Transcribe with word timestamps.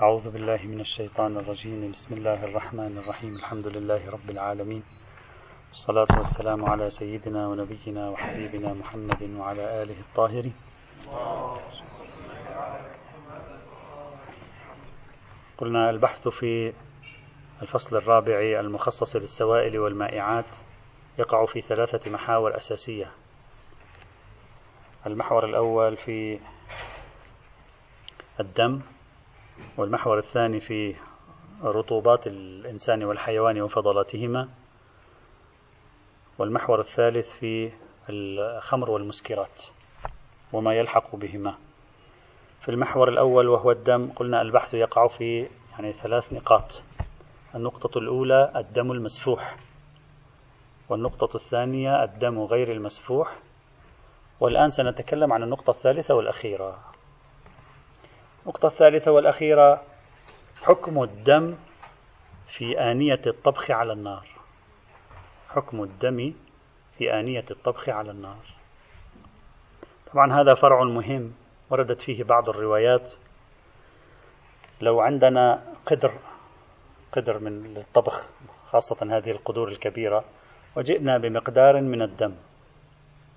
أعوذ 0.00 0.30
بالله 0.30 0.60
من 0.64 0.80
الشيطان 0.80 1.36
الرجيم. 1.36 1.92
بسم 1.92 2.14
الله 2.14 2.44
الرحمن 2.44 2.98
الرحيم. 2.98 3.36
الحمد 3.36 3.66
لله 3.66 4.10
رب 4.10 4.30
العالمين. 4.30 4.82
والصلاة 5.68 6.06
والسلام 6.18 6.64
على 6.64 6.90
سيدنا 6.90 7.48
ونبينا 7.48 8.10
وحبيبنا 8.10 8.74
محمد 8.74 9.22
وعلى 9.36 9.82
آله 9.82 10.00
الطاهرين. 10.00 10.54
قلنا 15.58 15.90
البحث 15.90 16.28
في 16.28 16.72
الفصل 17.62 17.96
الرابع 17.96 18.60
المخصص 18.60 19.16
للسوائل 19.16 19.78
والمائعات 19.78 20.56
يقع 21.18 21.46
في 21.46 21.60
ثلاثة 21.60 22.10
محاور 22.10 22.56
أساسية. 22.56 23.12
المحور 25.06 25.44
الأول 25.44 25.96
في 25.96 26.40
الدم 28.40 28.80
والمحور 29.76 30.18
الثاني 30.18 30.60
في 30.60 30.94
رطوبات 31.62 32.26
الإنسان 32.26 33.04
والحيوان 33.04 33.60
وفضلاتهما. 33.62 34.48
والمحور 36.38 36.80
الثالث 36.80 37.32
في 37.32 37.72
الخمر 38.10 38.90
والمسكرات 38.90 39.62
وما 40.52 40.74
يلحق 40.74 41.16
بهما. 41.16 41.54
في 42.60 42.68
المحور 42.68 43.08
الأول 43.08 43.48
وهو 43.48 43.70
الدم 43.70 44.10
قلنا 44.16 44.42
البحث 44.42 44.74
يقع 44.74 45.08
في 45.08 45.48
يعني 45.72 45.92
ثلاث 45.92 46.32
نقاط. 46.32 46.82
النقطة 47.54 47.98
الأولى 47.98 48.52
الدم 48.56 48.92
المسفوح. 48.92 49.56
والنقطة 50.88 51.36
الثانية 51.36 52.04
الدم 52.04 52.40
غير 52.40 52.72
المسفوح. 52.72 53.36
والآن 54.40 54.70
سنتكلم 54.70 55.32
عن 55.32 55.42
النقطة 55.42 55.70
الثالثة 55.70 56.14
والأخيرة. 56.14 56.78
النقطة 58.42 58.66
الثالثة 58.66 59.12
والأخيرة 59.12 59.82
حكم 60.62 61.02
الدم 61.02 61.56
في 62.48 62.80
آنية 62.80 63.20
الطبخ 63.26 63.70
على 63.70 63.92
النار. 63.92 64.26
حكم 65.48 65.82
الدم 65.82 66.34
في 66.98 67.20
آنية 67.20 67.44
الطبخ 67.50 67.88
على 67.88 68.10
النار. 68.10 68.44
طبعا 70.12 70.40
هذا 70.40 70.54
فرع 70.54 70.84
مهم 70.84 71.32
وردت 71.70 72.02
فيه 72.02 72.24
بعض 72.24 72.48
الروايات. 72.48 73.12
لو 74.80 75.00
عندنا 75.00 75.74
قدر 75.86 76.12
قدر 77.12 77.38
من 77.38 77.76
الطبخ 77.76 78.30
خاصة 78.70 79.16
هذه 79.16 79.30
القدور 79.30 79.68
الكبيرة 79.68 80.24
وجئنا 80.76 81.18
بمقدار 81.18 81.80
من 81.80 82.02
الدم. 82.02 82.34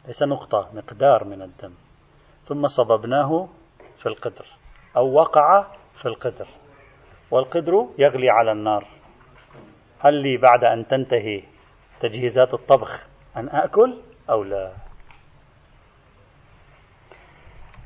ليس 0.07 0.23
نقطة 0.23 0.69
مقدار 0.73 1.23
من 1.23 1.41
الدم. 1.41 1.73
ثم 2.45 2.67
صببناه 2.67 3.49
في 3.97 4.05
القدر. 4.05 4.45
أو 4.97 5.13
وقع 5.13 5.65
في 5.95 6.05
القدر. 6.05 6.47
والقدر 7.31 7.89
يغلي 7.97 8.29
على 8.29 8.51
النار. 8.51 8.87
هل 9.99 10.13
لي 10.13 10.37
بعد 10.37 10.63
أن 10.63 10.87
تنتهي 10.87 11.43
تجهيزات 11.99 12.53
الطبخ 12.53 13.07
أن 13.37 13.49
آكل 13.49 14.01
أو 14.29 14.43
لا؟ 14.43 14.73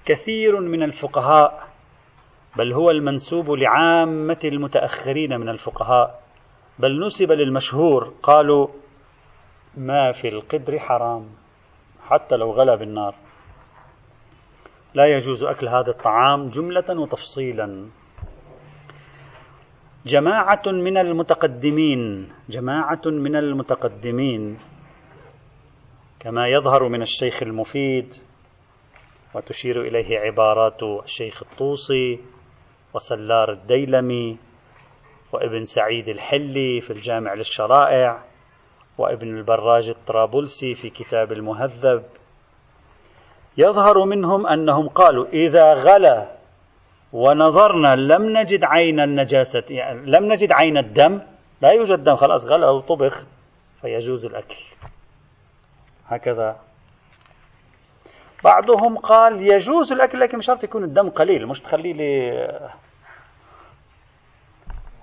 كثير 0.05 0.59
من 0.61 0.83
الفقهاء 0.83 1.67
بل 2.57 2.73
هو 2.73 2.91
المنسوب 2.91 3.49
لعامة 3.49 4.39
المتأخرين 4.45 5.39
من 5.39 5.49
الفقهاء 5.49 6.21
بل 6.79 7.05
نسب 7.05 7.31
للمشهور 7.31 8.13
قالوا 8.23 8.67
ما 9.77 10.11
في 10.11 10.27
القدر 10.27 10.79
حرام 10.79 11.29
حتى 12.09 12.35
لو 12.35 12.51
غلى 12.51 12.77
بالنار. 12.77 13.15
لا 14.93 15.05
يجوز 15.05 15.43
أكل 15.43 15.67
هذا 15.67 15.89
الطعام 15.91 16.49
جملة 16.49 17.01
وتفصيلا. 17.01 17.89
جماعة 20.05 20.61
من 20.65 20.97
المتقدمين 20.97 22.29
جماعة 22.49 23.01
من 23.05 23.35
المتقدمين 23.35 24.57
كما 26.19 26.47
يظهر 26.47 26.89
من 26.89 27.01
الشيخ 27.01 27.43
المفيد 27.43 28.13
وتشير 29.35 29.81
إليه 29.81 30.19
عبارات 30.19 30.83
الشيخ 31.03 31.43
الطوسي 31.43 32.19
وسلار 32.93 33.51
الديلمي 33.51 34.37
وابن 35.33 35.63
سعيد 35.63 36.09
الحلي 36.09 36.81
في 36.81 36.93
الجامع 36.93 37.33
للشرائع 37.33 38.23
وابن 38.97 39.37
البراج 39.37 39.89
الطرابلسي 39.89 40.73
في 40.73 40.89
كتاب 40.89 41.31
المهذب. 41.31 42.03
يظهر 43.57 44.05
منهم 44.05 44.47
أنهم 44.47 44.87
قالوا 44.87 45.25
إذا 45.33 45.73
غلا 45.73 46.27
ونظرنا 47.13 47.95
لم 47.95 48.37
نجد 48.37 48.63
عين 48.63 48.99
النجاسة 48.99 49.63
يعني 49.69 50.11
لم 50.11 50.31
نجد 50.31 50.51
عين 50.51 50.77
الدم 50.77 51.21
لا 51.61 51.71
يوجد 51.71 52.03
دم 52.03 52.15
خلاص 52.15 52.45
غلا 52.45 52.69
وطبخ 52.69 53.25
فيجوز 53.81 54.25
الأكل. 54.25 54.57
هكذا. 56.07 56.55
بعضهم 58.43 58.97
قال 58.97 59.41
يجوز 59.41 59.91
الأكل 59.91 60.19
لكن 60.19 60.41
شرط 60.41 60.63
يكون 60.63 60.83
الدم 60.83 61.09
قليل 61.09 61.47
مش 61.47 61.61
تخلي 61.61 61.93
لي 61.93 62.31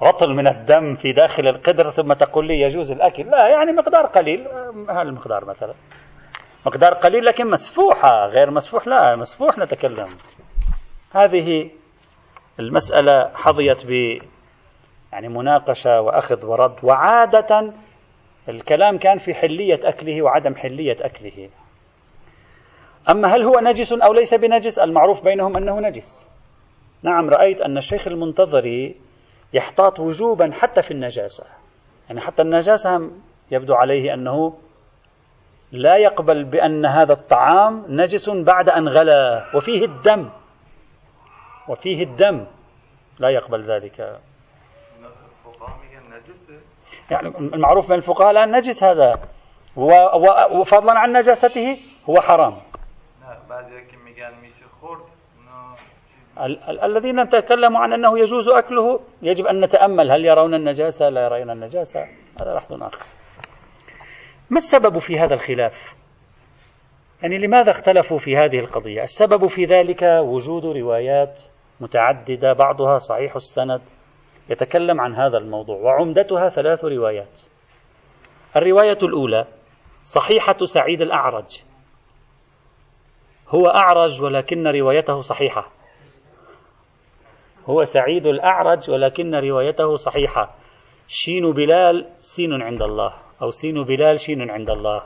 رطل 0.03 0.34
من 0.34 0.47
الدم 0.47 0.94
في 0.94 1.12
داخل 1.12 1.48
القدر 1.48 1.91
ثم 1.91 2.12
تقول 2.12 2.47
لي 2.47 2.60
يجوز 2.60 2.93
الأكل. 2.93 3.22
لا 3.31 3.48
يعني 3.48 3.72
مقدار 3.72 4.06
قليل 4.06 4.48
هذا 4.91 5.03
المقدار 5.03 5.44
مثلا. 5.44 5.75
مقدار 6.66 6.94
قليل 6.94 7.25
لكن 7.25 7.50
مسفوحة 7.50 8.26
غير 8.26 8.50
مسفوح 8.50 8.86
لا 8.86 9.16
مسفوح 9.16 9.58
نتكلم. 9.58 10.08
هذه 11.12 11.70
المسألة 12.60 13.30
حظيت 13.34 13.86
ب 13.86 13.91
يعني 15.12 15.28
مناقشة 15.28 16.00
وأخذ 16.00 16.47
ورد 16.47 16.76
وعادة 16.82 17.72
الكلام 18.48 18.98
كان 18.98 19.19
في 19.19 19.34
حلية 19.34 19.88
أكله 19.88 20.22
وعدم 20.22 20.54
حلية 20.54 20.97
أكله. 21.00 21.48
أما 23.08 23.34
هل 23.34 23.42
هو 23.42 23.60
نجس 23.60 23.92
أو 23.92 24.12
ليس 24.12 24.34
بنجس؟ 24.34 24.78
المعروف 24.78 25.25
بينهم 25.25 25.56
أنه 25.56 25.81
نجس. 25.81 26.28
نعم 27.02 27.31
رأيت 27.31 27.60
أن 27.60 27.76
الشيخ 27.76 28.08
المنتظري 28.08 28.96
يحتاط 29.52 30.00
وجوبا 30.00 30.50
حتى 30.52 30.82
في 30.82 30.91
النجاسة. 30.91 31.44
يعني 32.08 32.20
حتى 32.20 32.42
النجاسة 32.42 33.10
يبدو 33.50 33.75
عليه 33.75 34.14
أنه 34.14 34.54
لا 35.74 35.96
يقبل 35.96 36.44
بأن 36.44 36.86
هذا 36.86 37.12
الطعام 37.12 37.84
نجس 37.88 38.30
بعد 38.30 38.68
أن 38.68 38.88
غلى. 38.88 39.50
وفيه 39.54 39.84
الدم. 39.84 40.30
وفيه 41.68 42.02
الدم. 42.04 42.46
لا 43.18 43.28
يقبل 43.28 43.62
ذلك. 43.62 44.20
يعني 47.10 47.28
المعروف 47.38 47.88
بين 47.88 47.96
الفقهاء 47.96 48.30
الآن 48.30 48.56
نجس 48.56 48.84
هذا. 48.84 49.18
وفضلا 50.52 50.98
عن 50.98 51.12
نجاسته 51.12 51.78
هو 52.10 52.20
حرام. 52.20 52.56
الذين 56.82 57.28
تكلموا 57.28 57.80
عن 57.80 57.92
أنه 57.92 58.18
يجوز 58.18 58.48
أكله 58.48 59.00
يجب 59.22 59.46
أن 59.46 59.60
نتأمل 59.60 60.10
هل 60.10 60.24
يرون 60.24 60.54
النجاسة 60.54 61.08
لا 61.08 61.24
يرون 61.24 61.50
النجاسة. 61.50 62.00
هذا 62.40 62.54
بحث 62.54 62.72
آخر. 62.72 63.23
ما 64.50 64.56
السبب 64.56 64.99
في 64.99 65.19
هذا 65.21 65.34
الخلاف؟ 65.34 65.94
يعني 67.22 67.38
لماذا 67.38 67.71
اختلفوا 67.71 68.19
في 68.19 68.37
هذه 68.37 68.59
القضية؟ 68.59 69.03
السبب 69.03 69.47
في 69.47 69.65
ذلك 69.65 70.03
وجود 70.03 70.66
روايات 70.66 71.43
متعددة 71.81 72.53
بعضها 72.53 72.99
صحيح 72.99 73.34
السند 73.34 73.81
يتكلم 74.50 75.00
عن 75.00 75.15
هذا 75.15 75.38
الموضوع 75.38 75.77
وعمدتها 75.77 76.49
ثلاث 76.49 76.84
روايات. 76.84 77.43
الرواية 78.56 78.99
الأولى 79.03 79.47
صحيحة 80.05 80.56
سعيد 80.65 81.00
الأعرج. 81.00 81.62
هو 83.49 83.66
أعرج 83.66 84.22
ولكن 84.22 84.66
روايته 84.66 85.21
صحيحة. 85.21 85.72
هو 87.67 87.85
سعيد 87.85 88.26
الأعرج 88.26 88.90
ولكن 88.90 89.35
روايته 89.35 89.94
صحيحة. 89.94 90.55
شين 91.08 91.52
بلال 91.52 92.11
سين 92.19 92.62
عند 92.62 92.82
الله. 92.82 93.24
أو 93.44 93.50
سين 93.50 93.85
بلال 93.85 94.20
شين 94.20 94.50
عند 94.50 94.70
الله. 94.70 95.02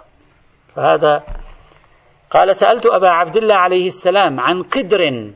فهذا 0.75 1.25
قال 2.31 2.57
سألت 2.57 2.87
أبا 2.87 3.09
عبد 3.09 3.37
الله 3.37 3.55
عليه 3.55 3.87
السلام 3.87 4.41
عن 4.41 4.63
قدر 4.63 5.33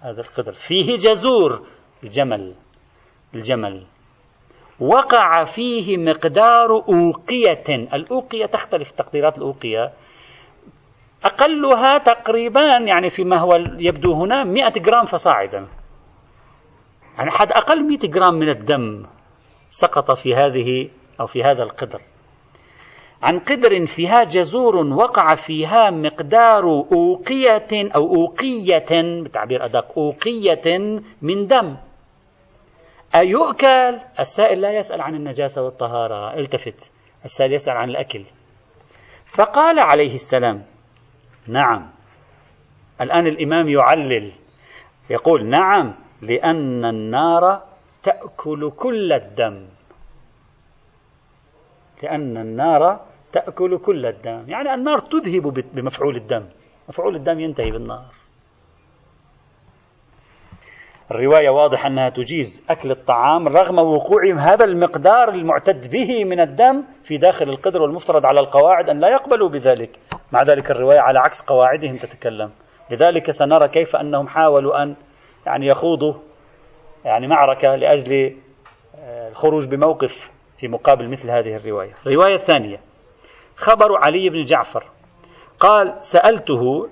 هذا 0.00 0.20
القدر 0.20 0.52
فيه 0.52 0.96
جزور 0.96 1.66
الجمل 2.04 2.54
الجمل. 3.34 3.86
وقع 4.80 5.44
فيه 5.44 5.96
مقدار 5.96 6.70
أوقية 6.70 7.68
الأوقية 7.94 8.46
تختلف 8.46 8.90
تقديرات 8.90 9.38
الأوقية 9.38 9.92
أقلها 11.24 11.98
تقريبا 11.98 12.78
يعني 12.86 13.10
فيما 13.10 13.40
هو 13.40 13.54
يبدو 13.78 14.12
هنا 14.12 14.44
100 14.44 14.68
جرام 14.68 15.04
فصاعدا. 15.04 15.66
يعني 17.18 17.30
حد 17.30 17.52
أقل 17.52 17.88
100 17.88 17.98
جرام 17.98 18.34
من 18.34 18.48
الدم 18.48 19.06
سقط 19.70 20.10
في 20.10 20.34
هذه 20.34 20.90
أو 21.20 21.26
في 21.26 21.42
هذا 21.42 21.62
القدر. 21.62 22.00
عن 23.22 23.38
قدر 23.38 23.86
فيها 23.86 24.24
جزور 24.24 24.76
وقع 24.76 25.34
فيها 25.34 25.90
مقدار 25.90 26.64
أوقية 26.92 27.94
أو 27.94 28.14
أوقية 28.14 29.22
بتعبير 29.22 29.64
أدق 29.64 29.98
أوقية 29.98 30.78
من 31.22 31.46
دم. 31.46 31.76
أيؤكل؟ 33.14 33.98
السائل 34.18 34.60
لا 34.60 34.72
يسأل 34.72 35.00
عن 35.00 35.14
النجاسة 35.14 35.62
والطهارة 35.62 36.38
التفت. 36.38 36.92
السائل 37.24 37.52
يسأل 37.52 37.76
عن 37.76 37.88
الأكل. 37.88 38.24
فقال 39.26 39.78
عليه 39.78 40.14
السلام 40.14 40.64
نعم. 41.48 41.90
الآن 43.00 43.26
الإمام 43.26 43.68
يعلل. 43.68 44.32
يقول 45.10 45.46
نعم 45.46 45.94
لأن 46.22 46.84
النار 46.84 47.62
تأكل 48.02 48.70
كل 48.70 49.12
الدم. 49.12 49.75
لأن 52.02 52.36
النار 52.36 53.00
تأكل 53.32 53.78
كل 53.78 54.06
الدم. 54.06 54.44
يعني 54.48 54.74
النار 54.74 54.98
تذهب 54.98 55.64
بمفعول 55.74 56.16
الدم. 56.16 56.44
مفعول 56.88 57.16
الدم 57.16 57.40
ينتهي 57.40 57.70
بالنار. 57.70 58.04
الرواية 61.10 61.50
واضح 61.50 61.86
أنها 61.86 62.08
تجيز 62.08 62.66
أكل 62.70 62.90
الطعام 62.90 63.48
رغم 63.48 63.78
وقوع 63.78 64.34
هذا 64.38 64.64
المقدار 64.64 65.28
المعتد 65.28 65.90
به 65.90 66.24
من 66.24 66.40
الدم 66.40 66.84
في 67.04 67.16
داخل 67.16 67.48
القدر 67.48 67.82
والمفترض 67.82 68.26
على 68.26 68.40
القواعد 68.40 68.88
أن 68.90 69.00
لا 69.00 69.08
يقبلوا 69.08 69.48
بذلك. 69.48 69.98
مع 70.32 70.42
ذلك 70.42 70.70
الرواية 70.70 71.00
على 71.00 71.18
عكس 71.18 71.42
قواعدهم 71.42 71.96
تتكلم. 71.96 72.50
لذلك 72.90 73.30
سنرى 73.30 73.68
كيف 73.68 73.96
أنهم 73.96 74.28
حاولوا 74.28 74.82
أن 74.82 74.96
يعني 75.46 75.66
يخوضوا 75.66 76.14
يعني 77.04 77.26
معركة 77.26 77.74
لأجل 77.74 78.36
آه، 78.98 79.28
الخروج 79.28 79.68
بموقف 79.68 80.35
في 80.58 80.68
مقابل 80.68 81.08
مثل 81.08 81.30
هذه 81.30 81.56
الرواية. 81.56 81.94
الرواية 82.06 82.34
الثانية 82.34 82.80
خبر 83.56 83.96
علي 83.96 84.28
بن 84.28 84.44
جعفر. 84.44 84.84
قال 85.60 85.94
سألته 86.00 86.88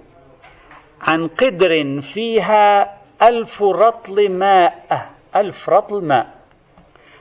عن 1.00 1.28
قدر 1.28 2.00
فيها 2.00 2.98
ألف 3.22 3.62
رطل 3.62 4.28
ماء 4.28 5.10
ألف 5.36 5.70
رطل 5.70 6.04
ماء. 6.04 6.34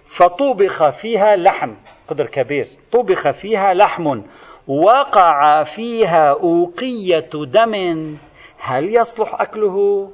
فطبخ 0.06 0.90
فيها 0.90 1.36
لحم 1.36 1.74
قدر 2.08 2.26
كبير. 2.26 2.68
طبخ 2.92 3.32
فيها 3.32 3.74
لحم 3.74 4.22
وقع 4.68 5.64
فيها 5.64 6.30
أوقية 6.30 7.30
دم. 7.34 8.16
هل 8.60 8.96
يصلح 8.96 9.42
أكله؟ 9.42 10.12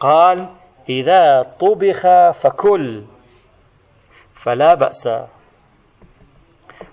قال 0.00 0.48
إذا 0.88 1.42
طبخ 1.60 2.30
فكل. 2.30 3.02
فلا 4.44 4.74
بأس. 4.74 5.08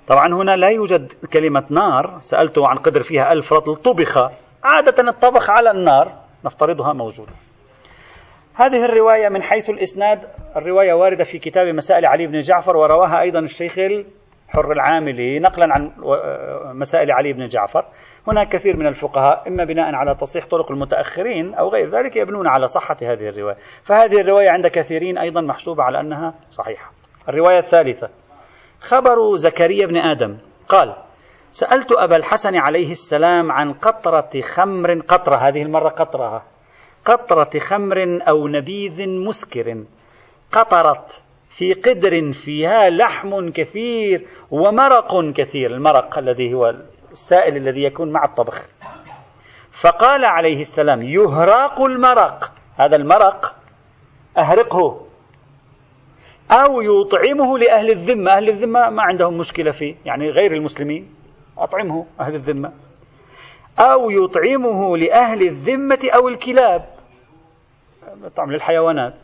طبعا 0.07 0.33
هنا 0.33 0.55
لا 0.55 0.69
يوجد 0.69 1.13
كلمة 1.33 1.63
نار. 1.69 2.17
سألته 2.19 2.67
عن 2.67 2.77
قدر 2.77 2.99
فيها 2.99 3.31
ألف 3.31 3.53
رطل. 3.53 3.75
طبخ. 3.75 4.17
عادة 4.63 5.09
الطبخ 5.09 5.49
على 5.49 5.71
النار. 5.71 6.13
نفترضها 6.45 6.93
موجودة. 6.93 7.31
هذه 8.55 8.85
الرواية 8.85 9.29
من 9.29 9.41
حيث 9.41 9.69
الإسناد. 9.69 10.19
الرواية 10.55 10.93
واردة 10.93 11.23
في 11.23 11.39
كتاب 11.39 11.67
مسائل 11.67 12.05
علي 12.05 12.27
بن 12.27 12.39
جعفر 12.39 12.77
ورواها 12.77 13.21
أيضا 13.21 13.39
الشيخ 13.39 13.79
الحر 13.79 14.71
العاملي 14.71 15.39
نقلا 15.39 15.73
عن 15.73 15.91
مسائل 16.73 17.11
علي 17.11 17.33
بن 17.33 17.45
جعفر. 17.45 17.85
هناك 18.27 18.47
كثير 18.47 18.77
من 18.77 18.87
الفقهاء 18.87 19.47
إما 19.47 19.63
بناء 19.63 19.95
على 19.95 20.15
تصحيح 20.15 20.45
طرق 20.45 20.71
المتأخرين 20.71 21.53
أو 21.53 21.69
غير 21.69 21.89
ذلك 21.89 22.15
يبنون 22.15 22.47
على 22.47 22.67
صحة 22.67 22.97
هذه 23.01 23.29
الرواية. 23.29 23.57
فهذه 23.83 24.21
الرواية 24.21 24.49
عند 24.49 24.67
كثيرين 24.67 25.17
أيضا 25.17 25.41
محسوبة 25.41 25.83
على 25.83 25.99
أنها 25.99 26.33
صحيحة. 26.49 26.96
الرواية 27.29 27.57
الثالثة. 27.57 28.09
خبر 28.81 29.35
زكريا 29.35 29.87
بن 29.87 29.97
آدم. 29.97 30.37
قال 30.69 30.95
سألت 31.51 31.91
أبا 31.91 32.15
الحسن 32.15 32.55
عليه 32.55 32.91
السلام 32.91 33.51
عن 33.51 33.73
قطرة 33.73 34.41
خمر 34.41 34.99
قطرة 34.99 35.35
هذه 35.35 35.61
المرة 35.61 35.89
قطرة 35.89 36.43
قطرة 37.05 37.59
خمر 37.59 38.19
أو 38.29 38.47
نبيذ 38.47 39.09
مسكر. 39.09 39.83
قطرت 40.51 41.23
في 41.49 41.73
قدر 41.73 42.31
فيها 42.31 42.89
لحم 42.89 43.49
كثير 43.51 44.27
ومرق 44.51 45.31
كثير. 45.31 45.71
المرق 45.71 46.19
الذي 46.19 46.53
هو 46.53 46.73
السائل 47.11 47.57
الذي 47.57 47.83
يكون 47.83 48.11
مع 48.11 48.25
الطبخ. 48.25 48.67
فقال 49.71 50.25
عليه 50.25 50.61
السلام 50.61 51.01
يهراق 51.01 51.81
المرق. 51.81 52.51
هذا 52.75 52.95
المرق 52.95 53.55
أهرقه. 54.37 55.06
أو 56.51 56.81
يطعمه 56.81 57.57
لأهل 57.57 57.89
الذمة. 57.89 58.31
أهل 58.31 58.49
الذمة 58.49 58.89
ما 58.89 59.03
عندهم 59.03 59.37
مشكلة 59.37 59.71
فيه 59.71 59.95
يعني 60.05 60.29
غير 60.29 60.53
المسلمين. 60.53 61.15
أطعمه 61.57 62.05
أهل 62.19 62.35
الذمة. 62.35 62.73
أو 63.79 64.09
يطعمه 64.09 64.97
لأهل 64.97 65.41
الذمة 65.41 66.09
أو 66.15 66.27
الكلاب. 66.27 66.89
طعم 68.35 68.51
للحيوانات. 68.51 69.21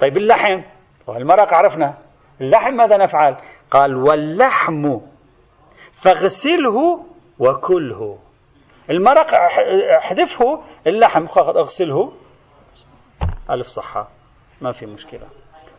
طيب 0.00 0.16
اللحم 0.16 0.62
المرق 1.08 1.54
عرفنا؟ 1.54 1.98
اللحم 2.40 2.74
ماذا 2.74 2.96
نفعل؟ 2.96 3.36
قال 3.70 3.96
واللحم 3.96 4.98
فاغسله 5.92 7.04
وكله. 7.38 8.18
المرق 8.90 9.34
احذفه 9.96 10.62
اللحم 10.86 11.26
اغسله. 11.38 12.12
ألف 13.50 13.66
صحة 13.66 14.08
ما 14.60 14.72
في 14.72 14.86
مشكلة. 14.86 15.26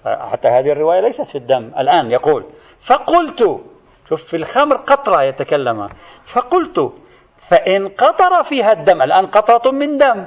حتى 0.06 0.48
هذه 0.48 0.72
الرواية 0.72 1.00
ليست 1.00 1.26
في 1.26 1.38
الدم 1.38 1.72
الآن 1.78 2.12
يقول 2.12 2.46
فقلت 2.82 3.62
شوف 4.10 4.24
في 4.24 4.38
الخمر 4.38 4.76
قطرة 4.76 5.24
يتكلم 5.24 5.90
فقلت 6.24 6.94
فإن 7.38 7.88
قطر 7.88 8.44
فيها 8.44 8.72
الدم 8.72 9.02
الآن 9.02 9.26
قطرة 9.26 9.72
من 9.72 9.98
دم. 9.98 10.26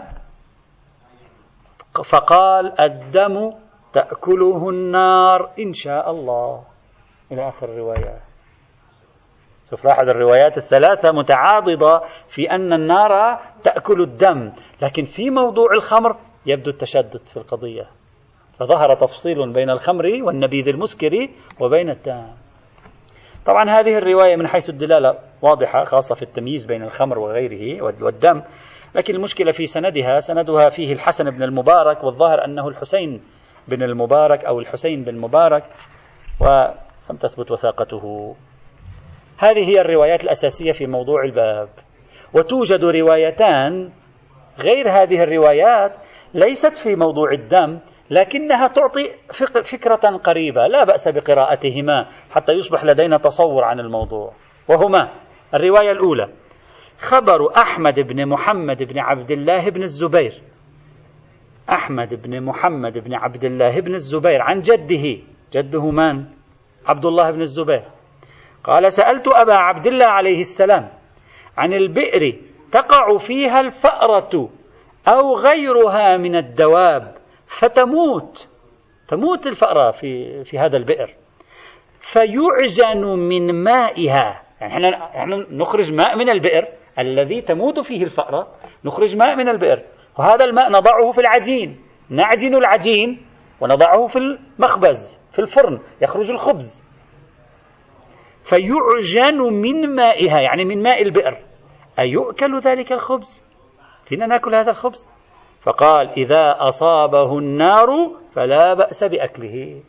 فقال 2.05 2.81
الدم 2.81 3.53
تأكله 3.93 4.69
النار 4.69 5.51
إن 5.59 5.73
شاء 5.73 6.11
الله. 6.11 6.65
إلى 7.33 7.49
آخر 7.49 7.69
الروايات 7.69 8.21
شوف 9.71 9.85
لاحظ 9.85 10.09
الروايات 10.09 10.57
الثلاثة 10.57 11.13
متعاضدة 11.13 12.03
في 12.29 12.51
أن 12.51 12.73
النار 12.73 13.41
تأكل 13.65 14.03
الدم 14.03 14.53
لكن 14.83 15.05
في 15.05 15.31
موضوع 15.31 15.73
الخمر 15.73 16.17
يبدو 16.47 16.71
التشدد 16.71 17.21
في 17.27 17.37
القضية. 17.37 18.00
فظهر 18.61 18.95
تفصيل 18.95 19.53
بين 19.53 19.71
الخمر 19.71 20.07
والنبيذ 20.23 20.69
المسكر 20.69 21.29
وبين 21.61 21.91
الدم 21.91 22.27
طبعا 23.47 23.71
هذه 23.71 23.99
الرواية 23.99 24.37
من 24.37 24.47
حيث 24.47 24.71
الدلالة 24.71 25.19
واضحة 25.43 25.85
خاصة 25.85 26.15
في 26.15 26.23
التمييز 26.23 26.65
بين 26.67 26.83
الخمر 26.83 27.19
وغيره 27.19 27.83
والدم. 27.83 28.43
لكن 28.95 29.15
المشكلة 29.15 29.53
في 29.53 29.67
سندها 29.67 30.19
سندها 30.19 30.69
فيه 30.69 30.93
الحسن 30.93 31.31
بن 31.31 31.43
المبارك 31.43 32.05
والظاهر 32.05 32.45
أنه 32.45 32.69
الحسين 32.69 33.23
بن 33.69 33.83
المبارك 33.83 34.45
أو 34.45 34.61
الحسين 34.61 35.05
بن 35.05 35.19
مبارك 35.19 35.65
ولم 36.41 37.17
تثبت 37.21 37.51
وثاقته. 37.51 38.37
هذه 39.39 39.69
هي 39.71 39.81
الروايات 39.81 40.25
الأساسية 40.25 40.73
في 40.73 40.87
موضوع 40.87 41.25
الباب. 41.25 41.69
وتوجد 42.35 42.85
روايتان 42.85 43.93
غير 44.59 44.89
هذه 44.89 45.23
الروايات 45.23 45.93
ليست 46.35 46.75
في 46.75 46.97
موضوع 46.97 47.33
الدم 47.33 47.79
لكنها 48.11 48.69
تعطي 48.69 49.11
فكرة 49.65 50.17
قريبة 50.17 50.67
لا 50.67 50.85
بأس 50.85 51.09
بقراءتهما 51.09 52.07
حتى 52.31 52.53
يصبح 52.53 52.85
لدينا 52.85 53.19
تصور 53.19 53.65
عن 53.65 53.81
الموضوع. 53.81 54.33
وهما 54.69 55.11
الرواية 55.55 55.91
الأولى 55.91 56.29
خبر 56.99 57.57
أحمد 57.57 58.01
بن 58.01 58.29
محمد 58.29 58.83
بن 58.83 58.99
عبد 58.99 59.31
الله 59.31 59.71
بن 59.71 59.83
الزبير. 59.83 60.33
أحمد 61.71 62.23
بن 62.23 62.43
محمد 62.43 62.99
بن 62.99 63.15
عبد 63.15 63.45
الله 63.45 63.81
بن 63.81 63.95
الزبير 63.95 64.43
عن 64.43 64.61
جده. 64.61 65.19
جده 65.53 65.91
من؟ 65.91 66.25
عبد 66.87 67.07
الله 67.07 67.31
بن 67.31 67.41
الزبير. 67.41 67.85
قال 68.65 68.93
سألت 68.93 69.29
أبا 69.29 69.55
عبد 69.55 69.87
الله 69.87 70.07
عليه 70.07 70.41
السلام 70.41 70.89
عن 71.57 71.73
البئر 71.73 72.39
تقع 72.73 73.17
فيها 73.17 73.61
الفأرة 73.61 74.51
أو 75.09 75.37
غيرها 75.37 76.17
من 76.17 76.37
الدواب. 76.37 77.20
فتموت. 77.59 78.49
تموت 79.09 79.47
الفأرة 79.47 79.91
في 79.91 80.45
في 80.45 80.59
هذا 80.59 80.77
البئر. 80.77 81.15
فيعجن 82.01 83.05
من 83.07 83.65
مائها. 83.65 84.43
يعني 84.61 84.75
إحنا 84.75 85.05
إحنا 85.05 85.37
نخرج 85.51 85.93
ماء 85.93 86.17
من 86.17 86.31
البئر 86.31 86.69
الذي 86.99 87.41
تموت 87.41 87.81
فيه 87.81 88.05
الفأرة. 88.05 88.49
نخرج 88.85 89.17
ماء 89.17 89.37
من 89.37 89.49
البئر. 89.49 89.83
وهذا 90.19 90.45
الماء 90.45 90.71
نضعه 90.71 91.11
في 91.11 91.21
العجين. 91.21 91.81
نعجن 92.11 92.55
العجين 92.55 93.27
ونضعه 93.61 94.07
في 94.07 94.19
المخبز 94.19 95.19
في 95.33 95.39
الفرن. 95.39 95.81
يخرج 96.03 96.31
الخبز. 96.31 96.85
فيعجن 98.45 99.39
من 99.39 99.95
مائها 99.95 100.41
يعني 100.41 100.65
من 100.65 100.83
ماء 100.83 101.03
البئر. 101.03 101.39
أيؤكل 101.99 102.59
ذلك 102.59 102.93
الخبز؟ 102.93 103.45
فينا 104.05 104.27
نأكل 104.27 104.55
هذا 104.55 104.71
الخبز؟ 104.71 105.09
فقال 105.63 106.09
إذا 106.09 106.57
أصابه 106.59 107.39
النار 107.39 107.89
فلا 108.35 108.75
بأس 108.75 109.05
بأكله. 109.05 109.83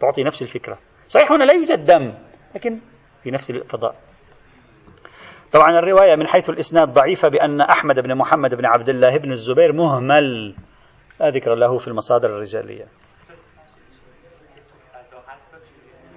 تعطي 0.00 0.22
نفس 0.22 0.42
الفكرة. 0.42 0.78
صحيح 1.08 1.32
هنا 1.32 1.44
لا 1.44 1.52
يوجد 1.52 1.84
دم 1.84 2.14
لكن 2.54 2.80
في 3.22 3.30
نفس 3.30 3.50
الفضاء. 3.50 3.94
طبعا 5.52 5.78
الرواية 5.78 6.16
من 6.16 6.26
حيث 6.26 6.50
الإسناد 6.50 6.92
ضعيفة 6.92 7.28
بأن 7.28 7.60
أحمد 7.60 8.00
بن 8.00 8.14
محمد 8.14 8.54
بن 8.54 8.66
عبد 8.66 8.88
الله 8.88 9.18
بن 9.18 9.32
الزبير 9.32 9.72
مهمل. 9.72 10.54
لا 11.20 11.30
ذكر 11.30 11.54
له 11.54 11.78
في 11.78 11.88
المصادر 11.88 12.28
الرجالية. 12.28 12.86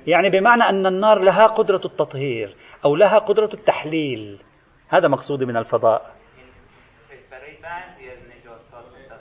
يعني 0.08 0.30
بمعنى 0.30 0.64
أن 0.64 0.86
النار 0.86 1.20
لها 1.20 1.48
قدرة 1.48 1.82
التطهير 1.86 2.56
أو 2.86 2.96
لها 2.96 3.18
قدرة 3.18 3.50
التحليل. 3.54 4.40
هذا 4.90 5.08
مقصودي 5.08 5.46
من 5.46 5.58
الفضاء. 5.58 6.19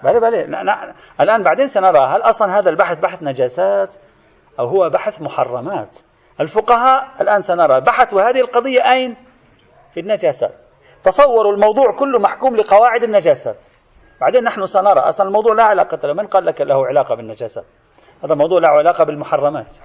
بلى 0.03 0.21
بلى. 0.21 0.45
الآن 1.21 1.43
بعدين 1.43 1.67
سنرى 1.67 1.99
هل 1.99 2.23
أصلا 2.23 2.59
هذا 2.59 2.71
البحث 2.71 3.01
بحث 3.01 3.23
نجاسات 3.23 3.97
أو 4.59 4.67
هو 4.67 4.91
بحث 4.91 5.23
محرمات؟ 5.23 5.99
الفقهاء 6.41 7.09
الآن 7.21 7.41
سنرى 7.41 7.81
بحثوا 7.81 8.23
هذه 8.23 8.41
القضية 8.41 8.93
أين؟ 8.93 9.17
في 9.95 10.01
النجاسات 10.01 10.55
تصوروا 11.05 11.53
الموضوع 11.53 11.97
كله 11.99 12.19
محكوم 12.19 12.57
لقواعد 12.57 13.03
النجاسات. 13.03 13.57
بعدين 14.21 14.45
نحن 14.45 14.67
سنرى 14.67 15.01
أصلا 15.01 15.29
الموضوع 15.29 15.55
لا 15.55 15.65
علاقة 15.65 16.07
له. 16.07 16.15
من 16.15 16.27
قال 16.27 16.47
لك 16.47 16.61
له 16.61 16.87
علاقة 16.87 17.15
بالنجاسات 17.15 17.65
هذا 18.25 18.35
موضوع 18.35 18.61
له 18.61 18.69
علاقة 18.69 19.05
بالمحرمات. 19.05 19.77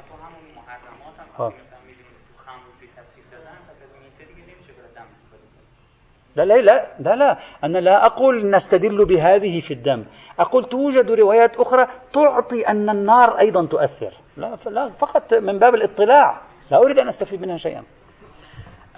لا 6.36 6.44
لا 6.44 6.54
لا 6.54 6.88
لا 7.00 7.16
لا. 7.16 7.38
أنا 7.63 7.78
لا 7.78 8.06
أقول 8.06 8.50
نستدل 8.50 9.06
بهذه 9.06 9.60
في 9.60 9.74
الدم. 9.74 10.06
أقول 10.40 10.66
توجد 10.66 11.12
روايات 11.12 11.56
أخرى 11.56 11.88
تعطي 12.13 12.68
أن 12.68 12.90
النار 12.90 13.40
أيضا 13.40 13.66
تؤثر. 13.66 14.13
لا, 14.38 14.58
لا 14.66 14.90
فقط 14.90 15.34
من 15.34 15.60
باب 15.60 15.75
الاطلاع. 15.75 16.42
لا 16.72 16.78
أريد 16.78 17.00
أن 17.00 17.08
أستفيد 17.08 17.42
منها 17.42 17.58
شيئا. 17.58 17.84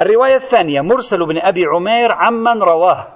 الرواية 0.02 0.36
الثانية 0.36 0.82
مرسل 0.82 1.26
بن 1.26 1.38
أبي 1.38 1.66
عمير 1.66 2.12
عمن 2.12 2.64
رواه 2.64 3.08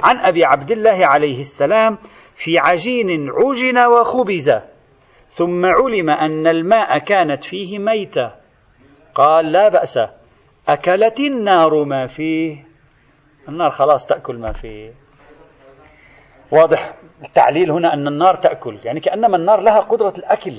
عن 0.00 0.18
أبي 0.18 0.44
عبد 0.44 0.70
الله 0.70 1.06
عليه 1.06 1.40
السلام 1.40 1.98
في 2.34 2.58
عجين 2.58 3.30
عجن 3.30 3.78
وخبز. 3.86 4.50
ثم 5.28 5.66
علم 5.66 6.10
أن 6.10 6.46
الماء 6.46 6.98
كانت 6.98 7.44
فيه 7.44 7.78
ميتة. 7.78 8.32
قال 9.14 9.52
لا 9.52 9.68
بأس. 9.68 9.98
أكلت 10.68 11.20
النار 11.20 11.84
ما 11.84 12.06
فيه؟ 12.06 12.67
النار 13.48 13.70
خلاص 13.70 14.06
تأكل 14.06 14.38
ما 14.38 14.52
فيه 14.52 14.92
واضح 16.52 16.94
التعليل 17.24 17.70
هنا 17.70 17.94
أن 17.94 18.08
النار 18.08 18.34
تأكل. 18.34 18.78
يعني 18.84 19.00
كأنما 19.00 19.36
النار 19.36 19.60
لها 19.60 19.80
قدرة 19.80 20.12
الأكل 20.18 20.54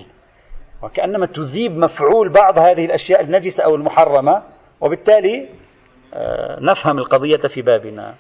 وكأنما 0.84 1.26
تذيب 1.26 1.78
مفعول 1.78 2.30
بعض 2.30 2.60
هذه 2.60 2.86
الأشياء 2.86 3.22
النجسة 3.22 3.64
أو 3.64 3.76
المحرمة 3.76 4.44
وبالتالي 4.82 5.50
آه، 6.14 6.60
نفهم 6.62 6.98
القضية 6.98 7.38
في 7.38 7.62
بابنا. 7.62 8.16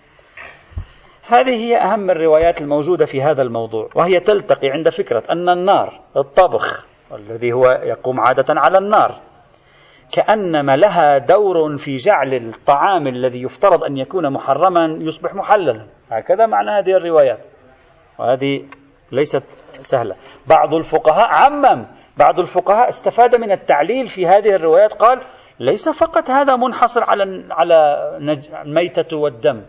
هذه 1.27 1.55
هي 1.55 1.77
أهم 1.77 2.09
الروايات 2.09 2.61
الموجودة 2.61 3.05
في 3.05 3.21
هذا 3.21 3.41
الموضوع 3.41 3.89
وهي 3.95 4.19
تلتقي 4.19 4.69
عند 4.69 4.89
فكرة 4.89 5.23
أن 5.29 5.49
النار 5.49 6.01
الطبخ 6.17 6.87
الذي 7.11 7.53
هو 7.53 7.65
يقوم 7.83 8.19
عادة 8.19 8.45
على 8.49 8.77
النار 8.77 9.21
كأنما 10.11 10.75
لها 10.75 11.17
دور 11.17 11.77
في 11.77 11.95
جعل 11.95 12.33
الطعام 12.33 13.07
الذي 13.07 13.41
يفترض 13.41 13.83
أن 13.83 13.97
يكون 13.97 14.33
محرما 14.33 14.97
يصبح 15.01 15.33
محللا. 15.33 15.85
هكذا 16.11 16.45
معنى 16.45 16.71
هذه 16.71 16.91
الروايات. 16.91 17.45
وهذه 18.19 18.65
ليست 19.11 19.43
سهلة. 19.71 20.15
بعض 20.47 20.73
الفقهاء 20.73 21.27
عمم 21.27 21.85
بعض 22.17 22.39
الفقهاء 22.39 22.89
استفاد 22.89 23.35
من 23.35 23.51
التعليل 23.51 24.07
في 24.07 24.27
هذه 24.27 24.55
الروايات 24.55 24.93
قال 24.93 25.21
ليس 25.59 25.89
فقط 25.89 26.29
هذا 26.29 26.55
منحصر 26.55 27.03
على 27.03 27.45
على 27.51 27.97
الميتة 28.65 29.17
والدم. 29.17 29.63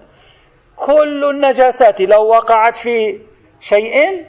كل 0.77 1.25
النجاسات 1.31 2.01
لو 2.01 2.29
وقعت 2.29 2.77
في 2.77 3.21
شيء 3.61 4.27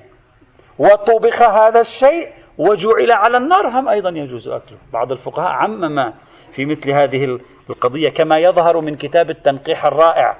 وطبخ 0.80 1.42
هذا 1.42 1.80
الشيء 1.80 2.41
وجعل 2.70 3.12
على 3.12 3.38
النار 3.38 3.68
هم 3.68 3.90
أيضا 3.90 4.10
يجوز 4.10 4.48
أكله. 4.48 4.78
بعض 4.94 5.12
الفقهاء 5.12 5.50
عمم 5.50 6.14
في 6.52 6.66
مثل 6.66 6.92
هذه 6.92 7.40
القضية 7.70 8.10
كما 8.10 8.38
يظهر 8.38 8.82
من 8.82 8.96
كتاب 8.96 9.30
التنقيح 9.30 9.86
الرائع. 9.86 10.38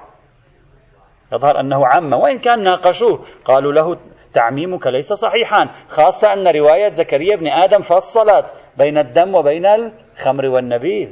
يظهر 1.34 1.60
أنه 1.60 1.88
عم 1.88 2.14
وإن 2.14 2.40
كان 2.40 2.64
ناقشوه 2.64 3.26
قالوا 3.46 3.74
له 3.74 3.98
تعميمك 4.34 4.88
ليس 4.88 5.14
صحيحا. 5.14 5.70
خاصة 5.90 6.34
أن 6.34 6.48
رواية 6.48 6.88
زكريا 6.88 7.36
بن 7.36 7.48
آدم 7.48 7.82
فصلت 7.82 8.56
بين 8.78 8.98
الدم 8.98 9.36
وبين 9.36 9.66
الخمر 9.66 10.46
والنبيذ. 10.46 11.10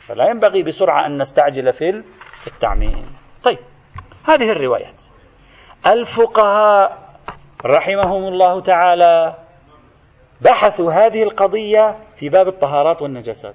فلا 0.00 0.28
ينبغي 0.30 0.62
بسرعة 0.62 1.06
أن 1.06 1.18
نستعجل 1.18 1.72
في 1.72 2.02
التعميم. 2.46 3.06
طيب 3.44 3.58
هذه 4.24 4.50
الروايات. 4.50 5.02
الفقهاء 5.86 6.98
رحمهم 7.64 8.24
الله 8.28 8.60
تعالى 8.60 9.45
بحثوا 10.40 10.92
هذه 10.92 11.22
القضية 11.22 11.96
في 12.16 12.28
باب 12.28 12.48
الطهارات 12.48 13.02
والنجاسات 13.02 13.54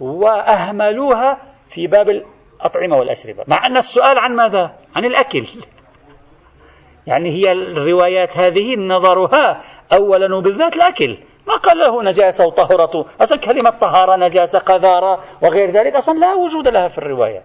وأهملوها 0.00 1.38
في 1.68 1.86
باب 1.86 2.08
الأطعمة 2.08 2.96
والأشربة 2.96 3.44
مع 3.48 3.66
أن 3.66 3.76
السؤال 3.76 4.18
عن 4.18 4.36
ماذا؟ 4.36 4.74
عن 4.96 5.04
الأكل. 5.04 5.46
يعني 7.06 7.30
هي 7.30 7.52
الروايات 7.52 8.38
هذه 8.38 8.76
نظرها 8.76 9.60
أولا 9.92 10.36
وبالذات 10.36 10.76
الأكل. 10.76 11.18
ما 11.46 11.56
قال 11.56 11.78
له 11.78 12.02
نجاسة 12.02 12.46
وطهرته 12.46 13.06
أصلا 13.20 13.38
كلمة 13.38 13.70
طهارة 13.70 14.16
نجاسة 14.16 14.58
قذارة 14.58 15.24
وغير 15.42 15.70
ذلك 15.70 15.96
أصلا 15.96 16.18
لا 16.18 16.34
وجود 16.34 16.68
لها 16.68 16.88
في 16.88 16.98
الرواية. 16.98 17.42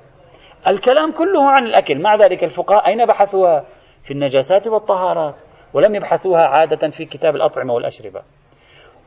الكلام 0.67 1.11
كله 1.11 1.49
عن 1.49 1.65
الأكل. 1.65 2.01
مع 2.01 2.15
ذلك 2.15 2.43
الفقهاء 2.43 2.87
أين 2.87 3.05
بحثوها؟ 3.05 3.65
في 4.03 4.11
النجاسات 4.11 4.67
والطهارات. 4.67 5.35
ولم 5.73 5.95
يبحثوها 5.95 6.41
عادة 6.41 6.89
في 6.89 7.05
كتاب 7.05 7.35
الأطعمة 7.35 7.73
والأشربة. 7.73 8.21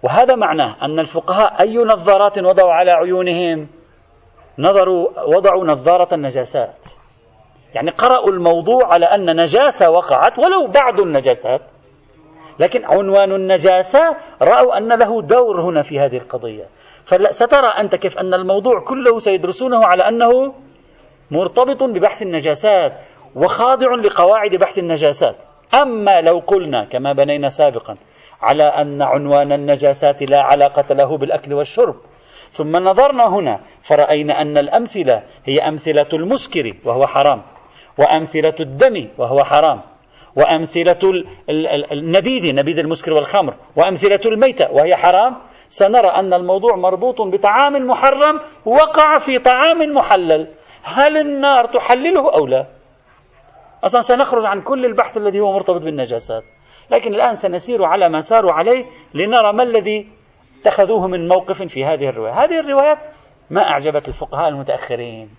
وهذا 0.03 0.35
معناه 0.35 0.77
أن 0.83 0.99
الفقهاء 0.99 1.61
أي 1.61 1.77
نظارات 1.77 2.39
وضعوا 2.39 2.73
على 2.73 2.91
عيونهم 2.91 3.69
نظروا 4.59 5.09
وضعوا 5.37 5.65
نظارة 5.65 6.15
النجاسات. 6.15 6.77
يعني 7.75 7.91
قرأوا 7.91 8.31
الموضوع 8.31 8.93
على 8.93 9.07
أن 9.07 9.41
نجاسة 9.41 9.91
وقعت 9.91 10.39
ولو 10.39 10.67
بعض 10.67 11.01
النجاسات 11.01 11.61
لكن 12.59 12.85
عنوان 12.85 13.33
النجاسة 13.33 14.17
رأوا 14.43 14.79
أن 14.79 14.89
له 14.89 15.23
دور 15.23 15.61
هنا 15.61 15.83
في 15.83 16.01
هذه 16.01 16.17
القضية. 16.17 16.65
فسترى 17.05 17.67
أنت 17.67 17.95
كيف 17.95 18.19
أن 18.19 18.35
الموضوع 18.35 18.81
كله 18.81 19.19
سيدرسونه 19.19 19.85
على 19.87 20.09
أنه 20.09 20.55
مرتبط 21.31 21.83
ببحث 21.83 22.23
النجاسات 22.23 22.93
وخاضع 23.37 23.95
لقواعد 23.95 24.51
بحث 24.51 24.79
النجاسات. 24.79 25.37
أما 25.75 26.21
لو 26.21 26.39
قلنا 26.39 26.85
كما 26.85 27.13
بنينا 27.13 27.49
سابقا 27.49 27.97
على 28.43 28.65
أن 28.65 29.03
عنوان 29.03 29.53
النجاسات 29.53 30.31
لا 30.31 30.43
علاقة 30.43 30.95
له 30.95 31.19
بالأكل 31.19 31.55
والشرب 31.55 31.95
ثم 32.51 32.77
نظرنا 32.77 33.29
هنا 33.29 33.61
فرأينا 33.83 34.43
أن 34.43 34.59
الأمثلة 34.59 35.23
هي 35.45 35.59
أمثلة 35.69 36.07
المسكر 36.13 36.75
وهو 36.85 37.07
حرام 37.07 37.43
وأمثلة 37.99 38.55
الدم 38.61 39.09
وهو 39.19 39.45
حرام 39.45 39.81
وأمثلة 40.37 40.99
النبيذ 41.93 42.55
نبيذ 42.55 42.79
المسكر 42.79 43.13
والخمر 43.13 43.55
وأمثلة 43.77 44.21
الميتة 44.27 44.71
وهي 44.73 44.97
حرام. 44.97 45.37
سنرى 45.69 46.09
أن 46.09 46.35
الموضوع 46.35 46.77
مربوط 46.77 47.21
بطعام 47.21 47.73
محرم 47.87 48.41
وقع 48.65 49.19
في 49.19 49.39
طعام 49.39 49.79
محلل. 49.95 50.49
هل 50.83 51.17
النار 51.17 51.67
تحلله 51.67 52.35
أو 52.35 52.47
لا؟ 52.47 52.67
أصلا 53.85 54.01
سنخرج 54.01 54.45
عن 54.47 54.63
كل 54.63 54.85
البحث 54.85 55.17
الذي 55.17 55.41
هو 55.41 55.53
مرتبط 55.53 55.83
بالنجاسات. 55.83 56.43
لكن 56.91 57.15
الآن 57.15 57.33
سنسير 57.33 57.85
على 57.85 58.09
ما 58.09 58.21
ساروا 58.21 58.53
عليه 58.53 58.85
لنرى 59.15 59.53
ما 59.53 59.63
الذي 59.63 60.09
اتخذوه 60.61 61.09
من 61.09 61.29
موقف 61.29 61.63
في 61.63 61.85
هذه 61.85 62.09
الرواية. 62.09 62.33
هذه 62.45 62.61
الروايات 62.61 62.99
ما 63.51 63.63
أعجبت 63.63 64.09
الفقهاء 64.09 64.49
المتأخرين. 64.49 65.31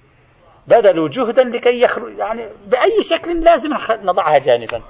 بذلوا 0.67 1.10
جهدا 1.10 1.43
لكي 1.43 1.83
يخرج 1.83 2.17
يعني 2.17 2.50
بأي 2.67 3.03
شكل 3.03 3.43
لازم 3.43 3.69
نضعها 4.03 4.38
جانبا. 4.38 4.81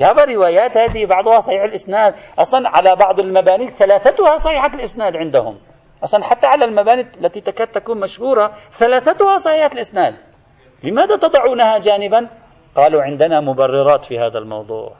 يابا 0.00 0.24
روايات 0.24 0.76
هذه 0.76 1.06
بعضها 1.06 1.40
صحيح 1.40 1.62
الإسناد. 1.62 2.14
أصلا 2.38 2.68
على 2.68 2.96
بعض 2.96 3.20
المباني 3.20 3.66
ثلاثتها 3.66 4.36
صحيحة 4.36 4.74
الإسناد 4.74 5.16
عندهم. 5.16 5.58
أصلا 6.04 6.24
حتى 6.24 6.46
على 6.46 6.64
المباني 6.64 7.00
التي 7.00 7.40
تكاد 7.40 7.68
تكون 7.68 8.00
مشهورة 8.00 8.48
ثلاثتها 8.70 9.36
صحيحة 9.36 9.70
الإسناد. 9.74 10.14
لماذا 10.84 11.16
تضعونها 11.16 11.78
جانبا؟ 11.78 12.28
قالوا 12.76 13.02
عندنا 13.02 13.40
مبررات 13.40 14.04
في 14.04 14.18
هذا 14.18 14.38
الموضوع. 14.38 14.96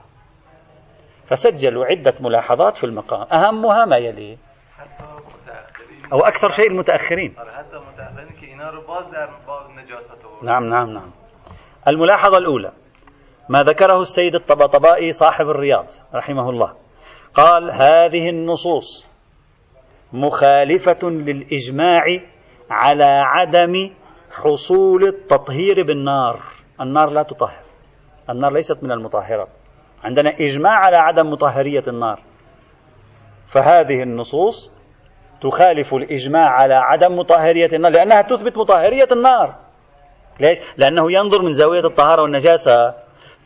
فسجلوا 1.26 1.84
عدة 1.84 2.14
ملاحظات 2.20 2.76
في 2.76 2.84
المقام. 2.84 3.26
أهمها 3.32 3.84
ما 3.84 3.96
يلي. 3.96 4.38
أو 6.12 6.20
أكثر 6.20 6.48
شيء 6.48 6.70
المتأخرين. 6.70 7.34
نعم 10.42 10.64
نعم 10.64 10.90
نعم. 10.90 11.10
الملاحظة 11.88 12.38
الأولى. 12.38 12.72
ما 13.48 13.62
ذكره 13.62 14.00
السيد 14.00 14.34
الطبطبائي 14.34 15.12
صاحب 15.12 15.48
الرياض 15.48 15.86
رحمه 16.14 16.50
الله. 16.50 16.74
قال 17.34 17.70
هذه 17.70 18.28
النصوص 18.28 19.10
مخالفة 20.12 21.08
للإجماع 21.08 22.02
على 22.70 23.22
عدم 23.24 23.90
حصول 24.30 25.04
التطهير 25.04 25.82
بالنار. 25.82 26.40
النار 26.80 27.10
لا 27.10 27.22
تطهر. 27.22 27.65
النار 28.30 28.52
ليست 28.52 28.82
من 28.82 28.92
المطهرات 28.92 29.48
عندنا 30.04 30.30
إجماع 30.30 30.72
على 30.72 30.96
عدم 30.96 31.30
مطهرية 31.30 31.82
النار. 31.88 32.20
فهذه 33.46 34.02
النصوص 34.02 34.72
تخالف 35.40 35.94
الإجماع 35.94 36.48
على 36.48 36.74
عدم 36.74 37.18
مطهرية 37.18 37.68
النار 37.72 37.92
لأنها 37.92 38.22
تثبت 38.22 38.58
مطهرية 38.58 39.08
النار. 39.12 39.54
ليش؟ 40.40 40.58
لأنه 40.76 41.12
ينظر 41.12 41.42
من 41.42 41.52
زاوية 41.52 41.86
الطهارة 41.86 42.22
والنجاسة 42.22 42.94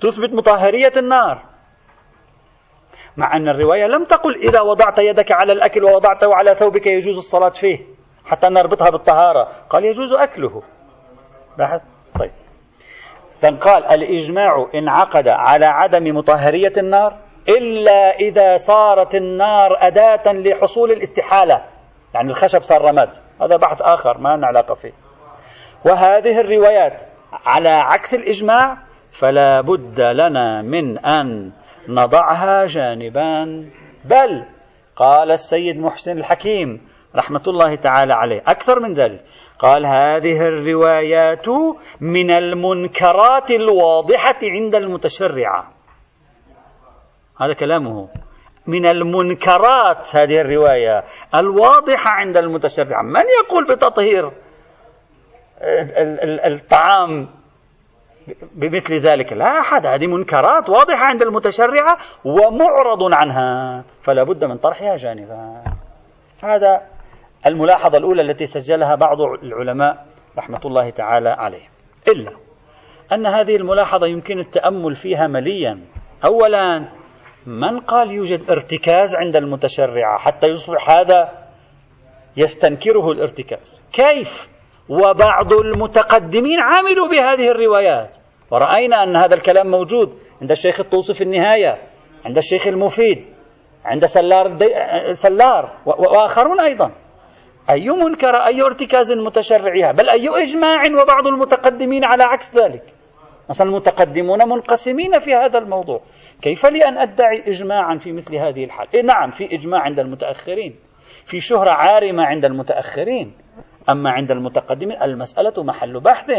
تثبت 0.00 0.32
مطهرية 0.32 0.92
النار. 0.96 1.42
مع 3.16 3.36
أن 3.36 3.48
الرواية 3.48 3.86
لم 3.86 4.04
تقل 4.04 4.34
إذا 4.34 4.60
وضعت 4.60 4.98
يدك 4.98 5.32
على 5.32 5.52
الأكل 5.52 5.84
ووضعته 5.84 6.34
على 6.34 6.54
ثوبك 6.54 6.86
يجوز 6.86 7.16
الصلاة 7.16 7.48
فيه 7.48 7.78
حتى 8.24 8.48
نربطها 8.48 8.90
بالطهارة. 8.90 9.48
قال 9.70 9.84
يجوز 9.84 10.12
أكله. 10.12 10.62
لاحظ؟ 11.58 11.80
قال 13.46 13.84
الإجماع 13.84 14.70
انعقد 14.74 15.28
على 15.28 15.66
عدم 15.66 16.16
مطهرية 16.16 16.72
النار 16.78 17.16
إلا 17.48 18.10
إذا 18.10 18.56
صارت 18.56 19.14
النار 19.14 19.76
أداة 19.78 20.32
لحصول 20.32 20.90
الاستحالة. 20.90 21.64
يعني 22.14 22.30
الخشب 22.30 22.60
صار 22.60 22.82
رماد. 22.82 23.08
هذا 23.42 23.56
بحث 23.56 23.82
آخر 23.82 24.18
ما 24.18 24.36
لنا 24.36 24.46
علاقة 24.46 24.74
فيه. 24.74 24.92
وهذه 25.84 26.40
الروايات 26.40 27.02
على 27.46 27.68
عكس 27.68 28.14
الإجماع 28.14 28.76
فلا 29.12 29.60
بد 29.60 30.00
لنا 30.00 30.62
من 30.62 30.98
أن 30.98 31.52
نضعها 31.88 32.66
جانبا. 32.66 33.64
بل 34.04 34.44
قال 34.96 35.30
السيد 35.30 35.80
محسن 35.80 36.18
الحكيم 36.18 36.88
رحمة 37.16 37.42
الله 37.48 37.74
تعالى 37.74 38.14
عليه 38.14 38.42
أكثر 38.46 38.80
من 38.80 38.92
ذلك. 38.92 39.24
قال 39.60 39.86
هذه 39.86 40.40
الروايات 40.40 41.48
من 42.00 42.30
المنكرات 42.30 43.50
الواضحة 43.50 44.38
عند 44.42 44.74
المتشرعة. 44.74 45.72
هذا 47.40 47.52
كلامه. 47.52 48.08
من 48.66 48.86
المنكرات 48.86 50.16
هذه 50.16 50.40
الرواية 50.40 51.04
الواضحة 51.34 52.10
عند 52.10 52.36
المتشرع 52.36 53.02
من 53.02 53.24
يقول 53.44 53.64
بتطهير 53.64 54.32
الطعام 56.46 57.28
بمثل 58.54 58.94
ذلك؟ 58.94 59.32
لا 59.32 59.60
أحد. 59.60 59.86
هذه 59.86 60.06
منكرات 60.06 60.68
واضحة 60.68 61.04
عند 61.04 61.22
المتشرعة 61.22 61.96
ومعرض 62.24 63.12
عنها. 63.12 63.84
فلا 64.02 64.24
بد 64.24 64.44
من 64.44 64.58
طرحها 64.58 64.96
جانبا. 64.96 65.62
هذا 66.42 66.80
الملاحظة 67.46 67.98
الأولى 67.98 68.22
التي 68.22 68.46
سجلها 68.46 68.94
بعض 68.94 69.20
العلماء 69.20 70.06
رحمة 70.38 70.60
الله 70.64 70.90
تعالى 70.90 71.28
عليه. 71.28 71.68
إلا 72.08 72.32
أن 73.12 73.26
هذه 73.26 73.56
الملاحظة 73.56 74.06
يمكن 74.06 74.38
التأمل 74.38 74.94
فيها 74.94 75.26
مليا. 75.26 75.80
أولا 76.24 76.88
من 77.46 77.80
قال 77.80 78.12
يوجد 78.12 78.50
ارتكاز 78.50 79.16
عند 79.16 79.36
المتشرعة 79.36 80.18
حتى 80.18 80.46
يصبح 80.46 80.90
هذا 80.90 81.28
يستنكره 82.36 83.10
الارتكاز؟ 83.10 83.82
كيف؟ 83.92 84.48
وبعض 84.88 85.52
المتقدمين 85.52 86.58
عملوا 86.60 87.08
بهذه 87.08 87.50
الروايات. 87.50 88.16
ورأينا 88.50 89.02
أن 89.02 89.16
هذا 89.16 89.34
الكلام 89.34 89.70
موجود 89.70 90.18
عند 90.42 90.50
الشيخ 90.50 90.80
الطوسي 90.80 91.14
في 91.14 91.24
النهاية 91.24 91.78
عند 92.24 92.36
الشيخ 92.36 92.66
المفيد 92.66 93.18
عند 93.84 94.04
سلار, 94.04 94.56
سلار 95.12 95.72
وآخرون 95.86 96.60
أيضا. 96.60 96.92
أي 97.70 97.90
منكر 97.90 98.36
أي 98.36 98.62
ارتكاز 98.62 99.12
متشرعها 99.12 99.92
بل 99.92 100.08
أي 100.08 100.28
إجماع 100.42 100.82
وبعض 101.02 101.26
المتقدمين 101.26 102.04
على 102.04 102.24
عكس 102.24 102.56
ذلك. 102.56 102.82
مثلا 103.50 103.68
المتقدمون 103.68 104.48
منقسمين 104.48 105.18
في 105.18 105.34
هذا 105.34 105.58
الموضوع. 105.58 106.00
كيف 106.42 106.66
لي 106.66 106.88
أن 106.88 106.98
أدعي 106.98 107.42
إجماعا 107.46 107.98
في 107.98 108.12
مثل 108.12 108.36
هذه 108.36 108.64
الحال؟ 108.64 108.88
إيه 108.94 109.02
نعم 109.02 109.30
في 109.30 109.54
إجماع 109.54 109.80
عند 109.80 110.00
المتأخرين. 110.00 110.76
في 111.24 111.40
شهرة 111.40 111.70
عارمة 111.70 112.24
عند 112.24 112.44
المتأخرين. 112.44 113.32
أما 113.88 114.10
عند 114.10 114.30
المتقدمين 114.30 115.02
المسألة 115.02 115.52
محل 115.58 116.00
بحث 116.00 116.30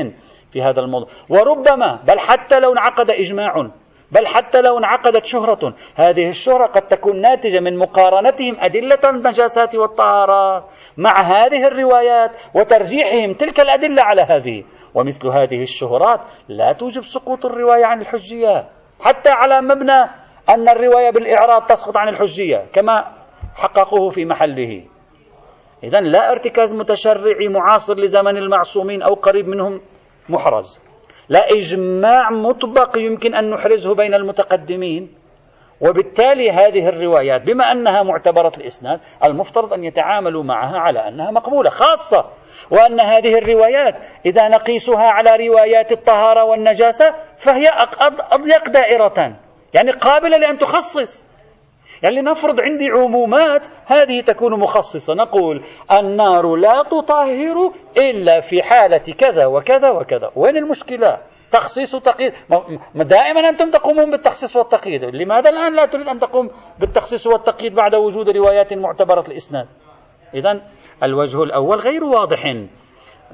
في 0.51 0.61
هذا 0.61 0.79
الموضوع. 0.79 1.07
وربما 1.29 1.99
بل 2.07 2.19
حتى 2.19 2.59
لو 2.59 2.73
انعقد 2.73 3.09
إجماع 3.09 3.71
بل 4.11 4.27
حتى 4.27 4.61
لو 4.61 4.77
انعقدت 4.77 5.25
شهرة 5.25 5.73
هذه 5.95 6.29
الشهرة 6.29 6.65
قد 6.65 6.81
تكون 6.81 7.21
ناتجة 7.21 7.59
من 7.59 7.77
مقارنتهم 7.77 8.57
أدلة 8.59 8.99
النجاسات 9.09 9.75
والطهارات 9.75 10.63
مع 10.97 11.21
هذه 11.21 11.67
الروايات 11.67 12.31
وترجيحهم 12.53 13.33
تلك 13.33 13.59
الأدلة 13.59 14.03
على 14.03 14.21
هذه. 14.21 14.63
ومثل 14.93 15.27
هذه 15.27 15.61
الشهرات 15.61 16.19
لا 16.47 16.73
توجب 16.73 17.03
سقوط 17.03 17.45
الرواية 17.45 17.85
عن 17.85 18.01
الحجية. 18.01 18.69
حتى 18.99 19.29
على 19.29 19.61
مبنى 19.61 20.01
أن 20.49 20.69
الرواية 20.69 21.09
بالإعراض 21.09 21.65
تسقط 21.65 21.97
عن 21.97 22.09
الحجية 22.09 22.65
كما 22.73 23.05
حققوه 23.55 24.09
في 24.09 24.25
محله. 24.25 24.85
إذا 25.83 25.99
لا 25.99 26.31
ارتكاز 26.31 26.73
متشرعي 26.73 27.47
معاصر 27.47 27.97
لزمن 27.97 28.37
المعصومين 28.37 29.01
أو 29.01 29.13
قريب 29.13 29.47
منهم 29.47 29.81
محرز. 30.29 30.90
لا 31.31 31.51
إجماع 31.51 32.29
مطبق 32.29 32.97
يمكن 32.97 33.35
أن 33.35 33.49
نحرزه 33.49 33.95
بين 33.95 34.13
المتقدمين. 34.13 35.15
وبالتالي 35.81 36.51
هذه 36.51 36.89
الروايات 36.89 37.41
بما 37.41 37.71
أنها 37.71 38.03
معتبرة 38.03 38.51
الإسناد 38.57 38.99
المفترض 39.23 39.73
أن 39.73 39.83
يتعاملوا 39.83 40.43
معها 40.43 40.77
على 40.77 41.07
أنها 41.07 41.31
مقبولة 41.31 41.69
خاصة 41.69 42.25
وأن 42.71 42.99
هذه 42.99 43.37
الروايات 43.37 43.95
إذا 44.25 44.47
نقيسها 44.47 45.03
على 45.03 45.47
روايات 45.47 45.91
الطهارة 45.91 46.43
والنجاسة 46.43 47.05
فهي 47.37 47.67
أضيق 48.31 48.69
دائرة. 48.69 49.35
يعني 49.73 49.91
قابلة 49.91 50.37
لأن 50.37 50.57
تخصص. 50.57 51.30
يعني 52.03 52.21
لنفرض 52.21 52.59
عندي 52.59 52.89
عمومات 52.89 53.67
هذه 53.85 54.21
تكون 54.21 54.59
مخصصة. 54.59 55.13
نقول 55.13 55.63
النار 55.99 56.55
لا 56.55 56.83
تطهر 56.83 57.73
إلا 57.97 58.39
في 58.39 58.63
حالة 58.63 59.13
كذا 59.19 59.45
وكذا 59.45 59.89
وكذا. 59.89 60.31
وين 60.35 60.57
المشكلة؟ 60.57 61.17
تخصيص 61.51 61.95
وتقييد. 61.95 62.33
دائما 62.95 63.49
أنتم 63.49 63.69
تقومون 63.69 64.11
بالتخصيص 64.11 64.55
والتقييد. 64.55 65.05
لماذا 65.05 65.49
الآن 65.49 65.75
لا 65.75 65.85
تريد 65.85 66.07
أن 66.07 66.19
تقوم 66.19 66.49
بالتخصيص 66.79 67.27
والتقييد 67.27 67.75
بعد 67.75 67.95
وجود 67.95 68.29
روايات 68.29 68.73
معتبرة 68.73 69.23
الإسناد؟ 69.27 69.67
إذا 70.33 70.61
الوجه 71.03 71.43
الأول 71.43 71.77
غير 71.77 72.03
واضح. 72.03 72.43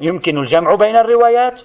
يمكن 0.02 0.38
الجمع 0.38 0.76
بين 0.76 0.96
الروايات 0.96 1.62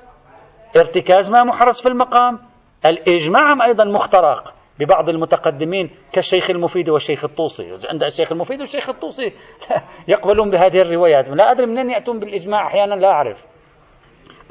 ارتكاز 0.77 1.31
ما 1.31 1.45
محرز 1.45 1.83
في 1.83 1.89
المقام 1.89 2.39
الإجماع 2.87 3.67
أيضا 3.67 3.85
مخترق. 3.85 4.55
ببعض 4.79 5.09
المتقدمين 5.09 5.91
كالشيخ 6.13 6.51
المفيد 6.51 6.91
والشيخ 6.91 7.25
الطوسي. 7.25 7.79
عند 7.91 8.03
الشيخ 8.03 8.33
المفيد 8.33 8.61
والشيخ 8.61 8.89
الطوسي 8.89 9.33
يقبلون 10.09 10.51
بهذه 10.51 10.81
الروايات. 10.81 11.31
لا 11.31 11.51
أدري 11.51 11.67
منين 11.67 11.91
يأتون 11.91 12.21
بالإجماع 12.21 12.67
أحيانا 12.67 12.95
لا 12.95 13.09
أعرف. 13.09 13.45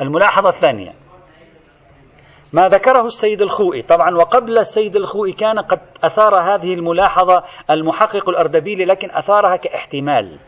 الملاحظة 0.02 0.50
الثانية. 0.50 0.94
ما 2.54 2.68
ذكره 2.68 3.06
السيد 3.06 3.42
الخوئي. 3.42 3.82
طبعا 3.82 4.16
وقبل 4.16 4.58
السيد 4.58 4.96
الخوئي 4.96 5.34
كان 5.34 5.60
قد 5.60 5.80
أثار 6.04 6.40
هذه 6.40 6.74
الملاحظة 6.74 7.44
المحقق 7.70 8.30
الأردبيلي 8.30 8.86
لكن 8.86 9.12
أثارها 9.12 9.56
كاحتمال. 9.56 10.40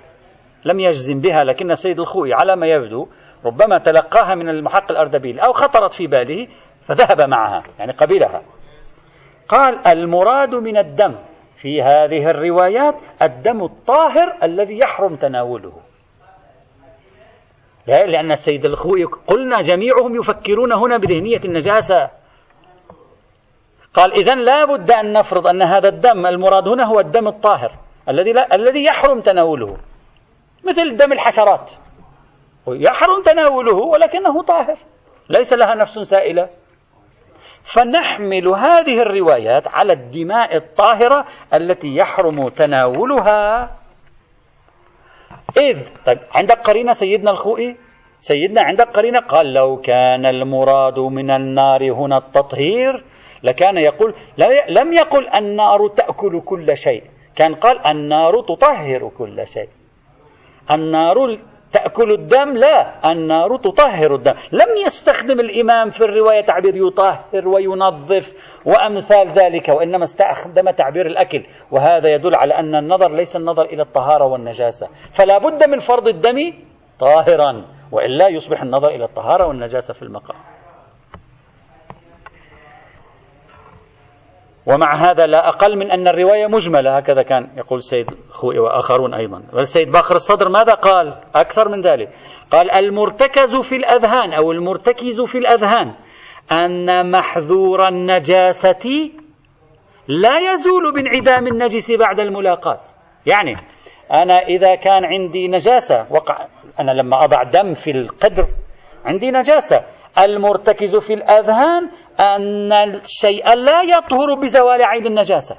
لم 0.65 0.79
يجزم 0.79 1.21
بها 1.21 1.43
لكن 1.43 1.71
السيد 1.71 1.99
الخوئي 1.99 2.33
على 2.33 2.55
ما 2.55 2.67
يبدو 2.67 3.07
ربما 3.45 3.77
تلقاها 3.77 4.35
من 4.35 4.49
المحقق 4.49 4.91
الأردبيلي 4.91 5.41
أو 5.41 5.51
خطرت 5.51 5.93
في 5.93 6.07
باله 6.07 6.47
فذهب 6.87 7.21
معها 7.21 7.63
يعني 7.79 7.91
قبلها. 7.91 8.41
قال 9.47 9.87
المراد 9.87 10.55
من 10.55 10.77
الدم 10.77 11.15
في 11.55 11.81
هذه 11.81 12.29
الروايات 12.29 12.95
الدم 13.21 13.63
الطاهر 13.63 14.37
الذي 14.43 14.79
يحرم 14.79 15.15
تناوله. 15.15 15.73
لا 17.87 18.05
لأن 18.05 18.31
السيد 18.31 18.65
الخوي 18.65 19.03
قلنا 19.03 19.61
جميعهم 19.61 20.15
يفكرون 20.15 20.73
هنا 20.73 20.97
بذهنية 20.97 21.41
النجاسة. 21.45 22.09
قال 23.93 24.13
إذا 24.13 24.35
لا 24.35 24.65
بد 24.65 24.91
أن 24.91 25.13
نفرض 25.13 25.47
أن 25.47 25.61
هذا 25.61 25.89
الدم 25.89 26.25
المراد 26.25 26.67
هنا 26.67 26.85
هو 26.85 26.99
الدم 26.99 27.27
الطاهر 27.27 27.71
الذي 28.09 28.33
لا 28.33 28.55
الذي 28.55 28.85
يحرم 28.85 29.21
تناوله. 29.21 29.77
مثل 30.63 30.95
دم 30.95 31.11
الحشرات. 31.11 31.71
يحرم 32.67 33.23
تناوله 33.25 33.75
ولكنه 33.75 34.43
طاهر. 34.43 34.77
ليس 35.29 35.53
لها 35.53 35.75
نفس 35.75 35.99
سائلة. 35.99 36.49
فنحمل 37.63 38.47
هذه 38.47 39.01
الروايات 39.01 39.67
على 39.67 39.93
الدماء 39.93 40.55
الطاهرة 40.55 41.25
التي 41.53 41.95
يحرم 41.95 42.49
تناولها. 42.49 43.71
إذ 45.57 45.89
طيب 46.05 46.17
عندك 46.31 46.57
قرينة 46.57 46.91
سيدنا 46.91 47.31
الخوئي؟ 47.31 47.77
سيدنا 48.19 48.61
عندك 48.61 48.87
قرينة 48.87 49.19
قال 49.19 49.53
لو 49.53 49.77
كان 49.77 50.25
المراد 50.25 50.99
من 50.99 51.31
النار 51.31 51.91
هنا 51.91 52.17
التطهير 52.17 53.03
لكان 53.43 53.77
يقول 53.77 54.15
لم 54.69 54.93
يقل 54.93 55.27
النار 55.29 55.87
تأكل 55.87 56.41
كل 56.41 56.77
شيء 56.77 57.03
كان 57.35 57.55
قال 57.55 57.87
النار 57.87 58.41
تطهر 58.41 59.11
كل 59.17 59.47
شيء. 59.47 59.69
النار 60.71 61.37
تأكل 61.73 62.11
الدم؟ 62.11 62.57
لا 62.57 63.11
النار 63.11 63.57
تطهر 63.57 64.15
الدم. 64.15 64.33
لم 64.51 64.67
يستخدم 64.85 65.39
الإمام 65.39 65.89
في 65.89 66.01
الرواية 66.01 66.41
تعبير 66.41 66.75
يطهر 66.75 67.47
وينظف 67.47 68.33
وأمثال 68.65 69.31
ذلك 69.31 69.69
وإنما 69.69 70.03
استخدم 70.03 70.69
تعبير 70.69 71.05
الأكل. 71.05 71.45
وهذا 71.71 72.09
يدل 72.09 72.35
على 72.35 72.53
أن 72.53 72.75
النظر 72.75 73.11
ليس 73.11 73.35
النظر 73.35 73.61
إلى 73.61 73.81
الطهارة 73.81 74.25
والنجاسة. 74.25 74.87
فلا 75.11 75.37
بد 75.37 75.69
من 75.69 75.79
فرض 75.79 76.07
الدم 76.07 76.53
طاهرا 76.99 77.65
وإلا 77.91 78.27
يصبح 78.27 78.61
النظر 78.61 78.87
إلى 78.87 79.05
الطهارة 79.05 79.47
والنجاسة 79.47 79.93
في 79.93 80.01
المقام. 80.01 80.52
ومع 84.65 84.95
هذا 84.95 85.25
لا 85.25 85.47
أقل 85.47 85.77
من 85.77 85.91
أن 85.91 86.07
الرواية 86.07 86.47
مجملة. 86.47 86.97
هكذا 86.97 87.21
كان 87.21 87.49
يقول 87.57 87.77
السيد 87.77 88.11
خوئي 88.31 88.59
وآخرون 88.59 89.13
أيضا. 89.13 89.43
والسيد 89.53 89.91
باقر 89.91 90.15
الصدر 90.15 90.49
ماذا 90.49 90.73
قال؟ 90.73 91.15
أكثر 91.35 91.69
من 91.69 91.81
ذلك. 91.81 92.09
قال 92.51 92.71
المرتكز 92.71 93.55
في 93.55 93.75
الأذهان 93.75 94.33
أو 94.33 94.51
المرتكز 94.51 95.21
في 95.21 95.37
الأذهان 95.37 95.93
أن 96.51 97.11
محذور 97.11 97.87
النجاسة 97.87 99.09
لا 100.07 100.51
يزول 100.51 100.93
بانعدام 100.93 101.47
النجس 101.47 101.91
بعد 101.91 102.19
الملاقاة 102.19 102.79
يعني 103.25 103.53
أنا 104.11 104.39
إذا 104.39 104.75
كان 104.75 105.05
عندي 105.05 105.47
نجاسة 105.47 106.05
وقع 106.09 106.45
أنا 106.79 106.91
لما 106.91 107.23
أضع 107.23 107.43
دم 107.43 107.73
في 107.73 107.91
القدر 107.91 108.47
عندي 109.05 109.31
نجاسة. 109.31 109.83
المرتكز 110.19 110.95
في 110.95 111.13
الأذهان 111.13 111.89
أن 112.19 112.73
الشيء 112.73 113.53
لا 113.53 113.81
يطهر 113.81 114.33
بزوال 114.41 114.83
عين 114.83 115.05
النجاسة. 115.05 115.57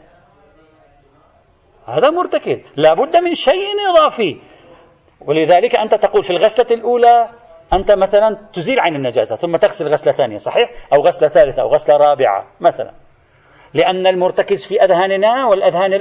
هذا 1.87 2.11
مرتكز 2.11 2.73
لا 2.77 2.95
بد 2.95 3.17
من 3.17 3.35
شيء 3.35 3.67
إضافي. 3.90 4.40
ولذلك 5.27 5.77
أنت 5.77 5.95
تقول 5.95 6.23
في 6.23 6.31
الغسلة 6.31 6.67
الأولى 6.71 7.29
أنت 7.73 7.93
مثلا 7.93 8.49
تزيل 8.53 8.81
عين 8.81 8.97
النجاسة 8.97 9.37
ثم 9.37 9.57
تغسل 9.57 9.88
غسلة 9.88 10.12
ثانية 10.12 10.37
صحيح؟ 10.37 10.71
أو 10.93 11.01
غسلة 11.01 11.29
ثالثة 11.29 11.62
أو 11.62 11.69
غسلة 11.69 11.97
رابعة 11.97 12.47
مثلا. 12.61 12.90
لأن 13.75 14.07
المرتكز 14.07 14.69
في 14.69 14.85
أذهاننا 14.85 15.47
والأذهان 15.47 15.93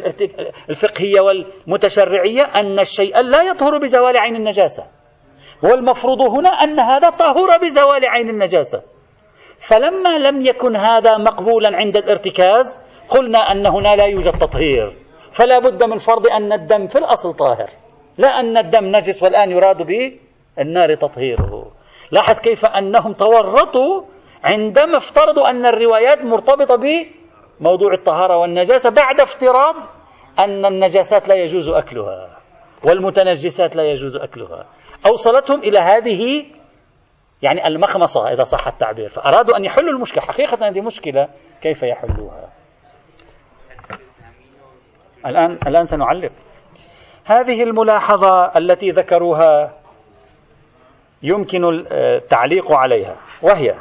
الفقهية 0.69 1.21
والمتشرعية 1.21 2.41
أن 2.41 2.79
الشيء 2.79 3.21
لا 3.21 3.43
يطهر 3.43 3.77
بزوال 3.77 4.17
عين 4.17 4.35
النجاسة. 4.35 4.83
والمفروض 5.63 6.21
هنا 6.21 6.49
أن 6.49 6.79
هذا 6.79 7.09
طهر 7.09 7.57
بزوال 7.61 8.05
عين 8.05 8.29
النجاسة. 8.29 8.83
فلما 9.67 10.17
لم 10.17 10.41
يكن 10.41 10.75
هذا 10.75 11.17
مقبولا 11.17 11.69
عند 11.73 11.97
الارتكاز 11.97 12.81
قلنا 13.09 13.37
أن 13.51 13.65
هنا 13.65 13.95
لا 13.95 14.05
يوجد 14.05 14.31
تطهير. 14.31 14.97
فلا 15.31 15.59
بد 15.59 15.83
من 15.83 15.97
فرض 15.97 16.27
أن 16.27 16.53
الدم 16.53 16.87
في 16.87 16.97
الأصل 16.97 17.33
طاهر. 17.33 17.69
لا 18.17 18.27
أن 18.27 18.57
الدم 18.57 18.85
نجس 18.85 19.23
والآن 19.23 19.51
يراد 19.51 19.81
به 19.81 20.19
النار 20.59 20.95
تطهيره. 20.95 21.71
لاحظ 22.11 22.39
كيف 22.39 22.65
أنهم 22.65 23.13
تورطوا 23.13 24.01
عندما 24.43 24.97
افترضوا 24.97 25.49
أن 25.49 25.65
الروايات 25.65 26.21
مرتبطة 26.21 26.75
بموضوع 26.75 27.93
الطهارة 27.93 28.37
والنجاسة 28.37 28.89
بعد 28.89 29.19
افتراض 29.19 29.75
أن 30.39 30.65
النجاسات 30.65 31.27
لا 31.27 31.35
يجوز 31.35 31.69
أكلها 31.69 32.37
والمتنجسات 32.83 33.75
لا 33.75 33.83
يجوز 33.83 34.17
أكلها. 34.17 34.65
أوصلتهم 35.05 35.59
إلى 35.59 35.79
هذه 35.79 36.45
يعني 37.43 37.67
المخمصة 37.67 38.33
إذا 38.33 38.43
صح 38.43 38.67
التعبير. 38.67 39.09
فأرادوا 39.09 39.57
أن 39.57 39.65
يحلوا 39.65 39.89
المشكلة. 39.89 40.21
حقيقة 40.21 40.67
هذه 40.67 40.81
مشكلة 40.81 41.27
كيف 41.61 41.83
يحلوها؟ 41.83 42.49
الآن 45.25 45.57
الآن 45.67 45.83
سنعلق. 45.83 46.31
هذه 47.25 47.63
الملاحظة 47.63 48.57
التي 48.57 48.89
ذكروها 48.91 49.73
يمكن 51.23 51.65
التعليق 51.91 52.71
عليها. 52.71 53.15
وهي 53.41 53.75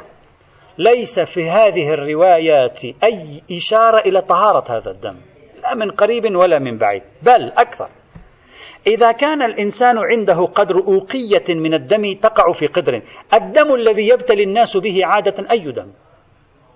ليس 0.77 1.19
في 1.19 1.49
هذه 1.49 1.89
الروايات 1.89 2.85
أي 2.85 3.41
إشارة 3.57 3.99
إلى 3.99 4.21
طهارة 4.21 4.77
هذا 4.77 4.91
الدم. 4.91 5.17
لا 5.63 5.75
من 5.75 5.91
قريب 5.91 6.35
ولا 6.35 6.59
من 6.59 6.77
بعيد 6.77 7.03
بل 7.21 7.51
أكثر. 7.57 7.89
إذا 8.87 9.11
كان 9.11 9.41
الإنسان 9.41 9.97
عنده 9.97 10.45
قدر 10.45 10.75
أوقية 10.75 11.43
من 11.49 11.73
الدم 11.73 12.13
تقع 12.13 12.51
في 12.51 12.67
قدر 12.67 13.01
الدم 13.33 13.73
الذي 13.73 14.07
يبتلي 14.07 14.43
الناس 14.43 14.77
به 14.77 14.99
عادة 15.03 15.51
أي 15.51 15.71
دم؟ 15.71 15.87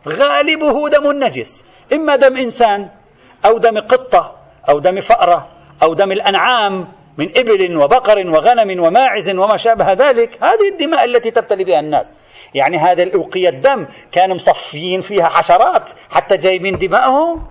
غالبه 0.07 0.89
دم 0.89 1.23
نجس 1.23 1.65
إما 1.93 2.15
دم 2.15 2.37
إنسان 2.37 2.89
أو 3.45 3.57
دم 3.57 3.79
قطة 3.79 4.35
أو 4.69 4.79
دم 4.79 4.99
فأرة 4.99 5.47
أو 5.83 5.93
دم 5.93 6.11
الأنعام 6.11 6.87
من 7.17 7.29
إبل 7.37 7.77
وبقر 7.77 8.27
وغنم 8.27 8.83
وماعز 8.83 9.29
وما 9.29 9.55
شابه 9.55 9.93
ذلك. 9.93 10.43
هذه 10.43 10.69
الدماء 10.71 11.05
التي 11.05 11.31
تبتلي 11.31 11.63
بها 11.63 11.79
الناس. 11.79 12.13
يعني 12.53 12.77
هذه 12.77 13.03
الأوقية 13.03 13.49
الدم 13.49 13.87
كانوا 14.11 14.35
مصفيين 14.35 15.01
فيها 15.01 15.27
حشرات 15.27 15.89
حتى 16.09 16.37
جايبين 16.37 16.77
دماءهم 16.77 17.47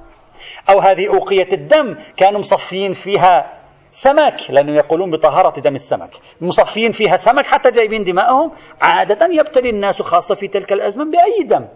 أو 0.70 0.80
هذه 0.80 1.08
أوقية 1.08 1.48
الدم 1.52 1.96
كانوا 2.16 2.40
مصفيين 2.40 2.92
فيها 2.92 3.56
سمك. 4.02 4.50
لأنه 4.50 4.76
يقولون 4.76 5.10
بطهارة 5.10 5.60
دم 5.60 5.74
السمك. 5.74 6.10
مصفين 6.40 6.90
فيها 6.90 7.16
سمك 7.16 7.46
حتى 7.46 7.70
جايبين 7.70 8.04
دماءهم 8.04 8.52
عادة 8.80 9.26
يبتلي 9.30 9.70
الناس 9.70 10.02
خاصة 10.02 10.34
في 10.34 10.48
تلك 10.48 10.72
الأزمنة 10.72 11.10
بأي 11.10 11.46
دم. 11.46 11.68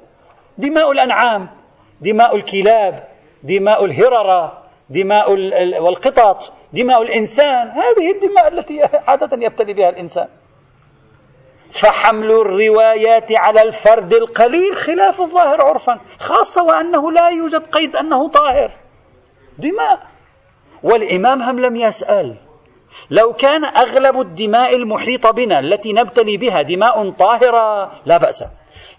دماء 0.59 0.93
الأنعام 0.93 1.51
دماء 2.01 2.37
الكلاب 2.37 3.09
دماء 3.43 3.85
الهررة 3.85 4.63
دماء 4.91 5.33
والقطط 5.83 6.53
دماء 6.73 7.03
الإنسان. 7.03 7.69
هذه 7.69 8.11
الدماء 8.11 8.49
التي 8.49 8.83
عادة 8.83 9.47
يبتلي 9.47 9.73
بها 9.75 9.89
الإنسان. 9.89 10.29
فحمل 11.73 12.31
الروايات 12.31 13.33
على 13.33 13.63
الفرد 13.63 14.13
القليل 14.13 14.77
خلاف 14.77 15.21
الظاهر 15.21 15.63
عرفا 15.63 16.01
خاصة 16.19 16.63
وأنه 16.63 17.13
لا 17.13 17.29
يوجد 17.29 17.67
قيد 17.67 17.97
أنه 17.97 18.29
طاهر. 18.29 18.71
دماء. 19.59 20.10
والإمام 20.83 21.43
هم 21.43 21.61
لم 21.61 21.77
يسأل. 21.77 22.37
لو 23.11 23.33
كان 23.33 23.65
أغلب 23.65 24.21
الدماء 24.21 24.77
المحيطة 24.77 25.31
بنا 25.31 25.59
التي 25.59 25.93
نبتلي 25.93 26.37
بها 26.37 26.63
دماء 26.63 27.11
طاهرة 27.11 27.93
لا 28.07 28.17
بأس. 28.17 28.45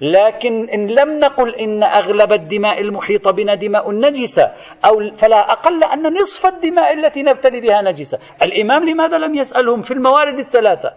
لكن 0.02 0.70
إن 0.70 0.88
لم 0.88 1.20
نقل 1.20 1.56
إن 1.56 1.84
أغلب 1.84 2.32
الدماء 2.34 2.82
المحيطة 2.82 3.32
بنا 3.32 3.56
دماء 3.56 3.92
نجسة 3.92 4.44
أو 4.86 5.16
فلا 5.16 5.52
أقل 5.52 5.84
أن 5.84 6.14
نصف 6.14 6.46
الدماء 6.46 6.94
التي 6.94 7.24
نبتلي 7.24 7.62
بها 7.62 7.82
نجسة. 7.82 8.20
الإمام 8.42 8.90
لماذا 8.90 9.18
لم 9.18 9.36
يسألهم؟ 9.36 9.82
في 9.82 9.92
الموارد 9.92 10.40
الثلاثة. 10.40 10.94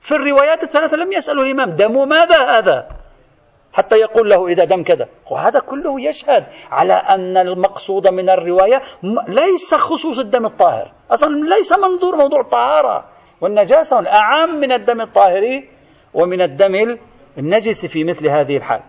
في 0.00 0.12
الروايات 0.14 0.62
الثلاثة 0.62 0.96
لم 0.96 1.12
يسألوا 1.12 1.44
الإمام. 1.44 1.70
دم 1.70 2.08
ماذا 2.08 2.58
هذا؟ 2.58 2.88
حتى 3.72 3.96
يقول 3.96 4.30
له 4.30 4.46
إذا 4.46 4.64
دم 4.64 4.82
كذا. 4.82 5.08
وهذا 5.30 5.60
كله 5.60 6.00
يشهد 6.00 6.46
على 6.70 6.92
أن 6.92 7.36
المقصود 7.36 8.08
من 8.08 8.30
الرواية 8.30 8.82
ليس 9.28 9.74
خصوص 9.74 10.18
الدم 10.18 10.46
الطاهر. 10.46 10.92
أصلا 11.10 11.28
ليس 11.54 11.72
منظور 11.72 12.16
موضوع 12.16 12.40
الطهارة 12.40 13.04
والنجاسة 13.40 14.08
أعم 14.08 14.60
من 14.60 14.72
الدم 14.72 15.00
الطاهر 15.00 15.62
ومن 16.14 16.42
الدم 16.42 16.98
النجس 17.38 17.86
في 17.86 18.04
مثل 18.04 18.28
هذه 18.28 18.56
الحال. 18.56 18.80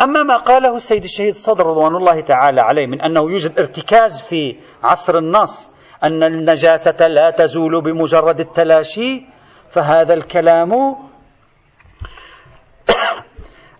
أما 0.00 0.22
ما 0.22 0.36
قاله 0.36 0.76
السيد 0.76 1.04
الشهيد 1.04 1.28
الصدر 1.28 1.66
رضوان 1.66 1.96
الله 1.96 2.20
تعالى 2.20 2.60
عليه 2.60 2.86
من 2.86 3.00
أنه 3.00 3.20
يوجد 3.20 3.58
ارتكاز 3.58 4.22
في 4.22 4.56
عصر 4.82 5.18
النص 5.18 5.70
أن 6.02 6.22
النجاسة 6.22 7.06
لا 7.06 7.30
تزول 7.30 7.80
بمجرد 7.82 8.40
التلاشي 8.40 9.22
فهذا 9.70 10.14
الكلام 10.14 10.96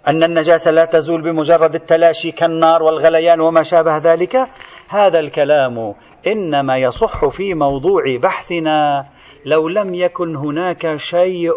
أن 0.09 0.23
النجاسة 0.23 0.71
لا 0.71 0.85
تزول 0.85 1.23
بمجرد 1.23 1.75
التلاشي 1.75 2.31
كالنار 2.33 2.83
والغليان 2.83 3.41
وما 3.41 3.63
شابه 3.63 3.97
ذلك. 3.97 4.49
هذا 4.89 5.19
الكلام 5.19 5.95
إنما 6.27 6.79
يصح 6.79 7.27
في 7.27 7.55
موضوع 7.55 8.03
بحثنا. 8.23 9.07
لو 9.45 9.69
لم 9.69 9.95
يكن 9.95 10.37
هناك 10.37 10.97
شيء 10.97 11.51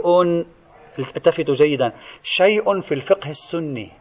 التفتوا 0.99 1.53
جيدا 1.53 1.93
شيء 2.23 2.81
في 2.81 2.93
الفقه 2.93 3.29
السني. 3.29 3.91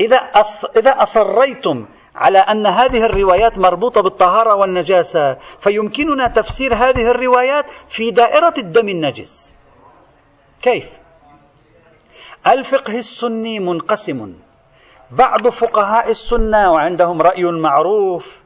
إذا 0.00 0.16
إذا 0.76 0.90
أصريتم 0.90 1.86
على 2.14 2.38
أن 2.38 2.66
هذه 2.66 3.04
الروايات 3.04 3.58
مربوطة 3.58 4.02
بالطهارة 4.02 4.54
والنجاسة 4.54 5.36
فيمكننا 5.60 6.28
تفسير 6.28 6.74
هذه 6.74 7.10
الروايات 7.10 7.64
في 7.88 8.10
دائرة 8.10 8.54
الدم 8.58 8.88
النجس. 8.88 9.54
كيف؟ 10.62 10.99
الفقه 12.46 12.98
السني 12.98 13.60
منقسم. 13.60 14.34
بعض 15.10 15.48
فقهاء 15.48 16.10
السنة 16.10 16.72
وعندهم 16.72 17.22
رأي 17.22 17.44
معروف 17.44 18.40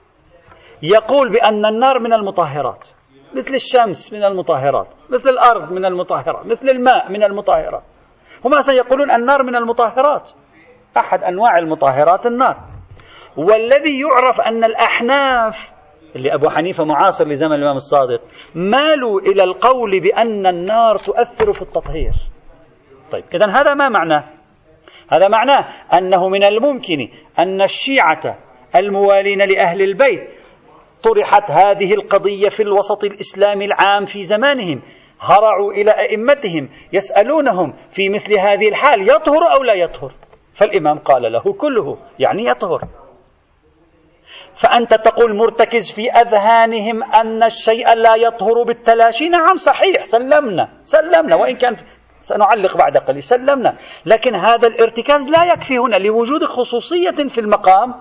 يقول 0.83 1.33
بأن 1.33 1.67
النار 1.67 1.99
من 1.99 2.13
المطهرات 2.13 2.89
مثل 3.37 3.55
الشمس 3.55 4.13
من 4.13 4.25
المطهرات 4.25 4.87
مثل 5.11 5.29
الأرض 5.29 5.73
من 5.73 5.85
المطهرات 5.85 6.47
مثل 6.47 6.69
الماء 6.69 7.13
من 7.13 7.23
المطهرات. 7.23 7.83
هم 8.45 8.61
سيقولون 8.61 9.11
النار 9.11 9.43
من 9.43 9.57
المطهرات 9.57 10.31
أحد 10.97 11.23
أنواع 11.23 11.59
المطهرات 11.59 12.27
النار. 12.27 12.57
والذي 13.37 14.01
يعرف 14.01 14.41
أن 14.41 14.65
الأحناف 14.65 15.73
اللي 16.17 16.35
أبو 16.35 16.49
حنيفة 16.49 16.85
معاصر 16.85 17.27
لزمن 17.27 17.53
الإمام 17.53 17.77
الصادق 17.77 18.21
مالوا 18.55 19.21
إلى 19.21 19.45
القول 19.45 20.01
بأن 20.01 20.47
النار 20.47 20.97
تؤثر 20.97 21.53
في 21.53 21.63
التطهير. 21.63 22.13
طيب 23.15 23.25
إذا 23.35 23.47
هذا 23.47 23.75
ما 23.75 23.89
معناه؟ 23.89 24.25
هذا 25.11 25.29
معناه 25.29 25.69
أنه 25.93 26.29
من 26.29 26.45
الممكن 26.45 27.09
أن 27.39 27.63
الشيعة 27.63 28.39
الموالين 28.77 29.39
لأهل 29.39 29.83
البيت 29.83 30.29
طرحت 31.03 31.51
هذه 31.51 31.95
القضية 31.95 32.49
في 32.49 32.63
الوسط 32.63 33.05
الإسلامي 33.05 33.65
العام 33.65 34.05
في 34.05 34.25
زمانهم 34.25 34.83
هرعوا 35.21 35.73
إلى 35.73 35.91
أئمتهم 35.91 36.69
يسألونهم 36.93 37.75
في 37.91 38.09
مثل 38.09 38.33
هذه 38.33 38.69
الحال 38.69 39.11
يطهر 39.11 39.53
أو 39.53 39.63
لا 39.63 39.75
يطهر؟ 39.75 40.13
فالإمام 40.55 40.99
قال 40.99 41.33
له 41.33 41.53
كله 41.53 41.99
يعني 42.19 42.47
يطهر. 42.47 42.89
فأنت 44.55 44.95
تقول 44.95 45.37
مرتكز 45.37 45.93
في 45.93 46.11
أذهانهم 46.11 47.03
أن 47.03 47.43
الشيء 47.43 47.95
لا 47.95 48.15
يطهر 48.15 48.63
بالتلاشي؟ 48.63 49.29
نعم 49.29 49.55
صحيح 49.55 50.05
سلمنا 50.05 50.69
سلمنا 50.85 51.37
وإن 51.37 51.57
كان 51.57 51.77
سنعلق 52.25 52.77
بعد 52.77 52.97
قليل. 52.97 53.23
سلمنا. 53.23 53.77
لكن 54.07 54.35
هذا 54.35 54.69
الارتكاز 54.69 55.29
لا 55.29 55.45
يكفي 55.53 55.79
هنا 55.79 55.97
لوجود 55.97 56.45
خصوصية 56.45 57.29
في 57.29 57.41
المقام 57.41 57.95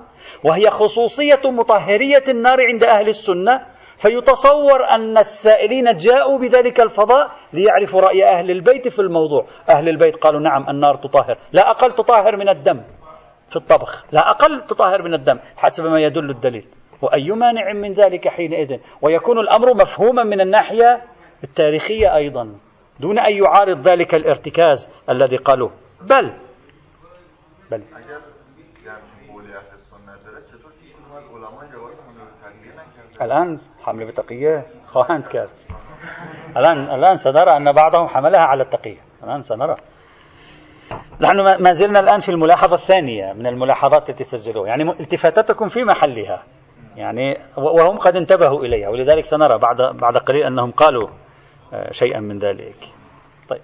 وهي 0.43 0.69
خصوصية 0.69 1.41
مطهرية 1.45 2.23
النار 2.29 2.57
عند 2.67 2.83
أهل 2.83 3.07
السنة 3.07 3.61
فيتصور 3.97 4.89
أن 4.89 5.17
السائلين 5.17 5.95
جاءوا 5.95 6.39
بذلك 6.39 6.79
الفضاء 6.79 7.31
ليعرفوا 7.53 8.01
رأي 8.01 8.25
أهل 8.25 8.51
البيت 8.51 8.87
في 8.87 8.99
الموضوع. 8.99 9.45
أهل 9.69 9.89
البيت 9.89 10.15
قالوا 10.15 10.39
نعم 10.39 10.69
النار 10.69 10.95
تطهر. 10.95 11.37
لا 11.51 11.69
أقل 11.69 11.91
تطهر 11.91 12.37
من 12.37 12.49
الدم 12.49 12.81
في 13.49 13.55
الطبخ. 13.55 14.05
لا 14.11 14.29
أقل 14.29 14.61
تطهر 14.67 15.01
من 15.01 15.13
الدم 15.13 15.39
حسب 15.57 15.85
ما 15.85 15.99
يدل 15.99 16.29
الدليل. 16.29 16.65
وأي 17.01 17.31
مانع 17.31 17.73
من 17.73 17.93
ذلك 17.93 18.27
حينئذ؟ 18.27 18.77
ويكون 19.01 19.39
الأمر 19.39 19.73
مفهوما 19.73 20.23
من 20.23 20.41
الناحية 20.41 21.01
التاريخية 21.43 22.15
أيضا. 22.15 22.55
دون 22.99 23.19
أن 23.19 23.33
يعارض 23.33 23.87
ذلك 23.87 24.15
الارتكاز 24.15 24.89
الذي 25.09 25.37
قالوه. 25.37 25.71
بل 26.01 26.33
بل. 27.71 27.83
الآن 33.21 33.57
حمل 33.83 34.07
بتقية 34.07 34.65
خواهند 34.87 35.27
كرت. 35.27 35.67
الآن 36.57 36.77
الآن 36.77 37.15
سنرى 37.15 37.57
أن 37.57 37.71
بعضهم 37.71 38.07
حملها 38.07 38.39
على 38.39 38.63
التقية. 38.63 39.01
الآن 39.23 39.41
سنرى. 39.41 39.75
نحن 41.21 41.63
ما 41.63 41.71
زلنا 41.71 41.99
الآن 41.99 42.19
في 42.19 42.29
الملاحظة 42.29 42.73
الثانية 42.73 43.33
من 43.33 43.47
الملاحظات 43.47 44.09
التي 44.09 44.23
سجلوها. 44.23 44.67
يعني 44.67 44.83
التفاتاتكم 44.83 45.67
في 45.67 45.83
محلها. 45.83 46.43
يعني 46.95 47.37
وهم 47.57 47.97
قد 47.97 48.15
انتبهوا 48.15 48.59
إليها. 48.65 48.89
ولذلك 48.89 49.23
سنرى 49.23 49.57
بعد 49.57 49.81
بعد 49.81 50.17
قليل 50.17 50.43
أنهم 50.43 50.71
قالوا 50.71 51.09
شيئا 51.91 52.19
من 52.19 52.39
ذلك. 52.39 52.75
طيب. 53.49 53.61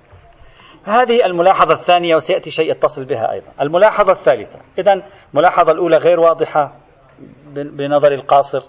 هذه 0.84 1.26
الملاحظة 1.26 1.74
الثانية 1.74 2.16
وسيأتي 2.16 2.52
شيء 2.52 2.72
يتصل 2.72 3.06
بها 3.06 3.32
أيضا. 3.32 3.48
الملاحظة 3.62 4.12
الثالثة. 4.12 4.60
إذا 4.80 5.04
الملاحظة 5.34 5.72
الأولى 5.72 5.98
غير 5.98 6.20
واضحة 6.20 6.76
بنظر 7.54 8.12
القاصر. 8.12 8.62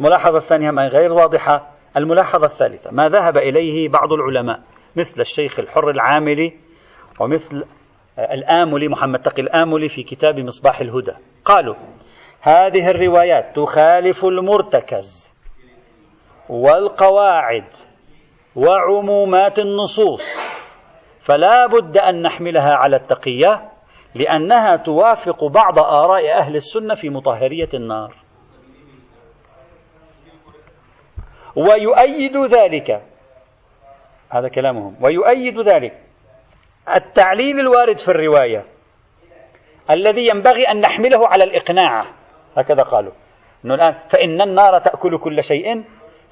الملاحظة 0.00 0.36
الثانية 0.36 0.70
غير 0.70 1.12
واضحة. 1.12 1.76
الملاحظة 1.96 2.46
الثالثة 2.46 2.90
ما 2.90 3.08
ذهب 3.08 3.36
إليه 3.36 3.88
بعض 3.88 4.12
العلماء 4.12 4.60
مثل 4.96 5.20
الشيخ 5.20 5.60
الحر 5.60 5.90
العاملي 5.90 6.52
ومثل 7.20 7.64
الآملي 8.18 8.88
محمد 8.88 9.20
تقي 9.20 9.42
الآملي 9.42 9.88
في 9.88 10.02
كتاب 10.02 10.38
مصباح 10.38 10.80
الهدى. 10.80 11.12
قالوا 11.44 11.74
هذه 12.40 12.90
الروايات 12.90 13.56
تخالف 13.56 14.24
المرتكز 14.24 15.34
والقواعد. 16.48 17.68
وعمومات 18.56 19.58
النصوص. 19.58 20.40
فلا 21.20 21.66
بد 21.66 21.96
أن 21.98 22.22
نحملها 22.22 22.74
على 22.74 22.96
التقية 22.96 23.70
لأنها 24.14 24.76
توافق 24.76 25.44
بعض 25.44 25.78
آراء 25.78 26.38
أهل 26.38 26.56
السنة 26.56 26.94
في 26.94 27.10
مطهرية 27.10 27.68
النار. 27.74 28.14
ويؤيد 31.56 32.36
ذلك 32.36 33.02
هذا 34.30 34.48
كلامهم 34.48 34.96
ويؤيد 35.04 35.60
ذلك 35.60 36.02
التعليل 36.96 37.60
الوارد 37.60 37.98
في 37.98 38.08
الرواية 38.08 38.64
الذي 39.90 40.28
ينبغي 40.28 40.64
أن 40.64 40.80
نحمله 40.80 41.28
على 41.28 41.44
الإقناع. 41.44 42.04
هكذا 42.56 42.82
قالوا. 42.82 43.12
أنه 43.64 43.74
الآن 43.74 43.94
فإن 44.08 44.40
النار 44.40 44.78
تأكل 44.78 45.18
كل 45.18 45.42
شيء 45.42 45.84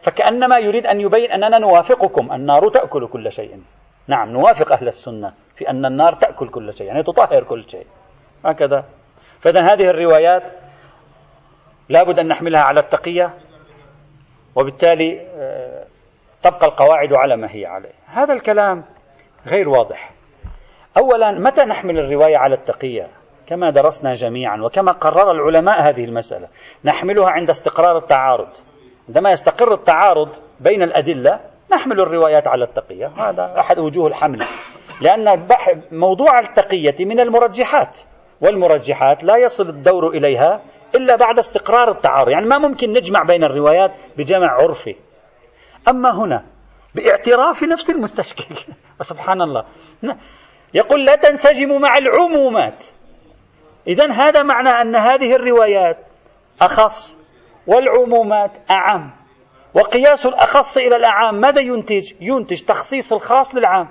فكأنما 0.05 0.59
يريد 0.59 0.87
أن 0.87 1.01
يبين 1.01 1.33
أننا 1.33 1.59
نوافقكم. 1.59 2.33
النار 2.33 2.69
تأكل 2.69 3.09
كل 3.09 3.33
شيء. 3.33 3.63
نعم 4.09 4.29
نوافق 4.29 4.73
أهل 4.73 4.89
السنة 4.89 5.33
في 5.57 5.71
أن 5.71 5.87
النار 5.87 6.13
تأكل 6.13 6.49
كل 6.49 6.73
شيء 6.73 6.87
يعني 6.87 7.03
تطهر 7.03 7.45
كل 7.45 7.69
شيء. 7.69 7.87
هكذا. 8.45 8.85
فإذا 9.41 9.73
هذه 9.73 9.91
الروايات 9.91 10.43
لابد 11.89 12.19
أن 12.19 12.29
نحملها 12.29 12.61
على 12.61 12.81
التقية 12.81 13.35
وبالتالي 14.57 15.21
آه، 15.21 15.85
تبقى 16.43 16.67
القواعد 16.67 17.13
على 17.13 17.37
ما 17.37 17.55
هي 17.55 17.67
عليه. 17.67 17.93
هذا 18.07 18.33
الكلام 18.33 18.85
غير 19.47 19.69
واضح. 19.69 20.11
أولا 20.97 21.31
متى 21.31 21.65
نحمل 21.65 21.99
الرواية 21.99 22.37
على 22.37 22.55
التقية؟ 22.55 23.09
كما 23.47 23.71
درسنا 23.71 24.13
جميعا 24.13 24.63
وكما 24.63 24.93
قرر 24.93 25.31
العلماء 25.31 25.89
هذه 25.89 26.05
المسألة. 26.05 26.49
نحملها 26.85 27.31
عند 27.31 27.51
استقرار 27.51 27.99
التعارض. 27.99 28.49
عندما 29.09 29.31
يستقر 29.31 29.75
التعارض 29.75 30.29
بين 30.61 30.83
الأدلة 30.83 31.41
نحمل 31.73 32.01
الروايات 32.01 32.47
على 32.47 32.65
التقية. 32.65 33.07
هذا 33.07 33.55
أحد 33.61 33.79
وجوه 33.79 34.07
الحمل 34.07 34.45
لأن 35.01 35.49
موضوع 35.93 36.41
التقية 36.41 36.95
من 37.01 37.21
المرجحات. 37.21 37.99
والمرجحات 38.41 39.25
لا 39.25 39.37
يصل 39.37 39.69
الدور 39.69 40.09
إليها 40.09 40.63
إلا 40.95 41.17
بعد 41.17 41.39
استقرار 41.39 41.91
التعارض. 41.91 42.29
يعني 42.29 42.47
ما 42.47 42.59
ممكن 42.59 42.91
نجمع 42.91 43.23
بين 43.23 43.45
الروايات 43.45 43.91
بجمع 44.17 44.53
عرفي. 44.53 44.97
أما 45.89 46.15
هنا 46.15 46.45
باعتراف 46.95 47.63
نفس 47.63 47.91
المستشكل. 47.91 48.55
سبحان 49.01 49.43
الله. 49.43 49.65
يقول 50.75 51.05
لا 51.05 51.17
تنسجم 51.17 51.81
مع 51.81 51.99
العمومات. 51.99 52.85
إذا 53.87 54.13
هذا 54.13 54.43
معنى 54.43 54.69
أن 54.69 54.97
هذه 54.97 55.35
الروايات 55.35 55.97
أخص 56.61 57.24
والعمومات 57.67 58.51
أعم. 58.71 59.11
وقياس 59.75 60.27
الأخص 60.27 60.77
إلى 60.77 60.97
الأعام 60.97 61.41
ماذا 61.41 61.61
ينتج؟ 61.61 62.13
ينتج 62.21 62.63
تخصيص 62.63 63.13
الخاص 63.13 63.55
للعام. 63.55 63.89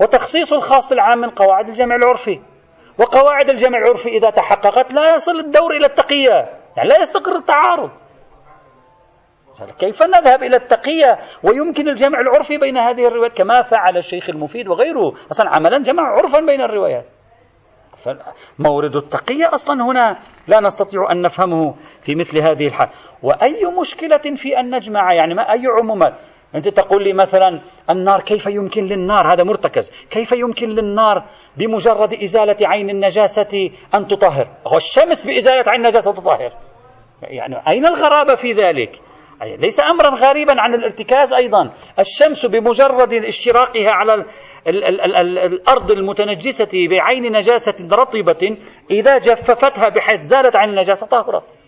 وتخصيص 0.00 0.52
الخاص 0.52 0.92
للعام 0.92 1.18
من 1.18 1.30
قواعد 1.30 1.68
الجمع 1.68 1.96
العرفي. 1.96 2.40
وقواعد 2.98 3.50
الجمع 3.50 3.78
العرفي 3.78 4.08
إذا 4.08 4.30
تحققت 4.30 4.92
لا 4.92 5.14
يصل 5.14 5.38
الدور 5.38 5.70
إلى 5.70 5.86
التقية. 5.86 6.48
يعني 6.76 6.88
لا 6.88 7.02
يستقر 7.02 7.36
التعارض. 7.36 7.90
كيف 9.78 10.02
نذهب 10.02 10.42
إلى 10.42 10.56
التقية؟ 10.56 11.18
ويمكن 11.42 11.88
الجمع 11.88 12.20
العرفي 12.20 12.58
بين 12.58 12.76
هذه 12.78 13.08
الروايات 13.08 13.38
كما 13.38 13.62
فعل 13.62 13.96
الشيخ 13.96 14.30
المفيد 14.30 14.68
وغيره. 14.68 15.14
أصلا 15.30 15.50
عملا 15.50 15.78
جمع 15.78 16.02
عرفا 16.02 16.40
بين 16.40 16.60
الروايات. 16.60 17.04
مورد 18.58 18.96
التقية 18.96 19.54
أصلا 19.54 19.84
هنا 19.84 20.18
لا 20.48 20.60
نستطيع 20.60 21.12
أن 21.12 21.22
نفهمه 21.22 21.74
في 22.02 22.14
مثل 22.14 22.38
هذه 22.38 22.66
الحال. 22.66 22.88
وأي 23.22 23.66
مشكلة 23.80 24.34
في 24.34 24.60
أن 24.60 24.74
نجمع؟ 24.74 25.14
يعني 25.14 25.34
ما 25.34 25.52
أي 25.52 25.62
عمومات؟ 25.66 26.14
أنت 26.54 26.68
تقول 26.68 27.04
لي 27.04 27.12
مثلا 27.12 27.60
النار 27.90 28.20
كيف 28.20 28.46
يمكن 28.46 28.84
للنار؟ 28.84 29.32
هذا 29.32 29.44
مرتكز. 29.44 29.90
كيف 30.10 30.32
يمكن 30.32 30.68
للنار 30.68 31.24
بمجرد 31.56 32.12
إزالة 32.12 32.56
عين 32.62 32.90
النجاسة 32.90 33.70
أن 33.94 34.06
تطهر؟ 34.06 34.48
هو 34.66 34.76
الشمس 34.76 35.26
بإزالة 35.26 35.70
عين 35.70 35.80
النجاسة 35.80 36.12
تطهر. 36.12 36.52
يعني 37.22 37.68
أين 37.68 37.86
الغرابة 37.86 38.34
في 38.34 38.52
ذلك؟ 38.52 39.00
ليس 39.42 39.80
أمرا 39.80 40.10
غريبا 40.14 40.60
عن 40.60 40.74
الارتكاز 40.74 41.34
أيضا. 41.34 41.70
الشمس 41.98 42.46
بمجرد 42.46 43.12
اشتراقها 43.12 43.90
على 43.90 44.14
ال 44.14 44.24
ال 44.68 44.84
ال 44.84 45.00
ال 45.00 45.16
ال 45.16 45.38
الأرض 45.38 45.90
المتنجسة 45.90 46.88
بعين 46.90 47.32
نجاسة 47.32 47.96
رطبة 47.96 48.56
إذا 48.90 49.18
جففتها 49.18 49.88
بحيث 49.88 50.20
زالت 50.20 50.56
عن 50.56 50.68
النجاسة 50.68 51.06
طهرت. 51.06 51.58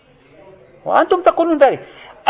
وأنتم 0.85 1.21
تقولون 1.21 1.57
ذلك. 1.57 1.79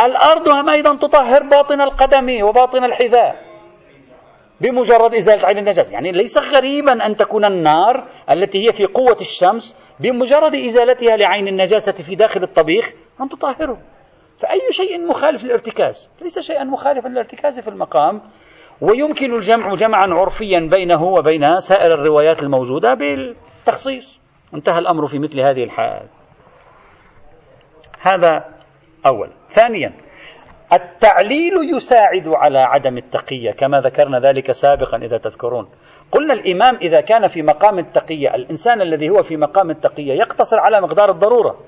الأرض 0.05 0.47
هم 0.49 0.69
أيضا 0.69 0.95
تطهر 0.95 1.43
باطن 1.43 1.81
القدم 1.81 2.43
وباطن 2.43 2.83
الحذاء 2.83 3.35
بمجرد 4.61 5.13
إزالة 5.13 5.47
عين 5.47 5.57
النجاسة. 5.57 5.93
يعني 5.93 6.11
ليس 6.11 6.37
غريبا 6.55 7.05
أن 7.05 7.15
تكون 7.15 7.45
النار 7.45 8.07
التي 8.31 8.67
هي 8.67 8.71
في 8.71 8.85
قوة 8.85 9.17
الشمس 9.21 9.77
بمجرد 9.99 10.55
إزالتها 10.55 11.17
لعين 11.17 11.47
النجاسة 11.47 11.91
في 11.91 12.15
داخل 12.15 12.43
الطبيخ 12.43 12.93
أن 13.21 13.29
تطهره. 13.29 13.92
فأي 14.43 14.71
شيء 14.71 15.07
مخالف 15.07 15.43
للارتكاز 15.43 16.11
ليس 16.21 16.39
شيئا 16.39 16.63
مخالفا 16.63 17.07
للارتكاز 17.07 17.59
في 17.59 17.67
المقام 17.67 18.21
ويمكن 18.81 19.33
الجمع 19.33 19.73
جمعا 19.73 20.07
عرفيا 20.13 20.69
بينه 20.71 21.03
وبين 21.03 21.57
سائر 21.59 21.93
الروايات 21.93 22.43
الموجودة 22.43 22.93
بالتخصيص. 22.93 24.21
انتهى 24.53 24.79
الأمر 24.79 25.07
في 25.07 25.19
مثل 25.19 25.39
هذه 25.39 25.63
الحال. 25.63 26.07
هذا 28.01 28.45
أول. 29.05 29.29
ثانيا 29.49 29.93
التعليل 30.73 31.53
يساعد 31.75 32.27
على 32.27 32.59
عدم 32.59 32.97
التقية 32.97 33.51
كما 33.51 33.79
ذكرنا 33.79 34.19
ذلك 34.19 34.51
سابقا 34.51 34.97
إذا 34.97 35.17
تذكرون. 35.17 35.69
قلنا 36.11 36.33
الإمام 36.33 36.75
إذا 36.75 37.01
كان 37.01 37.27
في 37.27 37.41
مقام 37.41 37.79
التقية 37.79 38.35
الإنسان 38.35 38.81
الذي 38.81 39.09
هو 39.09 39.21
في 39.21 39.37
مقام 39.37 39.69
التقية 39.69 40.13
يقتصر 40.13 40.59
على 40.59 40.81
مقدار 40.81 41.11
الضرورة. 41.11 41.59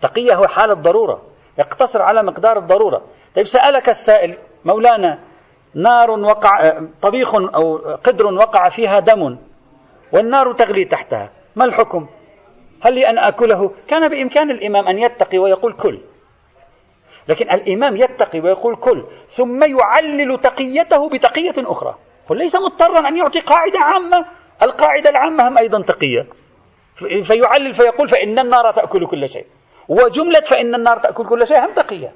تقية 0.00 0.34
هو 0.34 0.46
حال 0.46 0.70
الضرورة. 0.70 1.33
يقتصر 1.58 2.02
على 2.02 2.22
مقدار 2.22 2.58
الضرورة. 2.58 3.02
طيب 3.36 3.44
سألك 3.44 3.88
السائل 3.88 4.38
مولانا 4.64 5.18
نار 5.74 6.10
وقع 6.10 6.80
طبيخ 7.02 7.34
أو 7.34 7.76
قدر 8.04 8.26
وقع 8.26 8.68
فيها 8.68 9.00
دم 9.00 9.38
والنار 10.12 10.52
تغلي 10.52 10.84
تحتها 10.84 11.30
ما 11.56 11.64
الحكم؟ 11.64 12.06
هل 12.82 12.94
لي 12.94 13.08
أن 13.08 13.18
أكله؟ 13.18 13.70
كان 13.88 14.08
بإمكان 14.08 14.50
الإمام 14.50 14.88
أن 14.88 14.98
يتقي 14.98 15.38
ويقول 15.38 15.72
كل. 15.72 16.00
لكن 17.28 17.50
الإمام 17.50 17.96
يتقي 17.96 18.40
ويقول 18.40 18.76
كل 18.76 19.04
ثم 19.26 19.64
يعلل 19.64 20.40
تقيته 20.40 21.08
بتقية 21.08 21.54
أخرى. 21.58 21.94
قل 22.28 22.38
ليس 22.38 22.56
مضطرا 22.56 23.08
أن 23.08 23.16
يعطي 23.16 23.40
قاعدة 23.40 23.78
عامة. 23.80 24.26
القاعدة 24.62 25.10
العامة 25.10 25.48
هم 25.48 25.58
أيضا 25.58 25.82
تقية. 25.82 26.26
فيعلل 27.22 27.72
فيقول 27.72 28.08
فإن 28.08 28.38
النار 28.38 28.72
تأكل 28.72 29.06
كل 29.06 29.28
شيء. 29.28 29.46
وجملة 29.88 30.40
فإن 30.40 30.74
النار 30.74 30.96
تأكل 30.96 31.26
كل 31.26 31.46
شيء 31.46 31.58
هم 31.58 31.72
تقية 31.72 32.12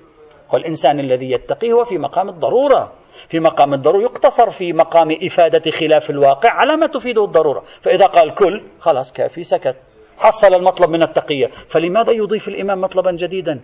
والإنسان 0.53 1.01
الذي 1.01 1.31
يتقي 1.33 1.73
هو 1.73 1.85
في 1.85 1.99
مقام 1.99 2.29
الضرورة. 2.29 2.93
في 3.29 3.41
مقام 3.41 3.75
الضرورة 3.75 4.03
يقتصر 4.03 4.51
في 4.51 4.73
مقام 4.73 5.09
إفادة 5.27 5.71
خلاف 5.71 6.11
الواقع 6.11 6.51
على 6.51 6.77
ما 6.77 6.87
تفيده 6.87 7.25
الضرورة. 7.25 7.63
فإذا 7.83 8.07
قال 8.07 8.35
كل 8.35 8.63
خلاص 8.81 9.13
كافي 9.13 9.43
سكت. 9.43 9.77
حصل 10.19 10.55
المطلب 10.55 10.91
من 10.91 11.03
التقية. 11.03 11.47
فلماذا 11.47 12.13
يضيف 12.13 12.49
الإمام 12.49 12.81
مطلبا 12.81 13.11
جديدا؟ 13.13 13.61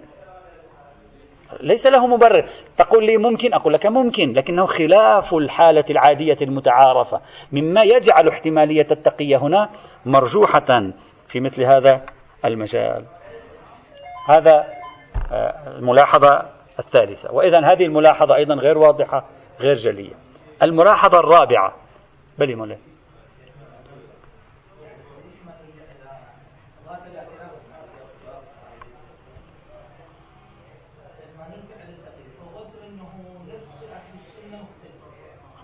ليس 1.60 1.86
له 1.86 2.06
مبرر. 2.06 2.44
تقول 2.76 3.06
لي 3.06 3.16
ممكن؟ 3.16 3.54
أقول 3.54 3.72
لك 3.72 3.86
ممكن 3.86 4.32
لكنه 4.32 4.66
خلاف 4.66 5.34
الحالة 5.34 5.84
العادية 5.90 6.36
المتعارفة. 6.42 7.20
مما 7.52 7.82
يجعل 7.82 8.28
احتمالية 8.28 8.86
التقية 8.90 9.36
هنا 9.36 9.68
مرجوحة 10.06 10.92
في 11.28 11.40
مثل 11.40 11.62
هذا 11.64 12.02
المجال. 12.44 13.04
هذا 14.28 14.66
آه، 15.32 15.76
الملاحظة 15.78 16.50
الثالثة. 16.78 17.32
وإذا 17.32 17.72
هذه 17.72 17.84
الملاحظة 17.84 18.34
أيضا 18.34 18.54
غير 18.54 18.78
واضحة 18.78 19.24
غير 19.60 19.74
جلية. 19.74 20.14
الملاحظة 20.62 21.18
الرابعة. 21.18 21.74
بلي 22.38 22.54
مولاي. 22.54 22.78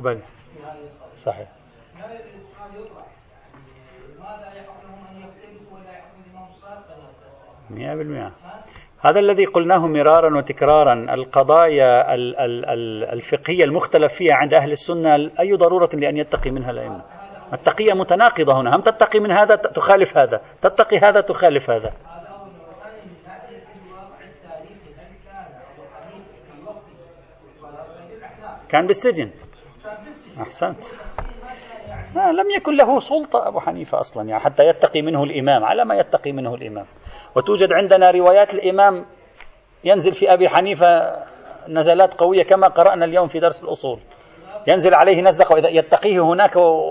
بل 0.00 0.20
صحيح. 1.24 1.59
مئة 7.70 7.94
بالمئة 7.94 8.32
هذا 9.02 9.20
الذي 9.20 9.44
قلناه 9.44 9.86
مرارا 9.86 10.38
وتكرارا 10.38 11.14
القضايا 11.14 12.14
الفقهية 13.12 13.64
المختلف 13.64 14.12
فيها 14.12 14.34
عند 14.34 14.54
أهل 14.54 14.70
السنة 14.70 15.14
أي 15.40 15.52
ضرورة 15.52 15.90
لأن 15.94 16.16
يتقي 16.16 16.50
منها 16.50 16.70
الأئمة؟ 16.70 17.02
التقية 17.52 17.92
متناقضة 17.92 18.60
هنا. 18.60 18.76
هم 18.76 18.80
تتقي 18.80 19.20
من 19.20 19.30
هذا؟ 19.30 19.56
تخالف 19.56 20.18
هذا. 20.18 20.40
تتقي 20.62 20.98
هذا؟ 20.98 21.20
تخالف 21.20 21.70
هذا. 21.70 21.92
كان 28.68 28.86
بالسجن. 28.86 29.30
أحسنت. 30.40 30.82
لم 32.14 32.50
يكن 32.56 32.76
له 32.76 32.98
سلطة 32.98 33.48
أبو 33.48 33.60
حنيفة 33.60 34.00
أصلا 34.00 34.28
يعني 34.28 34.42
حتى 34.42 34.62
يتقي 34.62 35.02
منه 35.02 35.24
الإمام 35.24 35.64
على 35.64 35.84
ما 35.84 35.94
يتقي 35.94 36.32
منه 36.32 36.54
الإمام. 36.54 36.86
وتوجد 37.36 37.72
عندنا 37.72 38.10
روايات 38.10 38.54
الإمام 38.54 39.06
ينزل 39.84 40.12
في 40.12 40.32
أبي 40.32 40.48
حنيفة 40.48 41.16
نزلات 41.68 42.14
قوية 42.14 42.42
كما 42.42 42.68
قرأنا 42.68 43.04
اليوم 43.04 43.26
في 43.26 43.40
درس 43.40 43.64
الأصول. 43.64 44.00
ينزل 44.66 44.94
عليه 44.94 45.22
نزلة 45.22 45.52
وإذا 45.52 45.68
يتقيه 45.68 46.20
هناك 46.20 46.56
و... 46.56 46.90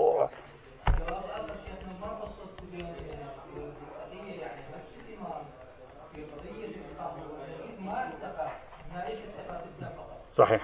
صحيح. 10.28 10.62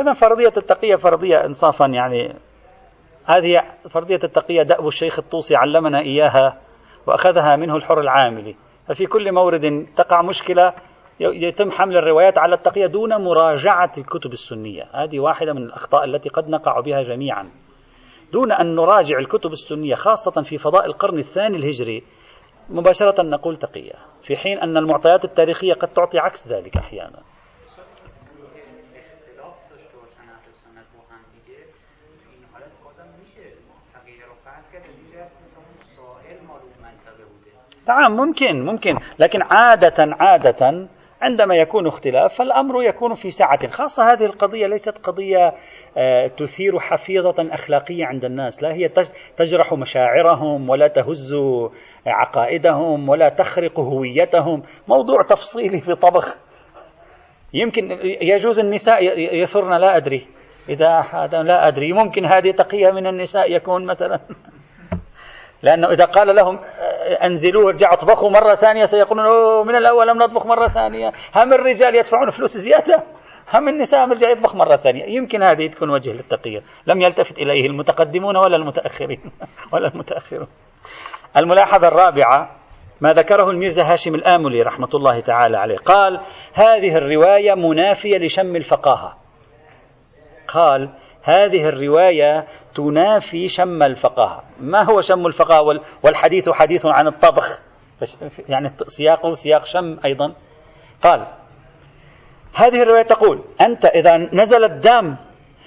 إذا 0.00 0.12
فرضية 0.12 0.52
التقية 0.56 0.96
فرضية 0.96 1.44
إنصافا 1.44 1.86
يعني. 1.86 2.34
هذه 3.26 3.62
فرضية 3.90 4.20
التقية 4.24 4.62
دأب 4.62 4.86
الشيخ 4.86 5.18
الطوسي 5.18 5.56
علمنا 5.56 6.00
إياها 6.00 6.58
وأخذها 7.06 7.56
منه 7.56 7.76
الحر 7.76 8.00
العاملي. 8.00 8.56
ففي 8.88 9.06
كل 9.06 9.32
مورد 9.32 9.86
تقع 9.96 10.22
مشكلة 10.22 10.72
يتم 11.20 11.70
حمل 11.70 11.96
الروايات 11.96 12.38
على 12.38 12.54
التقية 12.54 12.86
دون 12.86 13.24
مراجعة 13.24 13.92
الكتب 13.98 14.32
السنية. 14.32 14.82
هذه 14.92 15.20
واحدة 15.20 15.52
من 15.52 15.62
الأخطاء 15.62 16.04
التي 16.04 16.28
قد 16.28 16.48
نقع 16.48 16.80
بها 16.80 17.02
جميعا. 17.02 17.50
دون 18.32 18.52
أن 18.52 18.74
نراجع 18.74 19.18
الكتب 19.18 19.50
السنية 19.50 19.94
خاصة 19.94 20.42
في 20.42 20.58
فضاء 20.58 20.86
القرن 20.86 21.18
الثاني 21.18 21.56
الهجري 21.56 22.02
مباشرة 22.68 23.22
نقول 23.22 23.56
تقية. 23.56 23.94
في 24.22 24.36
حين 24.36 24.58
أن 24.58 24.76
المعطيات 24.76 25.24
التاريخية 25.24 25.74
قد 25.74 25.88
تعطي 25.88 26.18
عكس 26.18 26.48
ذلك 26.48 26.76
أحيانا. 26.76 27.22
نعم 37.88 38.16
ممكن 38.16 38.64
ممكن. 38.64 38.98
لكن 39.18 39.42
عادة 39.42 39.94
عادة 40.20 40.88
عندما 41.22 41.54
يكون 41.54 41.86
اختلاف 41.86 42.34
فالأمر 42.34 42.82
يكون 42.82 43.14
في 43.14 43.30
سعة 43.30 43.66
خاصة. 43.66 44.12
هذه 44.12 44.24
القضية 44.24 44.66
ليست 44.66 44.98
قضية 44.98 45.52
آه، 45.96 46.26
تثير 46.26 46.78
حفيظة 46.78 47.54
أخلاقية 47.54 48.04
عند 48.04 48.24
الناس. 48.24 48.62
لا 48.62 48.72
هي 48.72 48.88
تجرح 49.36 49.72
مشاعرهم 49.72 50.68
ولا 50.68 50.88
تهز 50.88 51.34
عقائدهم 52.06 53.08
ولا 53.08 53.28
تخرق 53.28 53.80
هويتهم. 53.80 54.62
موضوع 54.88 55.22
تفصيلي 55.22 55.80
في 55.80 55.94
طبخ. 55.94 56.36
يمكن 57.54 57.90
يجوز 58.22 58.58
النساء 58.58 59.18
يثرن 59.34 59.80
لا 59.80 59.96
أدري. 59.96 60.26
إذا 60.68 61.00
هذا 61.00 61.42
لا 61.42 61.68
أدري. 61.68 61.92
ممكن 61.92 62.24
هذه 62.24 62.50
تقية 62.50 62.90
من 62.90 63.06
النساء 63.06 63.52
يكون 63.52 63.86
مثلا. 63.86 64.20
لأنه 65.62 65.90
إذا 65.92 66.04
قال 66.04 66.36
لهم 66.36 66.58
أنزلوه 67.12 67.68
ارجعوا 67.68 67.94
اطبخوا 67.94 68.30
مرة 68.30 68.54
ثانية 68.54 68.84
سيقولون 68.84 69.26
أوه 69.26 69.64
من 69.64 69.76
الأول 69.76 70.08
لم 70.08 70.22
نطبخ 70.22 70.46
مرة 70.46 70.68
ثانية. 70.68 71.12
هم 71.36 71.52
الرجال 71.52 71.96
يدفعون 71.96 72.30
فلوس 72.30 72.56
زيادة 72.56 73.02
هم 73.54 73.68
النساء 73.68 74.08
يرجع 74.08 74.30
يطبخ 74.30 74.56
مرة 74.56 74.76
ثانية. 74.76 75.04
يمكن 75.04 75.42
هذه 75.42 75.66
تكون 75.66 75.90
وجه 75.90 76.12
للتقية 76.12 76.60
لم 76.86 77.00
يلتفت 77.00 77.38
إليه 77.38 77.66
المتقدمون 77.66 78.36
ولا 78.36 78.56
المتأخرين 78.56 79.20
ولا 79.72 79.88
المتأخرون. 79.88 80.48
الملاحظة 81.36 81.88
الرابعة 81.88 82.56
ما 83.00 83.12
ذكره 83.12 83.50
الميرزا 83.50 83.92
هاشم 83.92 84.14
الآملي 84.14 84.62
رحمة 84.62 84.88
الله 84.94 85.20
تعالى 85.20 85.56
عليه. 85.56 85.76
قال 85.76 86.20
هذه 86.54 86.96
الرواية 86.96 87.54
منافية 87.54 88.18
لشم 88.18 88.56
الفقاهة. 88.56 89.16
قال 90.48 90.90
هذه 91.28 91.68
الرواية 91.68 92.46
تنافي 92.74 93.48
شم 93.48 93.82
الفقاهة. 93.82 94.42
ما 94.60 94.84
هو 94.84 95.00
شم 95.00 95.26
الفقاهة؟ 95.26 95.80
والحديث 96.02 96.50
حديث 96.50 96.86
عن 96.86 97.06
الطبخ. 97.06 97.62
يعني 98.48 98.68
سياقه 98.86 99.32
سياق 99.32 99.64
شم 99.64 99.98
أيضا. 100.04 100.34
قال 101.02 101.26
هذه 102.54 102.82
الرواية 102.82 103.02
تقول 103.02 103.44
أنت 103.60 103.84
إذا 103.84 104.16
نزل 104.16 104.64
الدم 104.64 105.16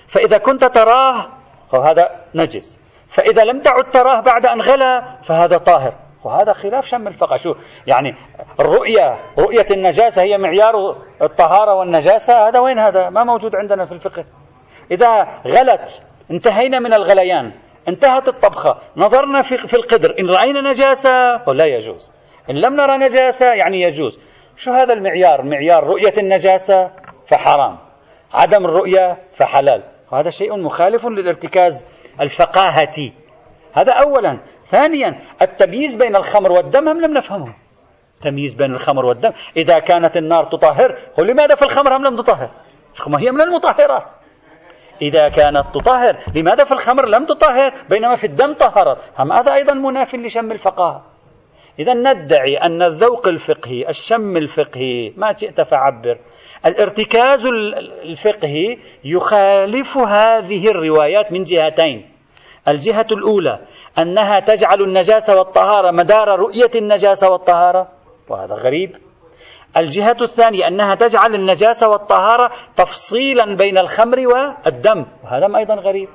فإذا 0.08 0.38
كنت 0.38 0.66
تراه 0.66 1.28
فهذا 1.72 2.10
نجس. 2.36 2.80
فإذا 3.08 3.44
لم 3.44 3.60
تعد 3.60 3.90
تراه 3.90 4.20
بعد 4.20 4.46
أن 4.46 4.62
غلى 4.62 5.18
فهذا 5.24 5.58
طاهر. 5.58 5.94
وهذا 6.24 6.54
خلاف 6.54 6.86
شم 6.86 7.08
الفقه 7.08 7.36
شو؟ 7.36 7.54
يعني 7.88 8.16
الرؤية 8.60 9.20
رؤية 9.40 9.66
النجاسة 9.72 10.24
هي 10.24 10.38
معيار 10.38 10.96
الطهارة 11.22 11.74
والنجاسة. 11.74 12.48
هذا 12.48 12.60
وين 12.60 12.80
هذا؟ 12.80 13.10
ما 13.10 13.24
موجود 13.24 13.56
عندنا 13.56 13.86
في 13.86 13.92
الفقه. 13.92 14.26
إذا 14.92 15.22
غلت 15.48 16.04
انتهينا 16.32 16.80
من 16.80 16.94
الغليان 16.94 17.52
انتهت 17.88 18.28
الطبخة 18.28 18.78
نظرنا 18.98 19.42
في, 19.42 19.58
في 19.58 19.74
القدر 19.74 20.16
إن 20.20 20.30
رأينا 20.30 20.62
نجاسة 20.70 21.44
لا 21.54 21.66
يجوز. 21.66 22.14
إن 22.50 22.56
لم 22.56 22.76
نرى 22.76 22.98
نجاسة 22.98 23.46
يعني 23.46 23.82
يجوز. 23.82 24.20
شو 24.56 24.72
هذا 24.72 24.94
المعيار؟ 24.94 25.42
معيار 25.42 25.84
رؤية 25.84 26.14
النجاسة 26.18 26.92
فحرام. 27.28 27.78
عدم 28.34 28.66
الرؤية 28.66 29.18
فحلال. 29.34 29.84
وهذا 30.12 30.30
شيء 30.30 30.58
مخالف 30.58 31.06
للارتكاز 31.06 31.88
الفقاهة. 32.22 33.12
هذا 33.74 33.94
أولا. 33.94 34.40
ثانيا 34.64 35.20
التمييز 35.42 35.96
بين 35.96 36.16
الخمر 36.16 36.52
والدم 36.52 36.90
هم 36.90 37.02
لم 37.02 37.18
نفهمه. 37.18 37.56
تمييز 38.22 38.54
بين 38.54 38.72
الخمر 38.72 39.06
والدم. 39.06 39.32
إذا 39.58 39.80
كانت 39.80 40.18
النار 40.18 40.46
تطهر 40.46 40.98
قل 41.18 41.28
لماذا 41.28 41.56
في 41.56 41.62
الخمر 41.62 41.98
هم 41.98 42.04
لم 42.04 42.16
تطهر؟ 42.16 42.52
ما 43.08 43.20
هي 43.20 43.32
من 43.32 43.42
المطهرات؟ 43.42 44.21
إذا 45.02 45.30
كانت 45.30 45.66
تطهر. 45.74 46.18
لماذا 46.36 46.64
في 46.64 46.72
الخمر 46.72 47.06
لم 47.06 47.26
تطهر؟ 47.26 47.74
بينما 47.90 48.16
في 48.16 48.28
الدم 48.28 48.54
طهرت. 48.54 48.98
هذا 49.18 49.54
أيضا 49.54 49.74
مناف 49.74 50.16
لشم 50.16 50.52
الفقهاء 50.52 51.02
إذا 51.80 51.94
ندعي 51.94 52.58
أن 52.58 52.82
الذوق 52.82 53.28
الفقهي 53.28 53.90
الشم 53.90 54.38
الفقهي 54.38 55.14
ما 55.18 55.34
شئت 55.36 55.62
فعبر. 55.62 56.18
الارتكاز 56.66 57.46
الفقهي 58.04 58.78
يخالف 59.04 59.98
هذه 59.98 60.68
الروايات 60.68 61.32
من 61.32 61.44
جهتين. 61.44 62.12
الجهة 62.68 63.08
الأولى 63.12 63.60
أنها 64.00 64.40
تجعل 64.40 64.82
النجاسة 64.82 65.36
والطهارة 65.36 65.92
مدار 65.92 66.28
رؤية 66.28 66.72
النجاسة 66.76 67.30
والطهارة. 67.30 67.88
وهذا 68.30 68.56
غريب. 68.56 69.11
الجهة 69.78 70.18
الثانية 70.22 70.68
أنها 70.68 70.96
تجعل 70.96 71.36
النجاسة 71.36 71.90
والطهارة 71.90 72.52
تفصيلا 72.76 73.56
بين 73.56 73.78
الخمر 73.78 74.18
والدم 74.20 75.06
وهذا 75.24 75.58
أيضا 75.58 75.76
غريب. 75.76 76.10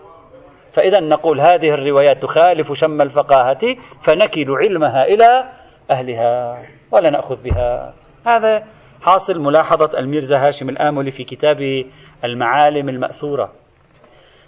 فإذا 0.72 1.00
نقول 1.00 1.40
هذه 1.40 1.70
الروايات 1.70 2.22
تخالف 2.22 2.72
شم 2.72 3.02
الفقاهة 3.02 3.76
فنكل 4.00 4.50
علمها 4.50 5.04
إلى 5.04 5.52
أهلها 5.90 6.62
ولا 6.92 7.10
نأخذ 7.10 7.42
بها. 7.42 7.94
هذا 8.26 8.64
حاصل 9.02 9.40
ملاحظة 9.40 9.98
الميرزا 9.98 10.46
هاشم 10.46 10.68
الآملي 10.68 11.10
في 11.10 11.24
كتاب 11.24 11.84
المعالم 12.24 12.88
المأثورة. 12.88 13.52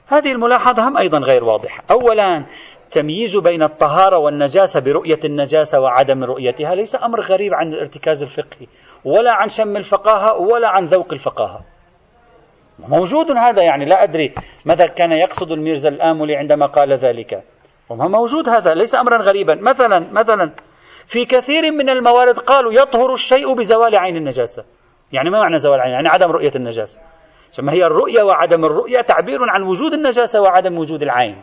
هذه 0.09 0.33
الملاحظة 0.33 0.89
هم 0.89 0.97
أيضا 0.99 1.19
غير 1.19 1.45
واضحة. 1.45 1.85
أولا 1.91 2.47
تمييز 2.91 3.39
بين 3.39 3.63
الطهارة 3.63 4.19
والنجاسة 4.19 4.81
برؤية 4.81 5.19
النجاسة 5.25 5.81
وعدم 5.81 6.25
رؤيتها 6.25 6.75
ليس 6.75 7.03
أمر 7.03 7.21
غريب 7.21 7.55
عن 7.55 7.73
الارتكاز 7.73 8.23
الفقهي. 8.23 8.67
ولا 9.05 9.33
عن 9.33 9.49
شم 9.49 9.77
الفقاهة 9.77 10.39
ولا 10.39 10.69
عن 10.69 10.85
ذوق 10.85 11.13
الفقاهة. 11.13 11.61
موجود 12.79 13.31
هذا 13.31 13.63
يعني 13.63 13.85
لا 13.85 14.03
أدري 14.03 14.35
ماذا 14.67 14.87
كان 14.87 15.13
يقصد 15.13 15.53
الميرزا 15.53 15.89
الآملي 15.89 16.37
عندما 16.37 16.67
قال 16.67 16.93
ذلك. 16.93 17.43
وما 17.89 18.09
موجود 18.09 18.49
هذا 18.49 18.75
ليس 18.75 18.95
أمرا 18.95 19.23
غريبا. 19.23 19.55
مثلا 19.55 19.99
مثلا 20.13 20.53
في 21.07 21.25
كثير 21.25 21.71
من 21.73 21.91
الموارد 21.91 22.39
قالوا 22.39 22.73
يطهر 22.73 23.13
الشيء 23.13 23.55
بزوال 23.55 23.97
عين 23.97 24.17
النجاسة. 24.17 24.65
يعني 25.13 25.31
ما 25.31 25.39
معنى 25.41 25.59
زوال 25.59 25.81
عين؟ 25.81 25.93
يعني 25.93 26.09
عدم 26.09 26.31
رؤية 26.31 26.53
النجاسة. 26.57 27.01
ثم 27.51 27.69
هي 27.69 27.85
الرؤية 27.85 28.23
وعدم 28.23 28.65
الرؤية 28.65 29.01
تعبير 29.01 29.39
عن 29.51 29.63
وجود 29.63 29.93
النجاسة 29.93 30.41
وعدم 30.41 30.79
وجود 30.79 31.03
العين. 31.03 31.43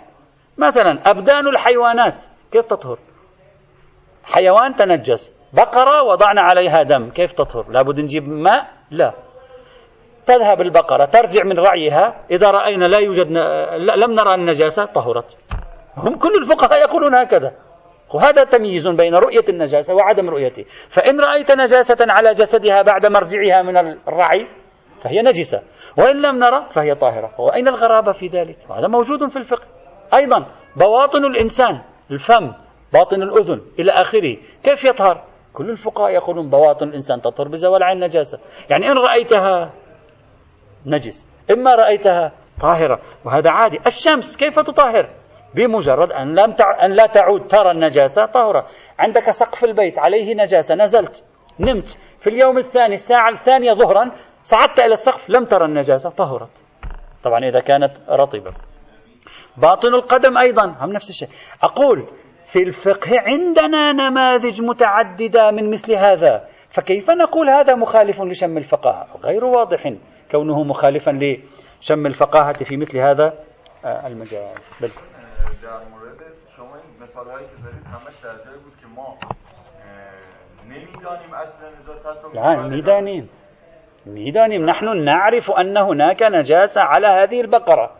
مثلا 0.57 1.09
أبدان 1.11 1.47
الحيوانات 1.47 2.23
كيف 2.51 2.65
تطهر؟ 2.65 2.99
حيوان 4.23 4.75
تنجس. 4.75 5.44
بقرة 5.53 6.03
وضعنا 6.03 6.41
عليها 6.41 6.83
دم. 6.83 7.09
كيف 7.09 7.31
تطهر؟ 7.31 7.69
لابد 7.69 7.99
نجيب 7.99 8.27
ماء؟ 8.27 8.67
لا. 8.91 9.13
تذهب 10.25 10.61
البقرة 10.61 11.05
ترجع 11.05 11.43
من 11.43 11.59
رعيها. 11.59 12.15
إذا 12.31 12.51
رأينا 12.51 12.85
لا 12.85 12.99
يوجد 12.99 13.27
لم 13.95 14.11
نرى 14.11 14.35
النجاسة 14.35 14.85
طهرت. 14.85 15.37
هم 15.97 16.15
كل 16.15 16.35
الفقهاء 16.41 16.79
يقولون 16.79 17.15
هكذا. 17.15 17.51
وهذا 18.13 18.43
تمييز 18.43 18.87
بين 18.87 19.15
رؤية 19.15 19.43
النجاسة 19.49 19.95
وعدم 19.95 20.29
رؤيته. 20.29 20.65
فإن 20.89 21.19
رأيت 21.19 21.51
نجاسة 21.51 21.97
على 22.01 22.31
جسدها 22.31 22.81
بعد 22.81 23.05
مرجعها 23.05 23.61
من 23.61 23.77
الرعي 24.07 24.47
فهي 25.01 25.21
نجسة. 25.21 25.61
وإن 25.97 26.21
لم 26.21 26.35
نرى 26.39 26.65
فهي 26.69 26.95
طاهرة. 26.95 27.31
وأين 27.39 27.67
الغرابة 27.67 28.11
في 28.11 28.27
ذلك؟ 28.27 28.57
هذا 28.71 28.87
موجود 28.87 29.27
في 29.29 29.37
الفقه. 29.37 29.65
أيضا 30.13 30.45
بواطن 30.75 31.25
الإنسان 31.25 31.81
الفم 32.11 32.53
باطن 32.93 33.21
الأذن 33.21 33.61
إلى 33.79 33.91
آخره 33.91 34.37
كيف 34.63 34.85
يطهر؟ 34.85 35.23
كل 35.55 35.69
الفقهاء 35.69 36.11
يقولون 36.11 36.49
بواطن 36.49 36.87
الإنسان 36.87 37.21
تطهر 37.21 37.47
بزوال 37.47 37.83
عين 37.83 37.97
النجاسة 37.97 38.39
يعني 38.69 38.91
إن 38.91 38.97
رأيتها 38.97 39.73
نجس 40.85 41.29
إما 41.51 41.75
رأيتها 41.75 42.31
طاهرة 42.61 42.99
وهذا 43.25 43.49
عادي. 43.49 43.79
الشمس 43.87 44.37
كيف 44.37 44.59
تطهر؟ 44.59 45.09
بمجرد 45.55 46.11
أن, 46.11 46.39
لم 46.39 46.51
تع... 46.51 46.85
أن 46.85 46.91
لا 46.91 47.05
تعود 47.05 47.47
ترى 47.47 47.71
النجاسة 47.71 48.25
طهرة 48.25 48.65
عندك 48.99 49.29
سقف 49.29 49.63
البيت 49.63 49.99
عليه 49.99 50.35
نجاسة 50.35 50.75
نزلت 50.75 51.23
نمت. 51.59 51.97
في 52.19 52.29
اليوم 52.29 52.57
الثاني 52.57 52.93
الساعة 52.93 53.29
الثانية 53.29 53.73
ظهرا 53.73 54.11
صعدت 54.41 54.79
إلى 54.79 54.93
السقف 54.93 55.29
لم 55.29 55.45
ترى 55.45 55.65
النجاسة 55.65 56.09
طهرت. 56.09 56.63
طبعا 57.23 57.39
إذا 57.39 57.59
كانت 57.59 57.93
رطبة. 58.09 58.53
باطن 59.57 59.93
القدم 59.93 60.37
أيضا 60.37 60.75
هم 60.79 60.91
نفس 60.91 61.09
الشيء. 61.09 61.29
أقول 61.63 62.07
في 62.45 62.63
الفقه 62.63 63.11
عندنا 63.27 63.91
نماذج 63.91 64.61
متعددة 64.61 65.51
من 65.51 65.69
مثل 65.69 65.93
هذا. 65.93 66.47
فكيف 66.69 67.09
نقول 67.09 67.49
هذا 67.49 67.75
مخالف 67.75 68.21
لشم 68.21 68.57
الفقهاء 68.57 69.07
غير 69.23 69.45
واضح. 69.45 69.93
كونه 70.31 70.63
مخالفا 70.63 71.11
لشم 71.11 72.05
الفقاهة 72.05 72.63
في 72.63 72.77
مثل 72.77 72.97
هذا 72.97 73.33
آه، 73.85 74.07
المجال. 74.07 74.55
بل. 74.81 74.87
در 75.63 75.69
مورد 75.91 76.19
شما 76.57 76.75
این 76.75 77.03
مثال 77.03 77.27
هایی 77.27 77.45
که 77.47 77.55
زدید 77.63 77.85
همش 77.85 78.15
در 78.23 78.45
جایی 78.45 78.59
بود 78.63 78.73
که 78.81 78.87
ما 78.95 79.17
نمیدانیم 80.69 81.33
اصل 81.33 81.63
نجاست 81.83 82.05
رو 82.23 82.33
لا 82.33 82.67
میدانیم. 82.67 83.29
میدانیم. 84.05 84.69
نحن 84.69 85.03
نعرف 85.03 85.51
أن 85.51 85.77
هناك 85.77 86.23
نجاسة 86.23 86.81
على 86.81 87.07
هذه 87.07 87.41
البقرة. 87.41 87.91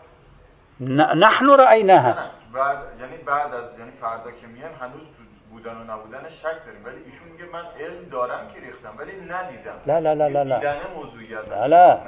نحن 1.16 1.50
رأيناها. 1.50 2.32
بعد 2.56 2.78
یعنی 3.00 3.18
بعد 3.18 3.54
از 3.54 3.80
یعنی 3.80 3.92
فردا 3.92 4.32
که 4.32 4.48
میان 4.48 4.72
هنوز 4.82 5.08
بودن 5.52 5.76
و 5.78 5.84
نبودن 5.84 6.30
شک 6.30 6.66
داریم. 6.66 6.86
ولی 6.86 7.04
ایشون 7.06 7.28
میگه 7.32 7.46
من 7.54 7.66
علم 7.80 8.10
دارم 8.10 8.48
که 8.54 8.60
ریختم 8.60 8.98
ولی 8.98 9.12
ندیدم. 9.12 9.78
لا 9.86 10.00
لا 10.00 10.14
لا 10.14 10.28
لا 10.28 10.44
لا. 10.44 10.60
دیدن 10.60 10.80
موضوعیت. 10.96 11.50
لا 11.50 11.68
لا. 11.68 12.00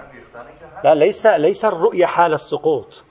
لا 0.84 0.94
ليس 0.94 1.26
ليس 1.26 1.66
الرؤية 1.66 2.06
حال 2.06 2.34
السقوط. 2.34 3.04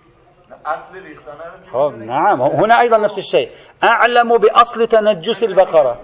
خب 1.73 1.93
نعم. 1.99 2.43
هنا 2.43 2.81
أيضا 2.81 2.97
نفس 2.99 3.19
الشيء 3.19 3.51
أعلم 3.85 4.39
بأصل 4.39 4.87
تنجس 4.87 5.45
البقرة 5.45 6.01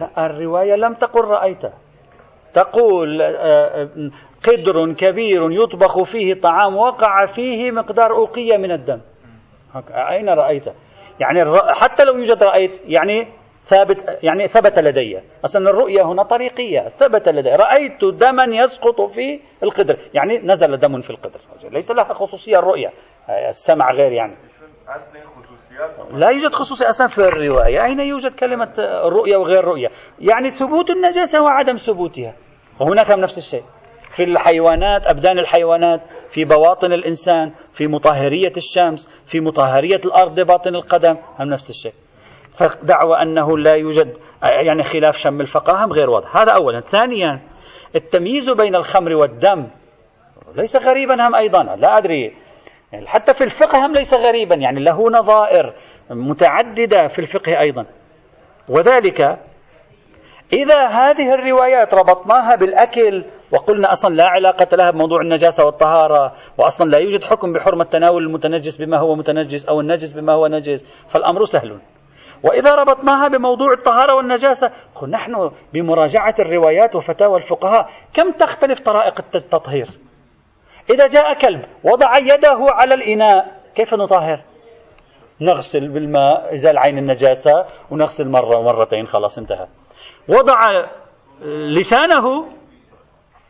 لا 0.00 0.26
الرواية 0.26 0.74
لم 0.74 0.94
تقل 0.94 1.24
رأيته. 1.24 1.72
تقول 2.54 3.22
آه، 3.22 3.26
آه، 3.26 3.88
قدر 4.44 4.92
كبير 4.92 5.50
يطبخ 5.50 6.02
فيه 6.02 6.34
طعام 6.34 6.76
وقع 6.76 7.26
فيه 7.26 7.70
مقدار 7.70 8.10
أوقية 8.10 8.56
من 8.56 8.72
الدم. 8.72 9.00
أين 9.90 10.28
رأيته؟ 10.28 10.72
يعني 11.20 11.58
حتى 11.74 12.04
لو 12.04 12.14
يوجد 12.14 12.42
رأيت 12.42 12.80
يعني 12.86 13.28
ثابت 13.64 14.18
يعني 14.22 14.48
ثبت 14.48 14.78
لدي. 14.78 15.20
أصلا 15.44 15.70
الرؤية 15.70 16.02
هنا 16.02 16.22
طريقية 16.22 16.88
ثبت 16.88 17.28
لدي. 17.28 17.50
رأيت 17.50 18.04
دما 18.04 18.44
يسقط 18.44 19.00
في 19.00 19.40
القدر. 19.62 19.98
يعني 20.14 20.38
نزل 20.38 20.76
دم 20.76 21.00
في 21.00 21.10
القدر. 21.10 21.40
ليس 21.70 21.90
لها 21.90 22.14
خصوصية 22.14 22.58
الرؤية. 22.58 22.92
السمع 23.48 23.92
غير 23.92 24.12
يعني. 24.12 24.36
لا 26.12 26.30
يوجد 26.30 26.54
خصوصية 26.54 26.88
أصلا 26.88 27.06
في 27.06 27.18
الرواية. 27.18 27.84
أين 27.84 28.00
يوجد 28.00 28.34
كلمة 28.34 28.72
الرؤية 28.78 29.36
وغير 29.36 29.64
رؤية؟ 29.64 29.88
يعني 30.18 30.50
ثبوت 30.50 30.90
النجاسة 30.90 31.42
وعدم 31.42 31.76
ثبوتها. 31.76 32.34
وهناك 32.80 33.10
نفس 33.10 33.38
الشيء. 33.38 33.62
في 34.10 34.24
الحيوانات 34.24 35.06
أبدان 35.06 35.38
الحيوانات 35.38 36.00
في 36.28 36.44
بواطن 36.44 36.92
الإنسان 36.92 37.52
في 37.72 37.86
مطهرية 37.86 38.52
الشمس 38.56 39.08
في 39.26 39.40
مطهرية 39.40 40.00
الأرض 40.04 40.40
باطن 40.40 40.74
القدم 40.74 41.16
هم 41.38 41.48
نفس 41.48 41.70
الشيء. 41.70 41.94
فدعوى 42.52 43.22
أنه 43.22 43.58
لا 43.58 43.74
يوجد 43.74 44.16
يعني 44.42 44.82
خلاف 44.82 45.16
شم 45.16 45.40
الفقاهة 45.40 45.86
غير 45.86 46.10
واضح. 46.10 46.36
هذا 46.36 46.52
أولا. 46.52 46.80
ثانيا 46.80 47.40
التمييز 47.96 48.50
بين 48.50 48.74
الخمر 48.74 49.12
والدم 49.12 49.66
ليس 50.56 50.76
غريبا 50.76 51.28
هم 51.28 51.34
أيضا. 51.34 51.62
لا 51.62 51.98
أدري 51.98 52.43
يعني 52.94 53.06
حتى 53.06 53.34
في 53.34 53.44
الفقه 53.44 53.86
هم 53.86 53.92
ليس 53.92 54.14
غريبا 54.14 54.54
يعني 54.54 54.80
له 54.80 55.10
نظائر 55.10 55.74
متعددة 56.10 57.08
في 57.08 57.18
الفقه 57.18 57.60
أيضا. 57.60 57.86
وذلك 58.68 59.20
إذا 60.52 60.86
هذه 60.86 61.34
الروايات 61.34 61.94
ربطناها 61.94 62.56
بالأكل 62.56 63.24
وقلنا 63.52 63.92
أصلا 63.92 64.14
لا 64.14 64.24
علاقة 64.24 64.76
لها 64.76 64.90
بموضوع 64.90 65.20
النجاسة 65.20 65.64
والطهارة 65.64 66.32
وأصلا 66.58 66.90
لا 66.90 66.98
يوجد 66.98 67.24
حكم 67.24 67.52
بحرمة 67.52 67.84
تناول 67.84 68.22
المتنجس 68.22 68.76
بما 68.76 68.98
هو 68.98 69.14
متنجس 69.14 69.66
أو 69.66 69.80
النجس 69.80 70.12
بما 70.12 70.32
هو 70.32 70.46
نجس 70.46 70.84
فالأمر 71.08 71.44
سهل. 71.44 71.78
وإذا 72.42 72.74
ربطناها 72.74 73.28
بموضوع 73.28 73.72
الطهارة 73.72 74.14
والنجاسة 74.14 74.70
نحن 75.08 75.50
بمراجعة 75.72 76.34
الروايات 76.38 76.96
وفتاوى 76.96 77.36
الفقهاء 77.36 77.90
كم 78.14 78.32
تختلف 78.32 78.80
طرائق 78.80 79.20
التطهير؟ 79.34 79.86
إذا 80.90 81.06
جاء 81.06 81.34
كلب 81.34 81.64
وضع 81.84 82.18
يده 82.18 82.58
على 82.60 82.94
الإناء 82.94 83.60
كيف 83.74 83.94
نطهر؟ 83.94 84.40
نغسل 85.40 85.88
بالماء 85.88 86.54
إزال 86.54 86.78
عين 86.78 86.98
النجاسة 86.98 87.64
ونغسل 87.90 88.28
مرة 88.28 88.58
ومرتين 88.58 89.06
خلاص 89.06 89.38
انتهى. 89.38 89.66
وضع 90.28 90.84
لسانه 91.76 92.46